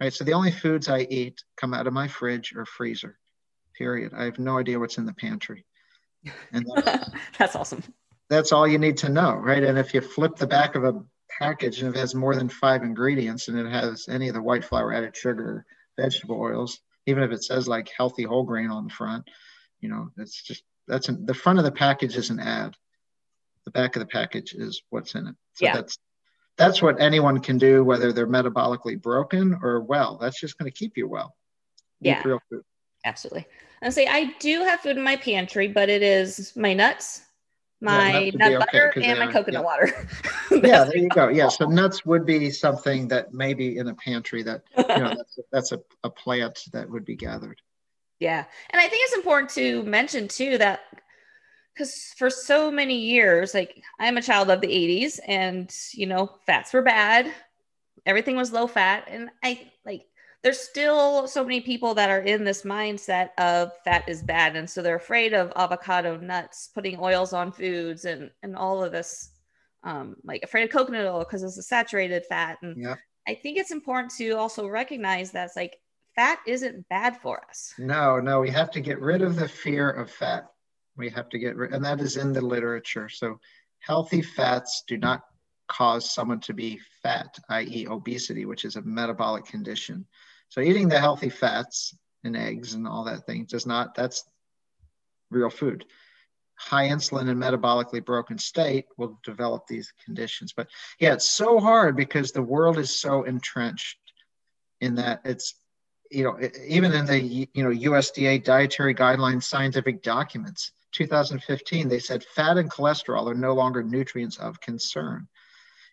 Right. 0.00 0.12
So 0.12 0.24
the 0.24 0.32
only 0.32 0.50
foods 0.50 0.88
I 0.88 1.06
eat 1.08 1.44
come 1.56 1.72
out 1.72 1.86
of 1.86 1.92
my 1.92 2.08
fridge 2.08 2.52
or 2.56 2.66
freezer 2.66 3.16
period. 3.78 4.12
I 4.12 4.24
have 4.24 4.40
no 4.40 4.58
idea 4.58 4.80
what's 4.80 4.98
in 4.98 5.06
the 5.06 5.14
pantry. 5.14 5.64
And 6.52 6.66
that's, 6.84 7.10
that's 7.38 7.56
awesome. 7.56 7.84
That's 8.28 8.50
all 8.50 8.66
you 8.66 8.78
need 8.78 8.96
to 8.98 9.08
know, 9.08 9.34
right? 9.34 9.62
And 9.62 9.78
if 9.78 9.94
you 9.94 10.00
flip 10.00 10.34
the 10.34 10.48
back 10.48 10.74
of 10.74 10.82
a 10.82 11.00
package 11.38 11.82
and 11.82 11.94
it 11.94 11.98
has 11.98 12.14
more 12.14 12.34
than 12.34 12.48
five 12.48 12.82
ingredients 12.82 13.46
and 13.46 13.58
it 13.58 13.70
has 13.70 14.08
any 14.08 14.28
of 14.28 14.34
the 14.34 14.42
white 14.42 14.64
flour 14.64 14.92
added 14.92 15.16
sugar, 15.16 15.64
vegetable 15.96 16.40
oils, 16.40 16.80
even 17.06 17.22
if 17.22 17.30
it 17.30 17.44
says 17.44 17.68
like 17.68 17.90
healthy 17.96 18.22
whole 18.22 18.44
grain 18.44 18.70
on 18.70 18.84
the 18.84 18.90
front, 18.90 19.28
you 19.80 19.88
know, 19.88 20.10
it's 20.16 20.42
just 20.42 20.62
that's 20.86 21.08
an, 21.08 21.26
the 21.26 21.34
front 21.34 21.58
of 21.58 21.64
the 21.64 21.72
package 21.72 22.16
is 22.16 22.30
an 22.30 22.40
ad. 22.40 22.76
The 23.64 23.70
back 23.70 23.96
of 23.96 24.00
the 24.00 24.06
package 24.06 24.52
is 24.54 24.82
what's 24.90 25.14
in 25.14 25.26
it. 25.26 25.34
So 25.54 25.66
yeah. 25.66 25.74
that's 25.74 25.98
that's 26.56 26.82
what 26.82 27.00
anyone 27.00 27.40
can 27.40 27.58
do, 27.58 27.82
whether 27.82 28.12
they're 28.12 28.26
metabolically 28.26 29.00
broken 29.00 29.58
or 29.62 29.80
well. 29.80 30.18
That's 30.20 30.40
just 30.40 30.58
going 30.58 30.70
to 30.70 30.76
keep 30.76 30.96
you 30.96 31.08
well. 31.08 31.34
Yeah. 32.00 32.22
real 32.24 32.40
food. 32.50 32.62
Absolutely. 33.04 33.46
And 33.82 33.92
say 33.92 34.06
I 34.06 34.34
do 34.38 34.62
have 34.62 34.80
food 34.80 34.96
in 34.96 35.02
my 35.02 35.16
pantry, 35.16 35.68
but 35.68 35.88
it 35.88 36.02
is 36.02 36.54
my 36.56 36.74
nuts, 36.74 37.22
my 37.84 38.18
yeah, 38.18 38.30
nut 38.34 38.60
butter, 38.60 38.92
okay, 38.96 39.04
and 39.04 39.18
my 39.18 39.26
coconut 39.26 39.52
yeah. 39.52 39.60
water. 39.60 40.08
yeah, 40.50 40.84
there 40.84 40.96
you 40.96 41.08
go. 41.08 41.28
Yeah, 41.28 41.48
so 41.48 41.66
nuts 41.66 42.06
would 42.06 42.24
be 42.24 42.50
something 42.50 43.06
that 43.08 43.34
maybe 43.34 43.76
in 43.76 43.88
a 43.88 43.94
pantry 43.94 44.42
that 44.42 44.62
you 44.78 44.84
know 44.86 45.14
that's, 45.14 45.38
that's 45.52 45.72
a, 45.72 45.80
a 46.02 46.10
plant 46.10 46.64
that 46.72 46.88
would 46.88 47.04
be 47.04 47.14
gathered. 47.14 47.60
Yeah, 48.18 48.44
and 48.70 48.80
I 48.80 48.88
think 48.88 49.02
it's 49.04 49.16
important 49.16 49.50
to 49.50 49.82
mention 49.82 50.28
too 50.28 50.58
that 50.58 50.80
because 51.74 52.14
for 52.16 52.30
so 52.30 52.70
many 52.70 52.96
years, 52.96 53.52
like 53.52 53.82
I'm 54.00 54.16
a 54.16 54.22
child 54.22 54.50
of 54.50 54.60
the 54.60 54.68
80s, 54.68 55.20
and 55.26 55.74
you 55.92 56.06
know, 56.06 56.30
fats 56.46 56.72
were 56.72 56.82
bad, 56.82 57.30
everything 58.06 58.36
was 58.36 58.52
low 58.52 58.66
fat, 58.66 59.04
and 59.08 59.28
I 59.42 59.70
there's 60.44 60.60
still 60.60 61.26
so 61.26 61.42
many 61.42 61.60
people 61.62 61.94
that 61.94 62.10
are 62.10 62.20
in 62.20 62.44
this 62.44 62.62
mindset 62.62 63.30
of 63.38 63.72
fat 63.82 64.06
is 64.06 64.22
bad 64.22 64.54
and 64.54 64.68
so 64.68 64.82
they're 64.82 64.96
afraid 64.96 65.32
of 65.32 65.52
avocado 65.56 66.16
nuts 66.18 66.70
putting 66.74 67.00
oils 67.00 67.32
on 67.32 67.50
foods 67.50 68.04
and 68.04 68.30
and 68.42 68.54
all 68.54 68.84
of 68.84 68.92
this 68.92 69.30
um, 69.82 70.16
like 70.22 70.42
afraid 70.42 70.64
of 70.64 70.70
coconut 70.70 71.06
oil 71.06 71.18
because 71.20 71.42
it's 71.42 71.58
a 71.58 71.62
saturated 71.62 72.24
fat 72.26 72.58
and 72.62 72.76
yeah. 72.80 72.94
i 73.26 73.34
think 73.34 73.58
it's 73.58 73.72
important 73.72 74.12
to 74.12 74.32
also 74.32 74.68
recognize 74.68 75.32
that 75.32 75.46
it's 75.46 75.56
like 75.56 75.76
fat 76.14 76.38
isn't 76.46 76.88
bad 76.88 77.16
for 77.20 77.42
us. 77.48 77.74
No 77.78 78.20
no 78.20 78.40
we 78.40 78.50
have 78.50 78.70
to 78.72 78.80
get 78.80 79.00
rid 79.00 79.22
of 79.22 79.36
the 79.36 79.48
fear 79.48 79.90
of 79.90 80.10
fat. 80.10 80.46
We 80.96 81.10
have 81.10 81.28
to 81.30 81.38
get 81.38 81.56
rid 81.56 81.72
and 81.72 81.84
that 81.84 82.00
is 82.00 82.16
in 82.16 82.32
the 82.32 82.40
literature. 82.40 83.08
So 83.08 83.40
healthy 83.80 84.22
fats 84.22 84.84
do 84.86 84.96
not 84.96 85.22
cause 85.68 86.10
someone 86.10 86.40
to 86.40 86.52
be 86.52 86.78
fat 87.02 87.38
i.e 87.48 87.86
obesity 87.88 88.44
which 88.44 88.66
is 88.66 88.76
a 88.76 88.82
metabolic 88.82 89.46
condition 89.46 90.04
so 90.54 90.60
eating 90.60 90.88
the 90.88 91.00
healthy 91.00 91.30
fats 91.30 91.96
and 92.22 92.36
eggs 92.36 92.74
and 92.74 92.86
all 92.86 93.02
that 93.02 93.26
thing 93.26 93.44
does 93.44 93.66
not, 93.66 93.96
that's 93.96 94.22
real 95.28 95.50
food. 95.50 95.84
High 96.54 96.90
insulin 96.90 97.28
and 97.28 97.42
metabolically 97.42 98.04
broken 98.04 98.38
state 98.38 98.84
will 98.96 99.18
develop 99.24 99.66
these 99.66 99.92
conditions. 100.04 100.52
But 100.56 100.68
yeah, 101.00 101.14
it's 101.14 101.28
so 101.28 101.58
hard 101.58 101.96
because 101.96 102.30
the 102.30 102.40
world 102.40 102.78
is 102.78 102.96
so 102.96 103.24
entrenched 103.24 103.98
in 104.80 104.94
that 104.94 105.22
it's, 105.24 105.56
you 106.12 106.22
know, 106.22 106.38
even 106.68 106.92
in 106.92 107.04
the, 107.04 107.20
you 107.20 107.48
know, 107.56 107.70
USDA 107.70 108.44
dietary 108.44 108.94
guidelines 108.94 109.42
scientific 109.42 110.04
documents, 110.04 110.70
2015, 110.92 111.88
they 111.88 111.98
said 111.98 112.22
fat 112.22 112.58
and 112.58 112.70
cholesterol 112.70 113.28
are 113.28 113.34
no 113.34 113.54
longer 113.54 113.82
nutrients 113.82 114.36
of 114.38 114.60
concern. 114.60 115.26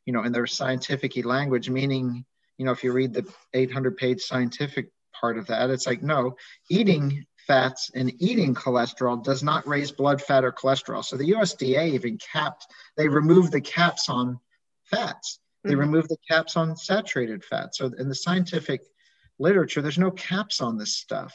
You 0.06 0.13
know, 0.13 0.21
in 0.21 0.32
their 0.32 0.45
scientific 0.45 1.26
language, 1.26 1.67
meaning 1.67 2.26
you 2.62 2.65
know, 2.65 2.74
if 2.74 2.84
you 2.84 2.93
read 2.93 3.12
the 3.12 3.28
800 3.56 3.97
page 3.97 4.21
scientific 4.21 4.91
part 5.19 5.39
of 5.39 5.47
that, 5.47 5.71
it's 5.71 5.88
like, 5.88 6.04
no, 6.04 6.36
eating 6.69 7.26
fats 7.47 7.89
and 7.95 8.13
eating 8.21 8.54
cholesterol 8.54 9.24
does 9.24 9.41
not 9.41 9.67
raise 9.67 9.91
blood 9.91 10.21
fat 10.21 10.45
or 10.45 10.52
cholesterol. 10.52 11.04
So 11.04 11.17
the 11.17 11.32
USDA 11.32 11.93
even 11.93 12.19
capped, 12.19 12.67
they 12.97 13.08
removed 13.08 13.52
the 13.52 13.62
caps 13.62 14.10
on 14.10 14.39
fats. 14.84 15.39
They 15.63 15.71
mm-hmm. 15.71 15.80
removed 15.80 16.10
the 16.10 16.17
caps 16.30 16.56
on 16.56 16.78
saturated 16.78 17.43
fats. 17.43 17.80
So 17.80 17.89
in 17.97 18.08
the 18.08 18.13
scientific 18.13 18.82
literature, 19.39 19.82
there's 19.82 19.97
no 19.97 20.12
caps 20.12 20.62
on 20.62 20.78
this 20.78 20.95
stuff. 20.97 21.34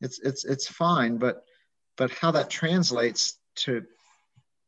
It's 0.00 0.18
it's 0.18 0.44
it's 0.44 0.66
fine, 0.66 1.16
but 1.16 1.44
but 1.96 2.10
how 2.10 2.32
that 2.32 2.50
translates 2.50 3.38
to 3.58 3.84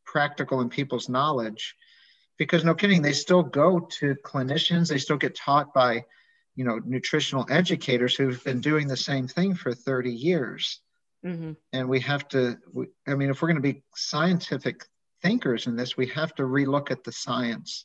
practical 0.05 0.61
in 0.61 0.69
people's 0.69 1.09
knowledge 1.09 1.75
because 2.39 2.65
no 2.65 2.75
kidding, 2.75 3.03
they 3.03 3.13
still 3.13 3.43
go 3.43 3.81
to 3.99 4.15
clinicians, 4.25 4.89
they 4.89 4.99
still 4.99 5.17
get 5.17 5.35
taught 5.35 5.73
by, 5.73 6.05
you 6.55 6.65
know, 6.65 6.81
nutritional 6.85 7.47
educators 7.51 8.15
who've 8.15 8.43
been 8.45 8.61
doing 8.61 8.87
the 8.87 8.97
same 8.97 9.27
thing 9.27 9.55
for 9.55 9.73
30 9.73 10.11
years. 10.13 10.81
Mm-hmm. 11.25 11.53
And 11.73 11.89
we 11.89 12.01
have 12.01 12.29
to, 12.29 12.59
we, 12.73 12.87
I 13.07 13.15
mean, 13.15 13.31
if 13.31 13.43
we're 13.43 13.49
going 13.49 13.63
to 13.63 13.73
be 13.73 13.83
scientific 13.95 14.87
thinkers 15.23 15.67
in 15.67 15.77
this, 15.77 15.97
we 15.97 16.07
have 16.09 16.35
to 16.37 16.43
relook 16.43 16.91
at 16.91 17.05
the 17.05 17.13
science. 17.13 17.85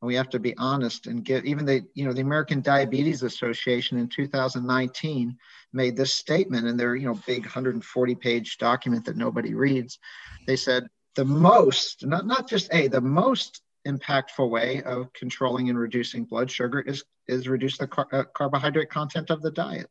And 0.00 0.08
we 0.08 0.16
have 0.16 0.30
to 0.30 0.40
be 0.40 0.56
honest 0.56 1.06
and 1.06 1.24
get 1.24 1.44
even 1.44 1.64
the, 1.64 1.84
you 1.94 2.04
know, 2.04 2.12
the 2.12 2.22
American 2.22 2.60
Diabetes 2.60 3.22
Association 3.22 3.98
in 3.98 4.08
2019 4.08 5.36
made 5.72 5.96
this 5.96 6.12
statement 6.12 6.66
in 6.66 6.76
their, 6.76 6.96
you 6.96 7.06
know, 7.06 7.20
big 7.24 7.42
140 7.42 8.14
page 8.16 8.58
document 8.58 9.04
that 9.04 9.16
nobody 9.16 9.54
reads. 9.54 9.98
They 10.46 10.56
said 10.56 10.88
the 11.14 11.24
most, 11.24 12.04
not, 12.04 12.26
not 12.26 12.48
just 12.48 12.72
a, 12.74 12.88
the 12.88 13.00
most 13.00 13.62
impactful 13.86 14.48
way 14.48 14.82
of 14.82 15.12
controlling 15.12 15.68
and 15.68 15.78
reducing 15.78 16.24
blood 16.24 16.50
sugar 16.50 16.80
is 16.80 17.04
is 17.28 17.48
reduce 17.48 17.78
the 17.78 17.86
car- 17.86 18.08
uh, 18.12 18.24
carbohydrate 18.34 18.90
content 18.90 19.30
of 19.30 19.42
the 19.42 19.50
diet. 19.50 19.88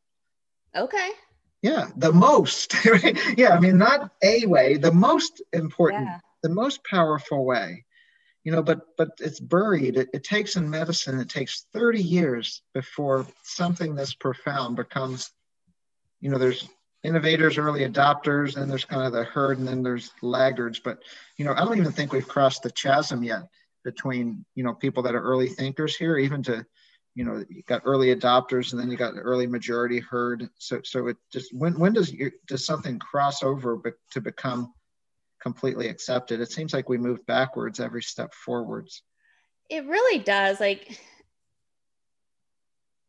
Okay. 0.76 1.12
Yeah, 1.62 1.88
the 1.96 2.12
most. 2.12 2.74
yeah, 3.38 3.50
I 3.50 3.60
mean 3.60 3.78
not 3.78 4.12
a 4.24 4.46
way, 4.46 4.78
the 4.78 4.92
most 4.92 5.42
important, 5.54 6.06
yeah. 6.06 6.20
the 6.44 6.50
most 6.50 6.84
powerful 6.84 7.46
way. 7.46 7.86
You 8.44 8.52
know, 8.52 8.64
but 8.64 8.82
but 8.98 9.10
it's 9.20 9.40
buried. 9.40 9.98
It, 9.98 10.10
it 10.14 10.24
takes 10.24 10.56
in 10.56 10.70
medicine. 10.70 11.20
It 11.20 11.30
takes 11.30 11.68
30 11.74 12.02
years 12.02 12.64
before 12.74 13.28
something 13.44 13.94
this 13.94 14.16
profound 14.16 14.76
becomes. 14.76 15.32
You 16.22 16.32
know, 16.32 16.40
there's 16.40 16.68
innovators, 17.04 17.58
early 17.58 17.88
adopters, 17.88 18.58
and 18.58 18.70
there's 18.70 18.86
kind 18.86 19.04
of 19.04 19.12
the 19.12 19.24
herd, 19.24 19.60
and 19.60 19.68
then 19.68 19.84
there's 19.84 20.12
laggards. 20.24 20.80
But 20.80 21.04
you 21.38 21.46
know, 21.46 21.54
I 21.54 21.64
don't 21.64 21.78
even 21.78 21.92
think 21.92 22.12
we've 22.12 22.28
crossed 22.28 22.64
the 22.64 22.72
chasm 22.72 23.22
yet 23.22 23.44
between 23.84 24.46
you 24.56 24.64
know 24.64 24.74
people 24.74 25.04
that 25.04 25.16
are 25.16 25.22
early 25.22 25.48
thinkers 25.48 25.96
here 25.96 26.18
even 26.18 26.44
to 26.44 26.66
you 27.16 27.24
know 27.24 27.44
you 27.50 27.64
got 27.64 27.82
early 27.86 28.16
adopters 28.16 28.72
and 28.72 28.82
then 28.82 28.90
you 28.90 28.98
got 28.98 29.14
early 29.18 29.48
majority 29.48 30.00
herd. 30.00 30.50
So 30.58 30.82
so 30.84 31.08
it 31.08 31.18
just 31.32 31.54
when 31.54 31.78
when 31.78 31.94
does 31.94 32.12
you, 32.12 32.32
does 32.48 32.66
something 32.66 33.00
cross 33.00 33.44
over 33.44 33.78
be, 33.78 33.92
to 34.12 34.22
become 34.22 34.74
completely 35.42 35.88
accepted? 35.88 36.40
It 36.40 36.52
seems 36.52 36.74
like 36.74 36.90
we 36.90 36.98
move 36.98 37.26
backwards 37.26 37.80
every 37.80 38.04
step 38.04 38.34
forwards. 38.34 39.02
It 39.70 39.86
really 39.86 40.20
does. 40.20 40.60
Like 40.60 41.00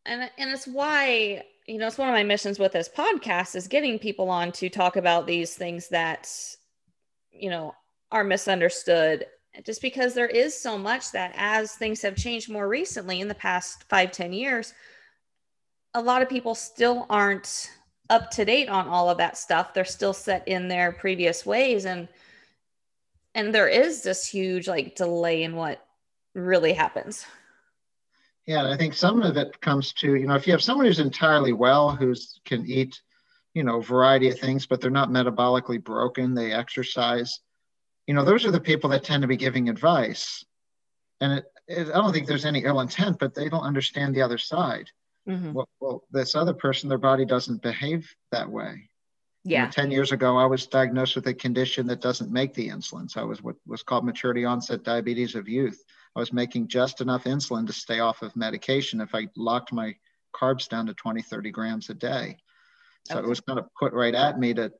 and 0.05 0.29
and 0.37 0.51
it's 0.51 0.67
why 0.67 1.43
you 1.67 1.77
know, 1.77 1.87
it's 1.87 1.97
one 1.97 2.09
of 2.09 2.13
my 2.13 2.23
missions 2.23 2.59
with 2.59 2.73
this 2.73 2.89
podcast 2.89 3.55
is 3.55 3.67
getting 3.67 3.97
people 3.97 4.29
on 4.29 4.51
to 4.53 4.69
talk 4.69 4.95
about 4.95 5.25
these 5.25 5.55
things 5.55 5.87
that, 5.89 6.29
you 7.31 7.49
know, 7.49 7.73
are 8.11 8.23
misunderstood 8.23 9.25
just 9.63 9.81
because 9.81 10.13
there 10.13 10.27
is 10.27 10.59
so 10.59 10.77
much 10.77 11.11
that 11.11 11.33
as 11.35 11.73
things 11.73 12.01
have 12.01 12.15
changed 12.15 12.49
more 12.49 12.67
recently 12.67 13.21
in 13.21 13.27
the 13.27 13.35
past 13.35 13.83
five 13.89 14.11
ten 14.11 14.33
years, 14.33 14.73
a 15.93 16.01
lot 16.01 16.21
of 16.21 16.29
people 16.29 16.55
still 16.55 17.05
aren't 17.09 17.71
up 18.09 18.31
to 18.31 18.45
date 18.45 18.69
on 18.69 18.87
all 18.87 19.09
of 19.09 19.17
that 19.17 19.37
stuff. 19.37 19.73
They're 19.73 19.85
still 19.85 20.13
set 20.13 20.47
in 20.47 20.67
their 20.67 20.91
previous 20.91 21.45
ways 21.45 21.85
and 21.85 22.07
and 23.35 23.53
there 23.53 23.67
is 23.67 24.03
this 24.03 24.27
huge 24.27 24.67
like 24.67 24.95
delay 24.95 25.43
in 25.43 25.55
what 25.55 25.85
really 26.35 26.73
happens. 26.73 27.25
Yeah, 28.45 28.69
I 28.69 28.77
think 28.77 28.93
some 28.93 29.21
of 29.21 29.37
it 29.37 29.59
comes 29.61 29.93
to, 29.93 30.15
you 30.15 30.27
know, 30.27 30.35
if 30.35 30.45
you 30.45 30.53
have 30.53 30.61
someone 30.61 30.85
who's 30.85 30.99
entirely 30.99 31.53
well, 31.53 31.95
who's 31.95 32.39
can 32.43 32.65
eat, 32.65 33.01
you 33.53 33.63
know, 33.63 33.79
variety 33.79 34.29
of 34.29 34.37
things, 34.37 34.65
but 34.65 34.81
they're 34.81 34.91
not 34.91 35.09
metabolically 35.09 35.81
broken, 35.81 36.33
they 36.33 36.51
exercise, 36.51 37.39
you 38.07 38.13
know, 38.13 38.25
those 38.25 38.45
are 38.45 38.51
the 38.51 38.59
people 38.59 38.89
that 38.91 39.03
tend 39.03 39.21
to 39.21 39.27
be 39.27 39.37
giving 39.37 39.69
advice. 39.69 40.43
And 41.21 41.33
it, 41.33 41.45
it 41.67 41.87
I 41.89 41.93
don't 41.93 42.13
think 42.13 42.27
there's 42.27 42.45
any 42.45 42.63
ill 42.63 42.79
intent, 42.79 43.19
but 43.19 43.33
they 43.33 43.49
don't 43.49 43.61
understand 43.61 44.15
the 44.15 44.21
other 44.21 44.37
side. 44.37 44.89
Mm-hmm. 45.27 45.53
Well, 45.53 45.69
well, 45.79 46.03
this 46.11 46.35
other 46.35 46.53
person, 46.53 46.89
their 46.89 46.97
body 46.97 47.25
doesn't 47.25 47.61
behave 47.61 48.13
that 48.31 48.49
way. 48.49 48.89
Yeah. 49.45 49.61
You 49.61 49.65
know, 49.65 49.71
10 49.71 49.91
years 49.91 50.11
ago, 50.11 50.37
I 50.37 50.45
was 50.45 50.67
diagnosed 50.67 51.15
with 51.15 51.27
a 51.27 51.33
condition 51.33 51.87
that 51.87 52.01
doesn't 52.01 52.31
make 52.31 52.53
the 52.53 52.69
insulin. 52.69 53.09
So 53.09 53.21
I 53.21 53.25
was 53.25 53.41
what 53.41 53.55
was 53.65 53.83
called 53.83 54.05
maturity 54.05 54.45
onset 54.45 54.83
diabetes 54.83 55.35
of 55.35 55.49
youth. 55.49 55.83
I 56.15 56.19
was 56.19 56.31
making 56.31 56.67
just 56.67 57.01
enough 57.01 57.23
insulin 57.23 57.67
to 57.67 57.73
stay 57.73 57.99
off 57.99 58.21
of 58.21 58.35
medication 58.35 59.01
if 59.01 59.15
I 59.15 59.27
locked 59.35 59.73
my 59.73 59.95
carbs 60.33 60.67
down 60.69 60.85
to 60.87 60.93
20, 60.93 61.21
30 61.21 61.51
grams 61.51 61.89
a 61.89 61.93
day. 61.93 62.37
So 63.05 63.17
okay. 63.17 63.25
it 63.25 63.29
was 63.29 63.41
kind 63.41 63.59
of 63.59 63.67
put 63.77 63.93
right 63.93 64.15
at 64.15 64.39
me 64.39 64.53
to, 64.53 64.71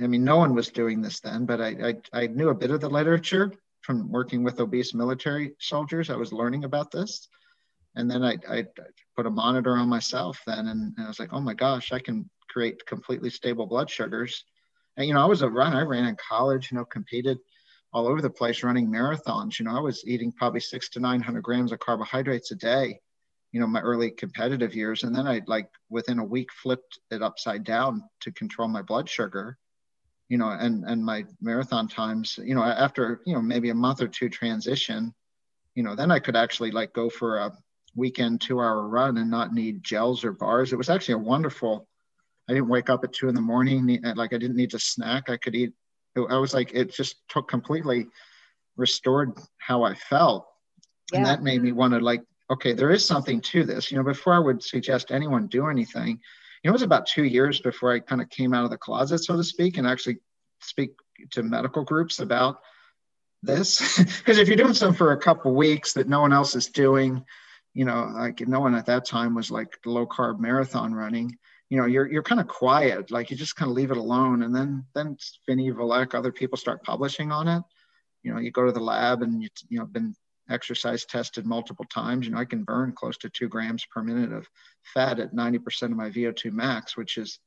I 0.00 0.06
mean, 0.06 0.24
no 0.24 0.36
one 0.36 0.54
was 0.54 0.68
doing 0.68 1.02
this 1.02 1.20
then, 1.20 1.44
but 1.46 1.60
I, 1.60 1.94
I, 2.12 2.22
I 2.22 2.26
knew 2.28 2.48
a 2.48 2.54
bit 2.54 2.70
of 2.70 2.80
the 2.80 2.88
literature 2.88 3.52
from 3.82 4.10
working 4.10 4.42
with 4.42 4.60
obese 4.60 4.94
military 4.94 5.52
soldiers. 5.58 6.10
I 6.10 6.16
was 6.16 6.32
learning 6.32 6.64
about 6.64 6.90
this. 6.90 7.28
And 7.96 8.10
then 8.10 8.22
I, 8.22 8.36
I 8.48 8.66
put 9.16 9.26
a 9.26 9.30
monitor 9.30 9.76
on 9.76 9.88
myself 9.88 10.40
then, 10.46 10.68
and, 10.68 10.94
and 10.96 11.04
I 11.04 11.08
was 11.08 11.18
like, 11.18 11.32
oh 11.32 11.40
my 11.40 11.54
gosh, 11.54 11.92
I 11.92 11.98
can 11.98 12.30
create 12.48 12.86
completely 12.86 13.30
stable 13.30 13.66
blood 13.66 13.90
sugars. 13.90 14.44
And, 14.96 15.06
you 15.06 15.14
know, 15.14 15.22
I 15.22 15.26
was 15.26 15.42
a 15.42 15.48
runner, 15.48 15.80
I 15.80 15.82
ran 15.82 16.06
in 16.06 16.16
college, 16.16 16.70
you 16.70 16.78
know, 16.78 16.84
competed 16.84 17.38
all 17.92 18.06
over 18.06 18.22
the 18.22 18.30
place 18.30 18.62
running 18.62 18.90
marathons. 18.90 19.58
You 19.58 19.64
know, 19.64 19.76
I 19.76 19.80
was 19.80 20.06
eating 20.06 20.32
probably 20.32 20.60
six 20.60 20.88
to 20.90 21.00
900 21.00 21.42
grams 21.42 21.72
of 21.72 21.80
carbohydrates 21.80 22.52
a 22.52 22.56
day, 22.56 23.00
you 23.52 23.60
know, 23.60 23.66
my 23.66 23.80
early 23.80 24.10
competitive 24.10 24.74
years. 24.74 25.02
And 25.02 25.14
then 25.14 25.26
I 25.26 25.42
like 25.46 25.68
within 25.88 26.18
a 26.20 26.24
week 26.24 26.52
flipped 26.52 26.98
it 27.10 27.22
upside 27.22 27.64
down 27.64 28.02
to 28.20 28.32
control 28.32 28.68
my 28.68 28.82
blood 28.82 29.08
sugar, 29.08 29.58
you 30.30 30.38
know, 30.38 30.48
and, 30.48 30.84
and 30.84 31.04
my 31.04 31.26
marathon 31.42 31.88
times, 31.88 32.38
you 32.42 32.54
know, 32.54 32.62
after, 32.62 33.20
you 33.26 33.34
know, 33.34 33.42
maybe 33.42 33.70
a 33.70 33.74
month 33.74 34.00
or 34.00 34.06
two 34.06 34.28
transition, 34.28 35.12
you 35.74 35.82
know, 35.82 35.96
then 35.96 36.12
I 36.12 36.20
could 36.20 36.36
actually 36.36 36.70
like 36.70 36.92
go 36.92 37.10
for 37.10 37.38
a 37.38 37.52
weekend 37.96 38.40
two 38.40 38.60
hour 38.60 38.86
run 38.86 39.18
and 39.18 39.28
not 39.28 39.52
need 39.52 39.82
gels 39.82 40.24
or 40.24 40.32
bars. 40.32 40.72
It 40.72 40.76
was 40.76 40.88
actually 40.88 41.14
a 41.14 41.18
wonderful, 41.18 41.88
I 42.48 42.54
didn't 42.54 42.68
wake 42.68 42.88
up 42.88 43.02
at 43.02 43.12
two 43.12 43.28
in 43.28 43.34
the 43.34 43.40
morning. 43.40 44.00
Like 44.14 44.32
I 44.32 44.38
didn't 44.38 44.56
need 44.56 44.70
to 44.70 44.78
snack. 44.78 45.28
I 45.28 45.36
could 45.36 45.56
eat 45.56 45.72
I 46.16 46.38
was 46.38 46.54
like, 46.54 46.72
it 46.74 46.92
just 46.92 47.16
took 47.28 47.48
completely 47.48 48.06
restored 48.76 49.32
how 49.58 49.82
I 49.82 49.94
felt. 49.94 50.46
Yeah. 51.12 51.18
And 51.18 51.26
that 51.26 51.42
made 51.42 51.62
me 51.62 51.72
want 51.72 51.94
to 51.94 52.00
like, 52.00 52.22
okay, 52.50 52.72
there 52.72 52.90
is 52.90 53.04
something 53.04 53.40
to 53.40 53.64
this. 53.64 53.90
You 53.90 53.98
know, 53.98 54.04
before 54.04 54.34
I 54.34 54.38
would 54.38 54.62
suggest 54.62 55.10
anyone 55.10 55.46
do 55.46 55.68
anything, 55.68 56.20
you 56.62 56.68
know, 56.68 56.72
it 56.72 56.72
was 56.72 56.82
about 56.82 57.06
two 57.06 57.24
years 57.24 57.60
before 57.60 57.92
I 57.92 58.00
kind 58.00 58.20
of 58.20 58.28
came 58.28 58.54
out 58.54 58.64
of 58.64 58.70
the 58.70 58.78
closet, 58.78 59.18
so 59.18 59.36
to 59.36 59.44
speak, 59.44 59.78
and 59.78 59.86
actually 59.86 60.18
speak 60.60 60.92
to 61.30 61.42
medical 61.42 61.84
groups 61.84 62.20
about 62.20 62.60
this. 63.42 63.98
Because 64.18 64.38
if 64.38 64.48
you're 64.48 64.56
doing 64.56 64.74
something 64.74 64.96
for 64.96 65.12
a 65.12 65.20
couple 65.20 65.54
weeks 65.54 65.94
that 65.94 66.08
no 66.08 66.20
one 66.20 66.32
else 66.32 66.54
is 66.54 66.68
doing, 66.68 67.24
you 67.74 67.84
know, 67.84 68.10
like 68.12 68.46
no 68.46 68.60
one 68.60 68.74
at 68.74 68.86
that 68.86 69.06
time 69.06 69.34
was 69.34 69.50
like 69.50 69.78
low 69.84 70.06
carb 70.06 70.38
marathon 70.38 70.92
running 70.94 71.36
you 71.70 71.78
know 71.78 71.86
you're 71.86 72.10
you're 72.10 72.22
kind 72.22 72.40
of 72.40 72.48
quiet 72.48 73.10
like 73.10 73.30
you 73.30 73.36
just 73.36 73.56
kind 73.56 73.70
of 73.70 73.76
leave 73.76 73.90
it 73.90 73.96
alone 73.96 74.42
and 74.42 74.54
then 74.54 74.84
then 74.94 75.16
Phinney 75.46 75.70
Volek 75.70 76.14
other 76.14 76.32
people 76.32 76.58
start 76.58 76.82
publishing 76.82 77.32
on 77.32 77.48
it 77.48 77.62
you 78.22 78.32
know 78.32 78.40
you 78.40 78.50
go 78.50 78.66
to 78.66 78.72
the 78.72 78.80
lab 78.80 79.22
and 79.22 79.42
you 79.42 79.48
you 79.68 79.78
know 79.78 79.86
been 79.86 80.14
exercise 80.50 81.04
tested 81.04 81.46
multiple 81.46 81.86
times. 81.92 82.26
You 82.26 82.32
know 82.32 82.38
I 82.38 82.44
can 82.44 82.64
burn 82.64 82.92
close 82.92 83.16
to 83.18 83.30
two 83.30 83.48
grams 83.48 83.84
per 83.86 84.02
minute 84.02 84.32
of 84.32 84.48
fat 84.94 85.18
at 85.18 85.34
90% 85.34 85.82
of 85.84 85.90
my 85.92 86.10
VO2 86.10 86.52
max 86.52 86.96
which 86.96 87.18
is 87.18 87.38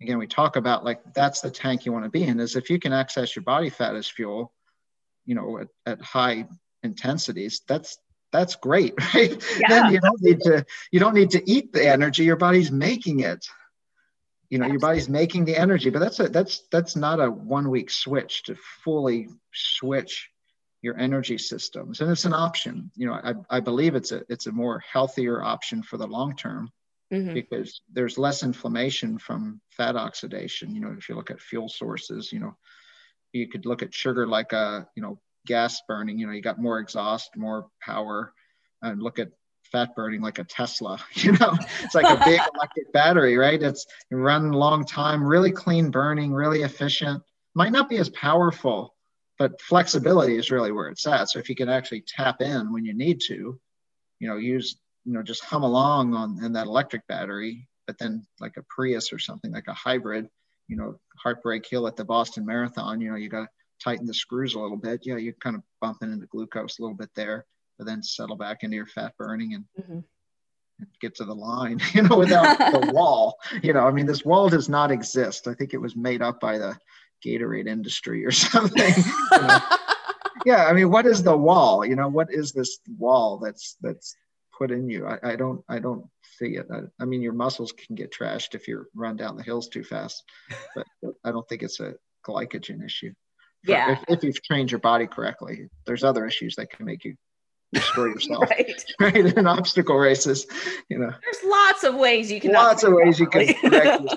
again 0.00 0.18
we 0.18 0.26
talk 0.26 0.56
about 0.56 0.84
like 0.84 1.00
that's 1.14 1.40
the 1.40 1.50
tank 1.50 1.84
you 1.86 1.92
want 1.92 2.04
to 2.04 2.10
be 2.10 2.24
in 2.24 2.40
is 2.40 2.56
if 2.56 2.70
you 2.70 2.78
can 2.78 2.92
access 2.92 3.34
your 3.36 3.44
body 3.44 3.70
fat 3.70 3.94
as 3.94 4.06
fuel 4.06 4.52
you 5.24 5.34
know 5.34 5.58
at, 5.58 5.68
at 5.86 6.00
high 6.00 6.46
intensities 6.82 7.62
that's 7.68 7.98
that's 8.32 8.56
great 8.56 8.94
right? 9.14 9.42
Yeah. 9.58 9.68
then 9.68 9.92
you 9.92 10.00
don't 10.00 10.22
need 10.22 10.40
to 10.40 10.64
you 10.90 11.00
don't 11.00 11.14
need 11.14 11.30
to 11.30 11.50
eat 11.50 11.72
the 11.72 11.86
energy 11.86 12.24
your 12.24 12.36
body's 12.36 12.72
making 12.72 13.20
it. 13.20 13.46
You 14.50 14.58
know 14.58 14.66
your 14.66 14.80
body's 14.80 15.08
making 15.08 15.46
the 15.46 15.56
energy 15.56 15.88
but 15.88 16.00
that's 16.00 16.20
a 16.20 16.28
that's 16.28 16.64
that's 16.70 16.94
not 16.94 17.20
a 17.20 17.30
one 17.30 17.70
week 17.70 17.90
switch 17.90 18.42
to 18.44 18.56
fully 18.84 19.28
switch 19.54 20.28
your 20.82 20.98
energy 20.98 21.38
systems 21.38 22.00
and 22.00 22.10
it's 22.10 22.24
an 22.24 22.34
option 22.34 22.90
you 22.96 23.06
know 23.06 23.14
i, 23.14 23.34
I 23.48 23.60
believe 23.60 23.94
it's 23.94 24.12
a 24.12 24.22
it's 24.28 24.46
a 24.46 24.52
more 24.52 24.80
healthier 24.80 25.42
option 25.42 25.82
for 25.82 25.96
the 25.96 26.06
long 26.06 26.36
term 26.36 26.70
mm-hmm. 27.12 27.32
because 27.32 27.80
there's 27.92 28.18
less 28.18 28.42
inflammation 28.42 29.18
from 29.18 29.60
fat 29.70 29.96
oxidation 29.96 30.74
you 30.74 30.80
know 30.80 30.94
if 30.98 31.08
you 31.08 31.14
look 31.14 31.30
at 31.30 31.40
fuel 31.40 31.68
sources 31.68 32.32
you 32.32 32.40
know 32.40 32.56
you 33.32 33.48
could 33.48 33.64
look 33.64 33.82
at 33.82 33.94
sugar 33.94 34.26
like 34.26 34.52
a 34.52 34.86
you 34.96 35.02
know 35.02 35.18
gas 35.46 35.80
burning 35.88 36.18
you 36.18 36.26
know 36.26 36.32
you 36.32 36.42
got 36.42 36.58
more 36.58 36.78
exhaust 36.78 37.30
more 37.36 37.68
power 37.80 38.32
and 38.82 39.02
look 39.02 39.18
at 39.18 39.28
fat 39.72 39.94
burning 39.96 40.20
like 40.20 40.38
a 40.38 40.44
Tesla. 40.44 40.98
You 41.14 41.32
know, 41.32 41.56
it's 41.82 41.94
like 41.94 42.04
a 42.04 42.22
big 42.24 42.40
electric 42.54 42.92
battery, 42.92 43.36
right? 43.38 43.62
It's 43.62 43.86
run 44.10 44.46
a 44.46 44.56
long 44.56 44.84
time, 44.84 45.24
really 45.24 45.52
clean 45.52 45.90
burning, 45.90 46.32
really 46.32 46.62
efficient. 46.62 47.22
Might 47.54 47.72
not 47.72 47.88
be 47.88 47.96
as 47.98 48.08
powerful, 48.10 48.94
but 49.38 49.60
flexibility 49.60 50.36
is 50.36 50.50
really 50.50 50.72
where 50.72 50.88
it's 50.88 51.06
at. 51.06 51.30
So 51.30 51.38
if 51.38 51.48
you 51.48 51.54
can 51.54 51.68
actually 51.68 52.04
tap 52.06 52.40
in 52.40 52.72
when 52.72 52.84
you 52.84 52.94
need 52.94 53.20
to, 53.28 53.58
you 54.18 54.28
know, 54.28 54.36
use, 54.36 54.76
you 55.04 55.12
know, 55.12 55.22
just 55.22 55.44
hum 55.44 55.62
along 55.62 56.14
on 56.14 56.44
in 56.44 56.52
that 56.52 56.66
electric 56.66 57.06
battery, 57.06 57.68
but 57.86 57.98
then 57.98 58.26
like 58.40 58.56
a 58.56 58.64
Prius 58.68 59.12
or 59.12 59.18
something 59.18 59.52
like 59.52 59.68
a 59.68 59.74
hybrid, 59.74 60.28
you 60.68 60.76
know, 60.76 60.98
heartbreak 61.16 61.66
hill 61.66 61.86
at 61.86 61.96
the 61.96 62.04
Boston 62.04 62.46
Marathon, 62.46 63.00
you 63.00 63.10
know, 63.10 63.16
you 63.16 63.28
got 63.28 63.42
to 63.42 63.48
tighten 63.82 64.06
the 64.06 64.14
screws 64.14 64.54
a 64.54 64.60
little 64.60 64.76
bit. 64.76 65.00
Yeah, 65.04 65.16
you're 65.16 65.32
kind 65.34 65.56
of 65.56 65.62
bumping 65.80 66.12
into 66.12 66.26
glucose 66.26 66.78
a 66.78 66.82
little 66.82 66.96
bit 66.96 67.10
there 67.16 67.46
but 67.82 67.86
then 67.86 68.02
settle 68.02 68.36
back 68.36 68.62
into 68.62 68.76
your 68.76 68.86
fat 68.86 69.12
burning 69.18 69.54
and 69.54 69.64
mm-hmm. 69.78 69.98
get 71.00 71.16
to 71.16 71.24
the 71.24 71.34
line, 71.34 71.80
you 71.94 72.02
know, 72.02 72.16
without 72.16 72.58
the 72.58 72.90
wall. 72.94 73.38
You 73.62 73.72
know, 73.72 73.86
I 73.86 73.90
mean, 73.90 74.06
this 74.06 74.24
wall 74.24 74.48
does 74.48 74.68
not 74.68 74.90
exist. 74.90 75.48
I 75.48 75.54
think 75.54 75.74
it 75.74 75.80
was 75.80 75.96
made 75.96 76.22
up 76.22 76.40
by 76.40 76.58
the 76.58 76.76
Gatorade 77.24 77.68
industry 77.68 78.24
or 78.24 78.30
something. 78.32 78.94
you 78.96 79.40
know? 79.40 79.58
yeah, 80.44 80.66
I 80.66 80.72
mean, 80.72 80.90
what 80.90 81.06
is 81.06 81.22
the 81.22 81.36
wall? 81.36 81.84
You 81.84 81.96
know, 81.96 82.08
what 82.08 82.32
is 82.32 82.52
this 82.52 82.78
wall 82.98 83.38
that's 83.38 83.76
that's 83.80 84.16
put 84.56 84.70
in 84.70 84.88
you? 84.88 85.06
I, 85.06 85.32
I 85.32 85.36
don't 85.36 85.64
I 85.68 85.78
don't 85.78 86.06
see 86.38 86.56
it. 86.56 86.66
I, 86.72 86.80
I, 87.00 87.04
mean, 87.04 87.22
your 87.22 87.32
muscles 87.32 87.72
can 87.72 87.94
get 87.94 88.12
trashed 88.12 88.54
if 88.54 88.68
you 88.68 88.86
run 88.94 89.16
down 89.16 89.36
the 89.36 89.42
hills 89.42 89.68
too 89.68 89.84
fast, 89.84 90.22
but 90.74 90.86
I 91.24 91.30
don't 91.30 91.48
think 91.48 91.62
it's 91.62 91.80
a 91.80 91.94
glycogen 92.26 92.84
issue. 92.84 93.12
yeah. 93.64 93.92
If, 93.92 94.04
if 94.08 94.24
you've 94.24 94.42
trained 94.42 94.70
your 94.70 94.80
body 94.80 95.06
correctly, 95.06 95.68
there's 95.86 96.04
other 96.04 96.26
issues 96.26 96.56
that 96.56 96.70
can 96.70 96.86
make 96.86 97.04
you 97.04 97.16
destroy 97.72 98.06
yourself 98.06 98.50
right. 98.50 98.84
right 99.00 99.16
in 99.16 99.46
obstacle 99.46 99.96
races 99.96 100.46
you 100.90 100.98
know 100.98 101.10
there's 101.22 101.42
lots 101.50 101.84
of 101.84 101.94
ways 101.94 102.30
you 102.30 102.38
can 102.38 102.52
lots 102.52 102.84
of 102.84 102.92
ways 102.92 103.18
you 103.18 103.26
can 103.26 103.54
correct 103.54 104.14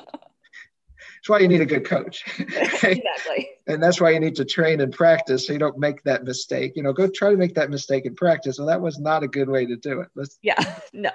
that's 1.26 1.30
why 1.32 1.40
you 1.40 1.48
need 1.48 1.62
a 1.62 1.66
good 1.66 1.86
coach. 1.86 2.24
Exactly. 2.40 3.50
And 3.66 3.82
that's 3.82 4.00
why 4.00 4.12
you 4.12 4.20
need 4.20 4.36
to 4.36 4.46
train 4.46 4.80
and 4.80 4.94
practice 4.94 5.48
so 5.48 5.54
you 5.54 5.58
don't 5.58 5.80
make 5.80 6.04
that 6.04 6.24
mistake. 6.24 6.74
You 6.76 6.84
know 6.84 6.94
go 6.94 7.08
try 7.08 7.32
to 7.32 7.38
make 7.38 7.56
that 7.56 7.72
mistake 7.72 8.06
in 8.06 8.14
practice. 8.14 8.60
Well 8.60 8.68
that 8.68 8.80
was 8.80 9.00
not 9.00 9.24
a 9.24 9.28
good 9.28 9.50
way 9.50 9.66
to 9.66 9.76
do 9.76 10.02
it. 10.02 10.10
Let's, 10.16 10.38
yeah 10.44 10.62
no. 10.94 11.10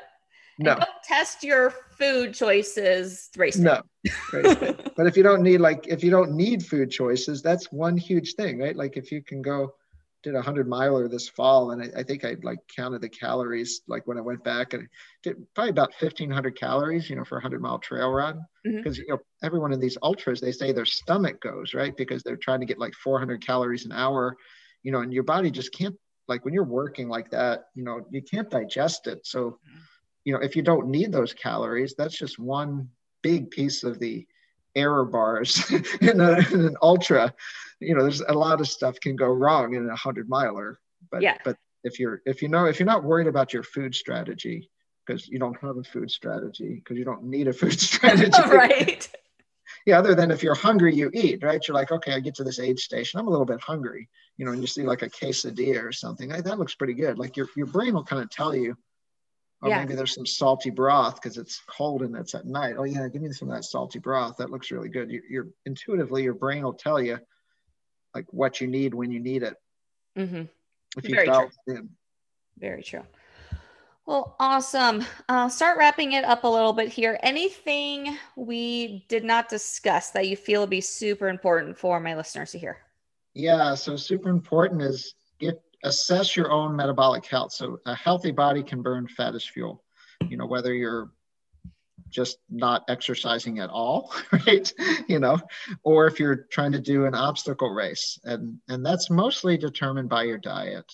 No. 0.59 0.79
test 1.05 1.45
your 1.45 1.73
food 1.97 2.35
choices 2.35 3.31
race 3.37 3.57
no. 3.57 3.83
But 4.33 5.07
if 5.07 5.17
you 5.17 5.23
don't 5.23 5.43
need 5.43 5.59
like 5.61 5.87
if 5.87 6.03
you 6.03 6.11
don't 6.11 6.33
need 6.33 6.67
food 6.67 6.91
choices 6.91 7.41
that's 7.41 7.71
one 7.71 7.97
huge 7.97 8.35
thing 8.35 8.59
right? 8.59 8.75
Like 8.75 8.97
if 8.97 9.13
you 9.13 9.23
can 9.23 9.43
go 9.43 9.75
did 10.23 10.35
a 10.35 10.43
hundred 10.43 10.69
miler 10.69 11.09
this 11.09 11.29
fall, 11.29 11.71
and 11.71 11.83
I, 11.83 12.01
I, 12.01 12.03
think 12.03 12.25
I 12.25 12.37
like 12.43 12.59
counted 12.75 13.01
the 13.01 13.09
calories 13.09 13.81
like 13.89 14.07
when 14.07 14.19
I 14.19 14.21
went 14.21 14.45
back, 14.45 14.75
and 14.75 14.89
did 15.23 15.37
probably 15.55 15.71
about 15.71 15.95
fifteen 15.95 16.31
hundred 16.31 16.59
calories, 16.59 17.09
you 17.09 17.17
know, 17.17 17.25
for 17.25 17.39
a 17.39 17.43
hundred 17.43 17.63
mile 17.63 17.79
trail 17.79 18.11
run. 18.11 18.45
Because 18.65 18.97
mm-hmm. 18.97 19.03
you 19.07 19.15
know 19.15 19.19
everyone 19.43 19.73
in 19.73 19.81
these 19.81 19.99
ultras, 20.03 20.41
they 20.41 20.53
say 20.53 20.73
their 20.73 20.85
stomach 20.85 21.41
goes 21.41 21.75
right 21.75 21.97
because 21.97 22.23
they're 22.23 22.37
trying 22.37 22.61
to 22.61 22.67
get 22.67 22.79
like 22.79 22.95
four 22.95 23.19
hundred 23.19 23.45
calories 23.45 23.87
an 23.87 23.93
hour, 23.93 24.37
you 24.83 24.93
know, 24.93 25.01
and 25.01 25.13
your 25.13 25.25
body 25.25 25.51
just 25.51 25.73
can't 25.73 25.97
like 26.29 26.45
when 26.45 26.55
you're 26.55 26.65
working 26.65 27.09
like 27.09 27.31
that, 27.31 27.65
you 27.75 27.83
know, 27.83 28.07
you 28.11 28.23
can't 28.23 28.49
digest 28.49 29.07
it. 29.09 29.27
So, 29.27 29.59
you 30.25 30.33
know, 30.33 30.39
if 30.41 30.55
you 30.55 30.63
don't 30.63 30.89
need 30.89 31.13
those 31.13 31.35
calories, 31.35 31.95
that's 31.99 32.17
just 32.17 32.39
one 32.39 32.89
big 33.23 33.51
piece 33.51 33.83
of 33.83 33.99
the 33.99 34.27
error 34.75 35.05
bars 35.05 35.71
in, 36.01 36.21
a, 36.21 36.39
in, 36.53 36.67
an 36.67 36.77
ultra. 36.83 37.35
You 37.81 37.95
know, 37.95 38.03
there's 38.03 38.21
a 38.21 38.33
lot 38.33 38.61
of 38.61 38.69
stuff 38.69 39.01
can 39.01 39.17
go 39.17 39.29
wrong 39.29 39.75
in 39.75 39.89
a 39.89 39.97
hundred 39.97 40.29
miler. 40.29 40.79
But 41.11 41.23
yeah. 41.23 41.39
but 41.45 41.57
if 41.85 41.99
you're 41.99 42.21
if 42.27 42.43
you 42.43 42.49
know 42.49 42.67
if 42.67 42.79
you're 42.79 42.87
not 42.87 43.05
worried 43.05 43.27
about 43.27 43.53
your 43.53 43.63
food 43.63 43.95
strategy 43.95 44.71
because 45.07 45.29
you 45.29 45.39
don't 45.39 45.59
have 45.61 45.77
a 45.77 45.83
food 45.83 46.11
strategy 46.11 46.75
because 46.77 46.97
you 46.97 47.05
don't 47.05 47.25
need 47.25 47.49
a 47.49 47.53
food 47.53 47.81
strategy, 47.81 48.43
right? 48.49 49.09
Yeah, 49.87 49.99
other 49.99 50.15
than 50.15 50.31
if 50.31 50.43
you're 50.43 50.55
hungry, 50.55 50.95
you 50.95 51.11
eat, 51.15 51.43
right? 51.43 51.61
You're 51.67 51.77
like, 51.77 51.93
okay, 51.93 52.13
I 52.13 52.21
get 52.21 52.35
to 52.35 52.45
this 52.45 52.59
aid 52.59 52.79
station, 52.79 53.19
I'm 53.19 53.29
a 53.29 53.31
little 53.31 53.47
bit 53.47 53.61
hungry, 53.61 54.09
you 54.37 54.45
know, 54.45 54.53
and 54.53 54.61
you 54.61 54.67
see 54.67 54.83
like 54.83 55.03
a 55.03 55.09
quesadilla 55.09 55.83
or 55.83 55.93
something, 55.93 56.31
hey, 56.31 56.41
that 56.43 56.59
looks 56.59 56.75
pretty 56.75 56.95
good. 56.95 57.19
Like 57.19 57.37
your 57.37 57.47
your 57.57 57.67
brain 57.67 57.95
will 57.95 58.05
kind 58.05 58.23
of 58.23 58.31
tell 58.31 58.55
you, 58.55 58.77
or 59.63 59.69
yeah. 59.69 59.81
maybe 59.81 59.95
there's 59.95 60.15
some 60.15 60.27
salty 60.27 60.71
broth 60.71 61.17
because 61.17 61.37
it's 61.37 61.61
cold 61.67 62.03
and 62.03 62.17
it's 62.17 62.35
at 62.35 62.47
night. 62.47 62.77
Oh 62.79 62.85
yeah, 62.85 63.09
give 63.09 63.21
me 63.21 63.33
some 63.33 63.51
of 63.51 63.55
that 63.55 63.65
salty 63.65 63.99
broth. 63.99 64.37
That 64.39 64.51
looks 64.51 64.71
really 64.71 64.89
good. 64.89 65.11
You, 65.11 65.43
are 65.43 65.49
intuitively 65.67 66.23
your 66.23 66.35
brain 66.35 66.63
will 66.63 66.73
tell 66.73 67.01
you 67.01 67.19
like 68.15 68.27
what 68.33 68.61
you 68.61 68.67
need 68.67 68.95
when 68.95 69.11
you 69.11 69.21
need 69.21 69.43
it. 69.43 69.55
Mm-hmm. 70.19 70.43
If 70.97 71.09
you 71.09 71.15
Very 71.15 71.27
true. 71.27 71.51
in. 71.69 71.91
Very 72.59 72.83
true. 72.83 73.03
Well, 74.07 74.35
awesome. 74.41 75.05
Uh, 75.29 75.49
start 75.49 75.79
wrapping 75.79 76.13
it 76.13 76.25
up 76.25 76.45
a 76.45 76.49
little 76.49 76.73
bit 76.73 76.89
here. 76.89 77.19
Anything 77.23 78.17
we 78.35 79.05
did 79.09 79.25
not 79.25 79.49
discuss 79.49 80.11
that 80.11 80.27
you 80.27 80.37
feel 80.37 80.63
would 80.63 80.71
be 80.71 80.81
super 80.81 81.29
important 81.29 81.79
for 81.79 82.01
my 82.01 82.17
listeners 82.17 82.51
to 82.53 82.59
hear? 82.59 82.79
Yeah, 83.35 83.75
so 83.75 83.95
super 83.97 84.29
important 84.31 84.83
is 84.83 85.15
assess 85.85 86.37
your 86.37 86.51
own 86.51 86.77
metabolic 86.77 87.27
health. 87.27 87.53
So 87.53 87.81
a 87.87 87.95
healthy 87.95 88.31
body 88.31 88.63
can 88.63 88.83
burn 88.83 89.07
fat 89.09 89.35
as 89.35 89.45
fuel. 89.45 89.83
You 90.29 90.37
know, 90.37 90.47
whether 90.47 90.75
you're 90.75 91.11
just 92.11 92.39
not 92.51 92.85
exercising 92.89 93.61
at 93.61 93.71
all, 93.71 94.13
right? 94.47 94.73
You 95.09 95.19
know, 95.19 95.39
or 95.83 96.07
if 96.07 96.21
you're 96.21 96.47
trying 96.51 96.73
to 96.73 96.81
do 96.81 97.07
an 97.07 97.15
obstacle 97.15 97.71
race, 97.71 98.19
and 98.25 98.59
and 98.69 98.85
that's 98.85 99.11
mostly 99.11 99.57
determined 99.57 100.09
by 100.09 100.25
your 100.25 100.39
diet. 100.39 100.91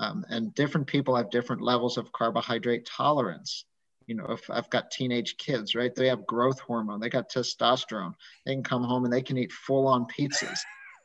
Um, 0.00 0.24
and 0.28 0.54
different 0.54 0.86
people 0.86 1.16
have 1.16 1.28
different 1.30 1.60
levels 1.60 1.98
of 1.98 2.12
carbohydrate 2.12 2.86
tolerance. 2.86 3.64
You 4.06 4.14
know, 4.14 4.26
if 4.26 4.48
I've 4.48 4.70
got 4.70 4.92
teenage 4.92 5.36
kids, 5.38 5.74
right? 5.74 5.92
They 5.92 6.06
have 6.06 6.24
growth 6.24 6.60
hormone, 6.60 7.00
they 7.00 7.08
got 7.08 7.30
testosterone. 7.30 8.14
They 8.46 8.54
can 8.54 8.62
come 8.62 8.84
home 8.84 9.04
and 9.04 9.12
they 9.12 9.22
can 9.22 9.36
eat 9.36 9.52
full-on 9.52 10.06
pizzas. 10.06 10.60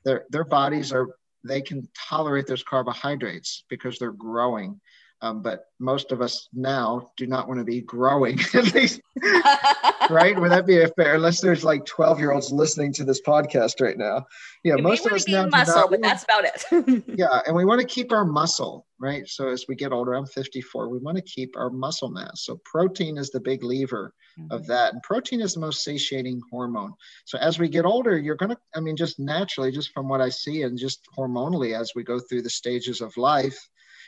Their 0.06 0.26
their 0.30 0.44
bodies 0.44 0.94
are 0.94 1.16
they 1.44 1.62
can 1.62 1.88
tolerate 2.10 2.48
those 2.48 2.64
carbohydrates 2.64 3.64
because 3.70 4.00
they're 4.00 4.12
growing. 4.12 4.80
Um, 5.24 5.42
but 5.42 5.68
most 5.80 6.12
of 6.12 6.22
us 6.22 6.50
now 6.54 7.12
do 7.16 7.26
not 7.26 7.48
want 7.48 7.62
to 7.62 7.64
be 7.64 7.80
growing 7.80 8.40
at 8.54 8.74
least. 8.76 9.02
Right? 10.10 10.38
Would 10.38 10.52
that 10.52 10.66
be 10.66 10.82
a 10.82 10.90
fair 10.90 11.16
unless 11.16 11.40
there's 11.40 11.64
like 11.64 11.86
12 11.86 12.20
year 12.20 12.34
olds 12.34 12.52
listening 12.52 12.92
to 12.96 13.06
this 13.06 13.22
podcast 13.22 13.80
right 13.80 13.98
now? 13.98 14.26
Yeah 14.62 14.76
most 14.76 15.06
of 15.06 15.14
us 15.14 15.30
now 15.30 15.48
muscle 15.48 15.88
but 15.90 16.02
that's 16.02 16.26
about 16.26 16.44
it. 16.44 17.04
Yeah 17.18 17.40
and 17.48 17.56
we 17.56 17.64
want 17.64 17.80
to 17.80 17.88
keep 17.88 18.12
our 18.12 18.26
muscle 18.26 18.86
right? 19.00 19.26
So 19.30 19.48
as 19.48 19.64
we 19.70 19.76
get 19.76 19.94
older 19.94 20.14
i'm 20.14 20.26
54 20.26 20.90
we 20.90 21.00
want 21.00 21.16
to 21.16 21.24
keep 21.24 21.56
our 21.56 21.70
muscle 21.70 22.10
mass. 22.10 22.44
So 22.44 22.60
protein 22.66 23.18
is 23.18 23.30
the 23.30 23.40
big 23.40 23.64
lever 23.64 24.14
mm-hmm. 24.38 24.52
of 24.52 24.68
that 24.68 24.92
and 24.92 25.02
protein 25.04 25.40
is 25.40 25.54
the 25.54 25.62
most 25.62 25.86
satiating 25.86 26.42
hormone. 26.52 26.94
So 27.24 27.38
as 27.38 27.58
we 27.58 27.70
get 27.70 27.86
older 27.86 28.18
you're 28.18 28.36
going 28.36 28.52
to 28.52 28.58
i 28.76 28.82
mean 28.82 28.98
just 28.98 29.20
naturally 29.20 29.72
just 29.72 29.94
from 29.94 30.10
what 30.10 30.20
i 30.20 30.28
see 30.28 30.64
and 30.64 30.78
just 30.78 31.00
hormonally 31.18 31.80
as 31.80 31.94
we 31.96 32.04
go 32.04 32.20
through 32.20 32.42
the 32.42 32.50
stages 32.50 33.00
of 33.00 33.16
life 33.16 33.58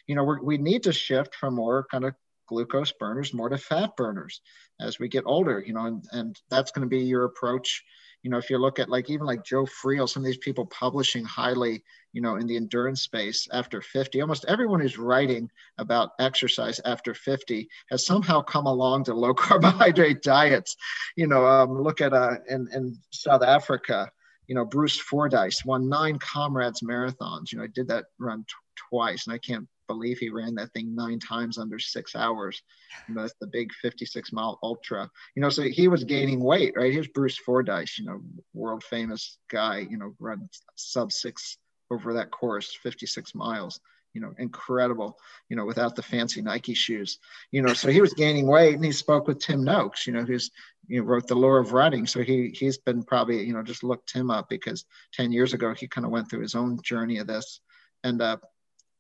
you 0.08 0.16
know, 0.16 0.24
we 0.24 0.58
need 0.58 0.84
to 0.84 0.94
shift 0.94 1.36
from 1.36 1.56
more 1.56 1.86
kind 1.92 2.06
of 2.06 2.14
glucose 2.48 2.92
burners 2.92 3.34
more 3.34 3.50
to 3.50 3.58
fat 3.58 3.96
burners 3.96 4.42
as 4.80 5.00
we 5.00 5.08
get 5.08 5.24
older, 5.26 5.64
you 5.66 5.74
know, 5.74 5.86
and, 5.86 6.06
and 6.12 6.40
that's 6.50 6.72
going 6.72 6.88
to 6.88 6.90
be 6.90 7.04
your 7.04 7.26
approach. 7.26 7.84
You 8.24 8.32
know, 8.32 8.38
if 8.38 8.50
you 8.50 8.58
look 8.58 8.80
at 8.80 8.90
like 8.90 9.10
even 9.10 9.28
like 9.28 9.46
Joe 9.46 9.66
Friel, 9.66 10.10
some 10.10 10.24
of 10.24 10.26
these 10.26 10.38
people 10.38 10.66
publishing 10.66 11.24
highly, 11.24 11.84
you 12.12 12.22
know, 12.22 12.38
in 12.38 12.48
the 12.48 12.56
endurance 12.56 13.02
space 13.02 13.48
after 13.54 13.82
50, 13.82 14.20
almost 14.20 14.46
everyone 14.46 14.80
who's 14.80 14.98
writing 14.98 15.50
about 15.78 16.12
exercise 16.20 16.82
after 16.86 17.14
50 17.14 17.70
has 17.92 18.06
somehow 18.06 18.42
come 18.42 18.66
along 18.66 19.04
to 19.06 19.14
low 19.14 19.34
carbohydrate 19.36 20.24
diets. 20.24 20.76
You 21.16 21.28
know, 21.28 21.46
um, 21.46 21.80
look 21.82 22.02
at 22.02 22.14
uh, 22.14 22.38
in, 22.50 22.68
in 22.74 22.98
South 23.12 23.44
Africa, 23.44 24.12
you 24.48 24.56
know, 24.56 24.66
Bruce 24.66 24.98
Fordyce 25.00 25.64
won 25.64 25.88
nine 25.88 26.18
comrades 26.18 26.82
marathons. 26.82 27.52
You 27.52 27.60
know, 27.60 27.66
I 27.66 27.68
did 27.68 27.88
that 27.90 28.06
run 28.20 28.40
t- 28.40 28.54
twice 28.90 29.28
and 29.28 29.36
I 29.36 29.38
can't 29.38 29.68
believe 29.88 30.18
he 30.18 30.30
ran 30.30 30.56
that 30.56 30.72
thing 30.74 30.96
nine 30.96 31.20
times 31.20 31.58
under 31.58 31.80
six 31.80 32.16
hours. 32.16 32.62
That's 33.10 33.34
the 33.40 33.48
big 33.48 33.72
56 33.82 34.32
mile 34.32 34.60
ultra. 34.64 35.10
You 35.36 35.42
know, 35.42 35.50
so 35.50 35.64
he 35.64 35.88
was 35.88 36.04
gaining 36.04 36.44
weight, 36.44 36.74
right? 36.76 36.92
Here's 36.92 37.08
Bruce 37.08 37.38
Fordyce, 37.38 37.98
you 37.98 38.06
know, 38.06 38.22
world 38.54 38.84
famous 38.84 39.38
guy, 39.50 39.80
you 39.90 39.98
know, 39.98 40.16
run 40.20 40.50
sub 40.76 41.12
six 41.12 41.58
over 41.92 42.14
that 42.14 42.32
course, 42.32 42.78
56 42.82 43.36
miles. 43.36 43.80
You 44.14 44.22
know, 44.22 44.34
incredible, 44.40 45.18
you 45.50 45.58
know, 45.58 45.66
without 45.66 45.98
the 45.98 46.02
fancy 46.02 46.42
Nike 46.42 46.74
shoes. 46.74 47.20
You 47.52 47.62
know, 47.62 47.74
so 47.74 47.90
he 47.90 48.00
was 48.00 48.14
gaining 48.14 48.48
weight 48.48 48.76
and 48.76 48.86
he 48.86 48.94
spoke 48.94 49.28
with 49.28 49.40
Tim 49.40 49.66
Noakes, 49.66 50.08
you 50.08 50.14
know, 50.14 50.24
who's 50.24 50.52
you 50.88 51.02
know, 51.02 51.06
wrote 51.06 51.28
the 51.28 51.36
lore 51.36 51.60
of 51.60 51.74
running. 51.74 52.08
So 52.08 52.22
he 52.22 52.50
he's 52.56 52.78
been 52.78 53.04
probably, 53.04 53.44
you 53.44 53.54
know, 53.54 53.62
just 53.62 53.84
looked 53.84 54.14
him 54.14 54.32
up 54.32 54.48
because 54.50 54.86
10 55.14 55.34
years 55.34 55.54
ago 55.54 55.74
he 55.74 55.90
kind 55.90 56.06
of 56.06 56.12
went 56.12 56.30
through 56.30 56.42
his 56.42 56.56
own 56.56 56.80
journey 56.82 57.18
of 57.18 57.28
this. 57.28 57.60
And 58.04 58.22
uh, 58.22 58.38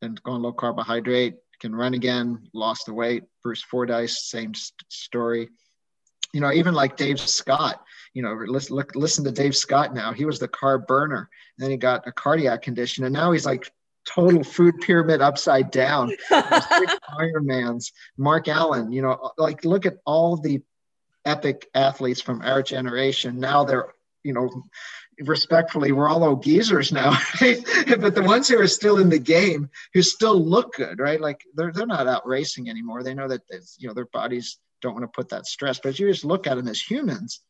and 0.01 0.21
gone 0.23 0.41
low 0.41 0.53
carbohydrate, 0.53 1.35
can 1.59 1.75
run 1.75 1.93
again, 1.93 2.49
lost 2.53 2.85
the 2.85 2.93
weight. 2.93 3.23
Bruce 3.43 3.61
Fordyce, 3.61 4.25
same 4.29 4.53
story. 4.89 5.49
You 6.33 6.41
know, 6.41 6.51
even 6.51 6.73
like 6.73 6.97
Dave 6.97 7.19
Scott, 7.19 7.81
you 8.13 8.21
know, 8.21 8.33
listen, 8.33 8.75
look, 8.75 8.95
listen 8.95 9.23
to 9.23 9.31
Dave 9.31 9.55
Scott 9.55 9.93
now. 9.93 10.11
He 10.11 10.25
was 10.25 10.39
the 10.39 10.47
carb 10.47 10.87
burner. 10.87 11.29
And 11.57 11.63
then 11.63 11.71
he 11.71 11.77
got 11.77 12.07
a 12.07 12.11
cardiac 12.11 12.61
condition. 12.61 13.05
And 13.05 13.13
now 13.13 13.31
he's 13.31 13.45
like 13.45 13.71
total 14.05 14.43
food 14.43 14.79
pyramid 14.81 15.21
upside 15.21 15.71
down. 15.71 16.11
Ironmans, 16.31 17.91
Mark 18.17 18.47
Allen, 18.47 18.91
you 18.91 19.01
know, 19.01 19.11
uh, 19.11 19.29
like 19.37 19.65
look 19.65 19.85
at 19.85 19.97
all 20.05 20.37
the 20.37 20.61
epic 21.25 21.67
athletes 21.73 22.21
from 22.21 22.41
our 22.41 22.61
generation. 22.61 23.39
Now 23.39 23.63
they're, 23.63 23.93
you 24.23 24.33
know, 24.33 24.49
respectfully, 25.21 25.91
we're 25.91 26.07
all 26.07 26.23
old 26.23 26.43
geezers 26.43 26.91
now, 26.91 27.11
right? 27.41 27.63
but 27.99 28.15
the 28.15 28.23
ones 28.23 28.47
who 28.47 28.59
are 28.59 28.67
still 28.67 28.99
in 28.99 29.09
the 29.09 29.19
game, 29.19 29.69
who 29.93 30.01
still 30.01 30.39
look 30.43 30.73
good, 30.75 30.99
right? 30.99 31.19
Like 31.19 31.41
they're 31.55 31.71
they're 31.71 31.85
not 31.85 32.07
out 32.07 32.27
racing 32.27 32.69
anymore. 32.69 33.03
They 33.03 33.13
know 33.13 33.27
that 33.27 33.41
you 33.77 33.87
know 33.87 33.93
their 33.93 34.05
bodies 34.05 34.57
don't 34.81 34.93
want 34.93 35.03
to 35.03 35.15
put 35.15 35.29
that 35.29 35.45
stress. 35.45 35.79
But 35.79 35.99
you 35.99 36.07
just 36.11 36.25
look 36.25 36.47
at 36.47 36.55
them 36.55 36.67
as 36.67 36.81
humans, 36.81 37.41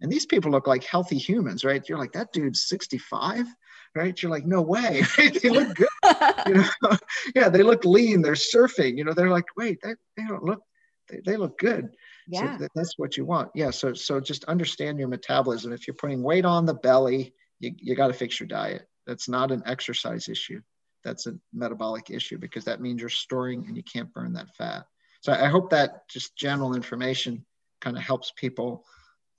and 0.00 0.10
these 0.10 0.26
people 0.26 0.50
look 0.50 0.66
like 0.66 0.84
healthy 0.84 1.18
humans, 1.18 1.64
right? 1.64 1.86
You're 1.88 1.98
like 1.98 2.12
that 2.12 2.32
dude's 2.32 2.66
65, 2.68 3.46
right? 3.94 4.22
You're 4.22 4.32
like, 4.32 4.46
no 4.46 4.62
way, 4.62 5.02
right? 5.18 5.42
they 5.42 5.50
look 5.50 5.74
good, 5.74 5.88
you 6.46 6.54
know? 6.54 6.96
yeah, 7.34 7.48
they 7.48 7.62
look 7.62 7.84
lean. 7.84 8.22
They're 8.22 8.32
surfing, 8.32 8.96
you 8.96 9.04
know. 9.04 9.12
They're 9.12 9.30
like, 9.30 9.46
wait, 9.56 9.78
they, 9.82 9.94
they 10.16 10.24
don't 10.26 10.44
look, 10.44 10.62
they, 11.08 11.20
they 11.24 11.36
look 11.36 11.58
good 11.58 11.90
yeah. 12.28 12.58
So 12.58 12.68
that's 12.74 12.98
what 12.98 13.16
you 13.16 13.24
want. 13.24 13.50
Yeah. 13.54 13.70
So 13.70 13.94
so 13.94 14.20
just 14.20 14.44
understand 14.44 14.98
your 14.98 15.08
metabolism. 15.08 15.72
If 15.72 15.86
you're 15.86 15.94
putting 15.94 16.22
weight 16.22 16.44
on 16.44 16.66
the 16.66 16.74
belly, 16.74 17.34
you, 17.60 17.72
you 17.76 17.94
got 17.94 18.08
to 18.08 18.14
fix 18.14 18.38
your 18.40 18.46
diet. 18.46 18.86
That's 19.06 19.28
not 19.28 19.50
an 19.50 19.62
exercise 19.66 20.28
issue. 20.28 20.60
That's 21.04 21.26
a 21.26 21.34
metabolic 21.52 22.10
issue 22.10 22.38
because 22.38 22.64
that 22.64 22.80
means 22.80 23.00
you're 23.00 23.10
storing 23.10 23.66
and 23.66 23.76
you 23.76 23.82
can't 23.82 24.12
burn 24.12 24.32
that 24.34 24.54
fat. 24.56 24.84
So 25.20 25.32
I 25.32 25.46
hope 25.46 25.70
that 25.70 26.08
just 26.08 26.36
general 26.36 26.74
information 26.74 27.44
kind 27.80 27.96
of 27.96 28.02
helps 28.02 28.32
people 28.36 28.84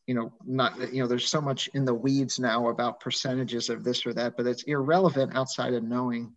you 0.08 0.14
know 0.14 0.34
not 0.46 0.94
you 0.94 1.02
know 1.02 1.08
there's 1.08 1.28
so 1.28 1.42
much 1.42 1.70
in 1.74 1.86
the 1.86 1.94
weeds 1.94 2.40
now 2.40 2.68
about 2.68 3.00
percentages 3.00 3.70
of 3.70 3.84
this 3.84 4.06
or 4.06 4.14
that 4.14 4.36
but 4.36 4.46
it's 4.46 4.64
irrelevant 4.64 5.36
outside 5.36 5.74
of 5.74 5.84
knowing 5.84 6.34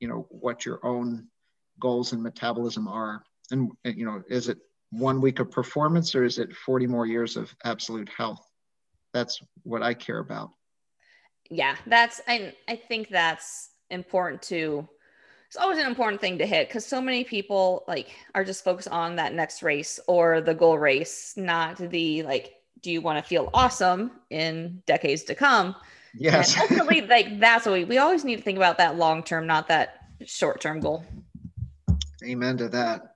you 0.00 0.08
know 0.08 0.26
what 0.30 0.64
your 0.64 0.84
own 0.84 1.26
goals 1.78 2.12
and 2.12 2.22
metabolism 2.22 2.88
are 2.88 3.22
and 3.50 3.70
you 3.84 4.06
know 4.06 4.22
is 4.28 4.48
it 4.48 4.58
one 4.92 5.20
week 5.20 5.40
of 5.40 5.50
performance 5.50 6.14
or 6.14 6.24
is 6.24 6.38
it 6.38 6.54
40 6.54 6.86
more 6.86 7.06
years 7.06 7.36
of 7.36 7.54
absolute 7.64 8.08
health? 8.08 8.46
That's 9.12 9.40
what 9.64 9.82
I 9.82 9.94
care 9.94 10.18
about. 10.18 10.50
Yeah, 11.50 11.76
that's 11.86 12.20
I 12.28 12.54
I 12.68 12.76
think 12.76 13.08
that's 13.08 13.70
important 13.90 14.42
to 14.42 14.88
it's 15.48 15.56
always 15.58 15.78
an 15.78 15.86
important 15.86 16.18
thing 16.18 16.38
to 16.38 16.46
hit 16.46 16.68
because 16.68 16.86
so 16.86 16.98
many 16.98 17.24
people 17.24 17.84
like 17.86 18.08
are 18.34 18.42
just 18.42 18.64
focused 18.64 18.88
on 18.88 19.16
that 19.16 19.34
next 19.34 19.62
race 19.62 20.00
or 20.06 20.40
the 20.40 20.54
goal 20.54 20.78
race, 20.78 21.34
not 21.36 21.76
the 21.76 22.22
like, 22.22 22.54
do 22.80 22.90
you 22.90 23.02
want 23.02 23.22
to 23.22 23.28
feel 23.28 23.50
awesome 23.52 24.12
in 24.30 24.82
decades 24.86 25.24
to 25.24 25.34
come? 25.34 25.76
Yes. 26.14 26.54
And 26.54 26.62
ultimately, 26.62 27.00
like 27.06 27.38
that's 27.38 27.66
what 27.66 27.74
we, 27.74 27.84
we 27.84 27.98
always 27.98 28.24
need 28.24 28.36
to 28.36 28.42
think 28.42 28.56
about 28.56 28.78
that 28.78 28.96
long 28.96 29.22
term, 29.22 29.46
not 29.46 29.68
that 29.68 30.06
short 30.24 30.60
term 30.62 30.80
goal. 30.80 31.04
Amen 32.24 32.56
to 32.56 32.70
that. 32.70 33.11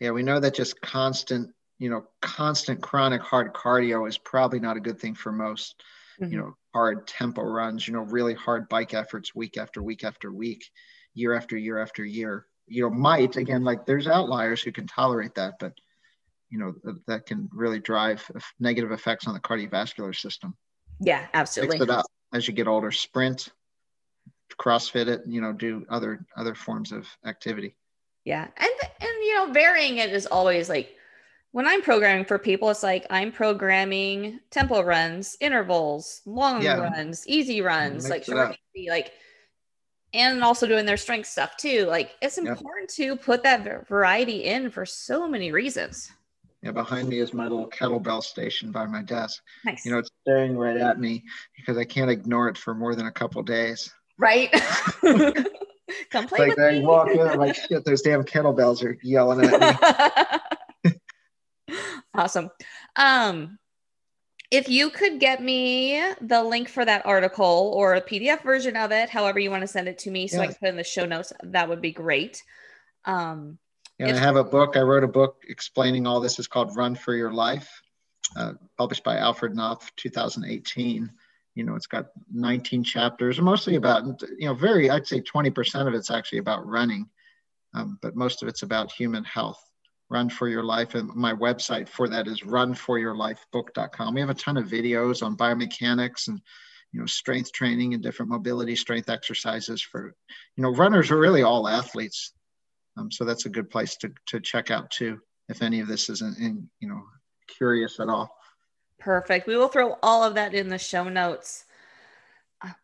Yeah, 0.00 0.10
we 0.10 0.22
know 0.22 0.40
that 0.40 0.54
just 0.54 0.80
constant, 0.80 1.50
you 1.78 1.90
know, 1.90 2.06
constant 2.20 2.82
chronic 2.82 3.22
hard 3.22 3.52
cardio 3.54 4.08
is 4.08 4.18
probably 4.18 4.60
not 4.60 4.76
a 4.76 4.80
good 4.80 4.98
thing 4.98 5.14
for 5.14 5.32
most, 5.32 5.82
mm-hmm. 6.20 6.32
you 6.32 6.38
know, 6.38 6.56
hard 6.74 7.06
tempo 7.06 7.42
runs, 7.42 7.86
you 7.86 7.94
know, 7.94 8.02
really 8.02 8.34
hard 8.34 8.68
bike 8.68 8.94
efforts 8.94 9.34
week 9.34 9.56
after 9.56 9.82
week 9.82 10.04
after 10.04 10.32
week, 10.32 10.64
year 11.14 11.34
after 11.34 11.56
year 11.56 11.78
after 11.78 12.04
year. 12.04 12.46
You 12.66 12.82
know, 12.82 12.90
might 12.90 13.36
again, 13.36 13.62
like 13.62 13.86
there's 13.86 14.08
outliers 14.08 14.60
who 14.60 14.72
can 14.72 14.86
tolerate 14.86 15.34
that, 15.36 15.54
but 15.60 15.72
you 16.50 16.58
know 16.58 16.74
that 17.06 17.26
can 17.26 17.48
really 17.52 17.80
drive 17.80 18.28
negative 18.60 18.92
effects 18.92 19.26
on 19.26 19.34
the 19.34 19.40
cardiovascular 19.40 20.14
system. 20.14 20.56
Yeah, 21.00 21.26
absolutely. 21.34 21.78
Mix 21.78 21.90
it 21.90 21.94
up 21.94 22.06
as 22.32 22.48
you 22.48 22.54
get 22.54 22.68
older. 22.68 22.90
Sprint, 22.90 23.48
CrossFit 24.58 25.08
it. 25.08 25.22
You 25.26 25.40
know, 25.40 25.52
do 25.52 25.84
other 25.88 26.24
other 26.36 26.54
forms 26.54 26.92
of 26.92 27.06
activity. 27.24 27.76
Yeah, 28.26 28.48
and 28.56 28.70
and 29.00 29.10
you 29.24 29.34
know, 29.36 29.52
varying 29.52 29.98
it 29.98 30.12
is 30.12 30.26
always 30.26 30.68
like 30.68 30.96
when 31.52 31.64
I'm 31.64 31.80
programming 31.80 32.24
for 32.24 32.40
people, 32.40 32.68
it's 32.68 32.82
like 32.82 33.06
I'm 33.08 33.30
programming 33.30 34.40
tempo 34.50 34.82
runs, 34.82 35.36
intervals, 35.40 36.22
long 36.26 36.60
yeah. 36.60 36.76
runs, 36.76 37.24
easy 37.28 37.62
runs, 37.62 38.10
like 38.10 38.24
short, 38.24 38.58
easy, 38.74 38.90
like 38.90 39.12
and 40.12 40.42
also 40.42 40.66
doing 40.66 40.86
their 40.86 40.96
strength 40.96 41.28
stuff 41.28 41.56
too. 41.56 41.86
Like 41.86 42.16
it's 42.20 42.36
important 42.36 42.92
yep. 42.98 43.16
to 43.18 43.24
put 43.24 43.44
that 43.44 43.86
variety 43.86 44.42
in 44.42 44.70
for 44.70 44.84
so 44.84 45.28
many 45.28 45.52
reasons. 45.52 46.10
Yeah, 46.62 46.72
behind 46.72 47.08
me 47.08 47.20
is 47.20 47.32
my 47.32 47.44
little 47.44 47.70
kettlebell 47.70 48.24
station 48.24 48.72
by 48.72 48.86
my 48.86 49.02
desk. 49.02 49.40
Nice. 49.64 49.86
You 49.86 49.92
know, 49.92 49.98
it's 49.98 50.10
staring 50.22 50.56
right 50.56 50.76
at 50.76 50.98
me 50.98 51.22
because 51.56 51.78
I 51.78 51.84
can't 51.84 52.10
ignore 52.10 52.48
it 52.48 52.58
for 52.58 52.74
more 52.74 52.96
than 52.96 53.06
a 53.06 53.12
couple 53.12 53.40
days. 53.44 53.94
Right. 54.18 54.52
Come 56.10 56.26
play 56.26 56.40
like 56.40 56.56
with 56.56 56.58
I 56.58 56.72
me. 56.72 56.80
walk 56.80 57.08
in, 57.10 57.20
I'm 57.20 57.38
like, 57.38 57.54
shit, 57.68 57.84
those 57.84 58.02
damn 58.02 58.24
kettlebells 58.24 58.82
are 58.84 58.98
yelling 59.02 59.44
at 59.44 59.60
me. 60.84 60.94
awesome. 62.14 62.50
Um, 62.96 63.58
if 64.50 64.68
you 64.68 64.90
could 64.90 65.18
get 65.18 65.42
me 65.42 66.00
the 66.20 66.42
link 66.42 66.68
for 66.68 66.84
that 66.84 67.04
article 67.04 67.72
or 67.74 67.94
a 67.94 68.02
PDF 68.02 68.42
version 68.42 68.76
of 68.76 68.92
it, 68.92 69.10
however 69.10 69.38
you 69.38 69.50
want 69.50 69.62
to 69.62 69.66
send 69.66 69.88
it 69.88 69.98
to 69.98 70.10
me, 70.10 70.28
so 70.28 70.40
I 70.40 70.46
can 70.46 70.54
put 70.54 70.68
in 70.68 70.76
the 70.76 70.84
show 70.84 71.04
notes, 71.04 71.32
that 71.42 71.68
would 71.68 71.82
be 71.82 71.92
great. 71.92 72.42
Um, 73.04 73.58
and 73.98 74.10
if- 74.10 74.16
I 74.16 74.20
have 74.20 74.36
a 74.36 74.44
book. 74.44 74.76
I 74.76 74.82
wrote 74.82 75.04
a 75.04 75.08
book 75.08 75.42
explaining 75.48 76.06
all 76.06 76.20
this. 76.20 76.38
It's 76.38 76.48
called 76.48 76.76
Run 76.76 76.94
for 76.94 77.14
Your 77.14 77.32
Life, 77.32 77.82
uh, 78.36 78.52
published 78.78 79.02
by 79.04 79.16
Alfred 79.16 79.54
Knopf, 79.54 79.90
2018. 79.96 81.10
You 81.56 81.64
know, 81.64 81.74
it's 81.74 81.88
got 81.88 82.06
19 82.32 82.84
chapters, 82.84 83.40
mostly 83.40 83.74
about, 83.74 84.04
you 84.38 84.46
know, 84.46 84.54
very, 84.54 84.88
I'd 84.88 85.06
say 85.06 85.20
20% 85.20 85.88
of 85.88 85.94
it's 85.94 86.10
actually 86.10 86.38
about 86.38 86.66
running, 86.66 87.08
um, 87.74 87.98
but 88.02 88.14
most 88.14 88.42
of 88.42 88.48
it's 88.48 88.62
about 88.62 88.92
human 88.92 89.24
health. 89.24 89.60
Run 90.08 90.30
for 90.30 90.48
Your 90.48 90.62
Life. 90.62 90.94
And 90.94 91.12
my 91.16 91.32
website 91.32 91.88
for 91.88 92.08
that 92.08 92.28
is 92.28 92.42
runforyourlifebook.com. 92.42 94.14
We 94.14 94.20
have 94.20 94.30
a 94.30 94.34
ton 94.34 94.56
of 94.56 94.68
videos 94.68 95.20
on 95.24 95.36
biomechanics 95.36 96.28
and 96.28 96.40
you 96.92 97.00
know 97.00 97.06
strength 97.06 97.52
training 97.52 97.94
and 97.94 98.02
different 98.02 98.30
mobility 98.30 98.76
strength 98.76 99.10
exercises 99.10 99.82
for 99.82 100.14
you 100.56 100.62
know 100.62 100.70
runners 100.70 101.10
are 101.10 101.18
really 101.18 101.42
all 101.42 101.68
athletes 101.68 102.32
um, 102.96 103.10
so 103.10 103.24
that's 103.24 103.44
a 103.44 103.50
good 103.50 103.68
place 103.68 103.96
to, 103.96 104.10
to 104.26 104.40
check 104.40 104.70
out 104.70 104.90
too 104.90 105.18
if 105.48 105.62
any 105.62 105.80
of 105.80 105.88
this 105.88 106.08
isn't 106.08 106.38
in, 106.38 106.68
you 106.80 106.88
know 106.88 107.02
curious 107.48 108.00
at 108.00 108.08
all 108.08 108.35
perfect 109.06 109.46
we 109.46 109.56
will 109.56 109.68
throw 109.68 109.96
all 110.02 110.24
of 110.24 110.34
that 110.34 110.52
in 110.52 110.68
the 110.68 110.78
show 110.78 111.08
notes 111.08 111.64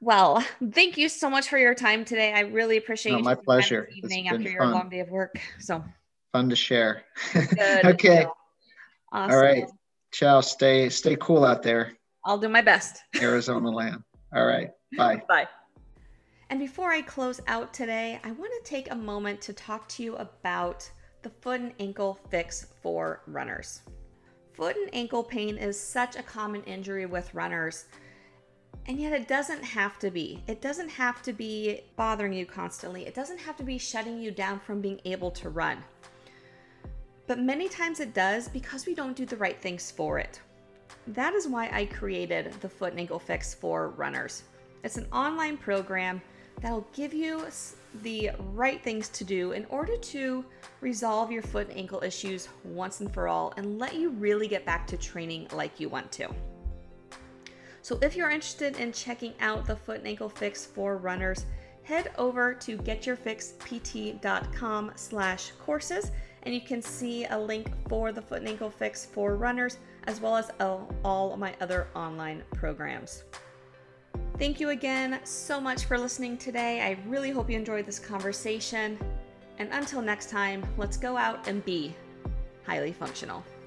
well 0.00 0.42
thank 0.70 0.96
you 0.96 1.08
so 1.08 1.28
much 1.28 1.48
for 1.48 1.58
your 1.58 1.74
time 1.74 2.04
today 2.04 2.32
i 2.32 2.40
really 2.40 2.76
appreciate 2.76 3.12
no, 3.12 3.18
my 3.18 3.34
pleasure 3.34 3.88
evening 3.96 4.28
after 4.28 4.48
your 4.48 4.66
long 4.66 4.88
day 4.88 5.00
of 5.00 5.10
work 5.10 5.40
so 5.58 5.84
fun 6.32 6.48
to 6.48 6.56
share. 6.56 7.04
okay. 7.84 8.26
Awesome. 9.12 9.30
All 9.30 9.42
right. 9.42 9.64
Ciao. 10.12 10.40
Stay 10.40 10.88
stay 10.88 11.16
cool 11.20 11.44
out 11.44 11.62
there. 11.62 11.92
I'll 12.24 12.38
do 12.38 12.48
my 12.48 12.62
best. 12.62 13.02
Arizona 13.20 13.70
land. 13.70 14.02
All 14.34 14.46
right. 14.46 14.70
Bye. 14.96 15.22
Bye. 15.28 15.48
And 16.50 16.58
before 16.58 16.90
I 16.90 17.02
close 17.02 17.40
out 17.46 17.72
today, 17.72 18.20
I 18.24 18.32
want 18.32 18.52
to 18.52 18.70
take 18.70 18.90
a 18.90 18.96
moment 18.96 19.40
to 19.42 19.52
talk 19.52 19.88
to 19.90 20.02
you 20.02 20.16
about 20.16 20.90
the 21.22 21.30
foot 21.30 21.60
and 21.60 21.72
ankle 21.78 22.18
fix 22.30 22.66
for 22.82 23.22
runners. 23.26 23.82
Foot 24.54 24.76
and 24.76 24.94
ankle 24.94 25.22
pain 25.22 25.56
is 25.56 25.78
such 25.78 26.16
a 26.16 26.22
common 26.22 26.62
injury 26.64 27.06
with 27.06 27.34
runners, 27.34 27.86
and 28.86 29.00
yet 29.00 29.12
it 29.12 29.28
doesn't 29.28 29.64
have 29.64 29.98
to 30.00 30.10
be. 30.10 30.42
It 30.46 30.60
doesn't 30.60 30.90
have 30.90 31.22
to 31.22 31.32
be 31.32 31.82
bothering 31.96 32.32
you 32.32 32.46
constantly. 32.46 33.06
It 33.06 33.14
doesn't 33.14 33.40
have 33.40 33.56
to 33.56 33.62
be 33.62 33.78
shutting 33.78 34.20
you 34.20 34.30
down 34.30 34.60
from 34.60 34.80
being 34.80 35.00
able 35.04 35.30
to 35.32 35.50
run 35.50 35.82
but 37.26 37.38
many 37.38 37.68
times 37.68 38.00
it 38.00 38.14
does 38.14 38.48
because 38.48 38.86
we 38.86 38.94
don't 38.94 39.16
do 39.16 39.24
the 39.24 39.36
right 39.36 39.58
things 39.58 39.90
for 39.90 40.18
it. 40.18 40.40
That 41.06 41.34
is 41.34 41.48
why 41.48 41.70
I 41.72 41.86
created 41.86 42.52
the 42.60 42.68
Foot 42.68 42.90
and 42.90 43.00
Ankle 43.00 43.18
Fix 43.18 43.54
for 43.54 43.88
runners. 43.90 44.42
It's 44.84 44.98
an 44.98 45.06
online 45.12 45.56
program 45.56 46.20
that'll 46.60 46.86
give 46.92 47.14
you 47.14 47.46
the 48.02 48.30
right 48.52 48.82
things 48.82 49.08
to 49.10 49.24
do 49.24 49.52
in 49.52 49.64
order 49.66 49.96
to 49.96 50.44
resolve 50.80 51.30
your 51.30 51.42
foot 51.42 51.68
and 51.68 51.76
ankle 51.76 52.02
issues 52.02 52.48
once 52.64 53.00
and 53.00 53.12
for 53.12 53.28
all 53.28 53.52
and 53.56 53.78
let 53.78 53.94
you 53.94 54.10
really 54.10 54.48
get 54.48 54.64
back 54.64 54.86
to 54.86 54.96
training 54.96 55.46
like 55.52 55.78
you 55.78 55.88
want 55.88 56.10
to. 56.12 56.28
So 57.82 57.98
if 58.00 58.16
you're 58.16 58.30
interested 58.30 58.78
in 58.78 58.92
checking 58.92 59.34
out 59.40 59.66
the 59.66 59.76
Foot 59.76 59.98
and 59.98 60.06
Ankle 60.06 60.28
Fix 60.28 60.64
for 60.64 60.96
runners, 60.96 61.46
head 61.82 62.12
over 62.16 62.54
to 62.54 62.78
getyourfixpt.com 62.78 64.92
slash 64.94 65.50
courses 65.58 66.12
and 66.44 66.54
you 66.54 66.60
can 66.60 66.82
see 66.82 67.24
a 67.26 67.38
link 67.38 67.70
for 67.88 68.12
the 68.12 68.22
foot 68.22 68.40
and 68.40 68.48
ankle 68.48 68.70
fix 68.70 69.06
for 69.06 69.36
runners 69.36 69.78
as 70.04 70.20
well 70.20 70.36
as 70.36 70.50
all 70.58 71.36
my 71.36 71.54
other 71.60 71.86
online 71.94 72.42
programs. 72.54 73.22
Thank 74.38 74.58
you 74.58 74.70
again 74.70 75.20
so 75.24 75.60
much 75.60 75.84
for 75.84 75.98
listening 75.98 76.36
today. 76.36 76.80
I 76.80 76.98
really 77.08 77.30
hope 77.30 77.48
you 77.50 77.56
enjoyed 77.56 77.86
this 77.86 77.98
conversation. 77.98 78.98
And 79.58 79.68
until 79.72 80.02
next 80.02 80.30
time, 80.30 80.66
let's 80.76 80.96
go 80.96 81.16
out 81.16 81.46
and 81.46 81.64
be 81.64 81.94
highly 82.64 82.92
functional. 82.92 83.44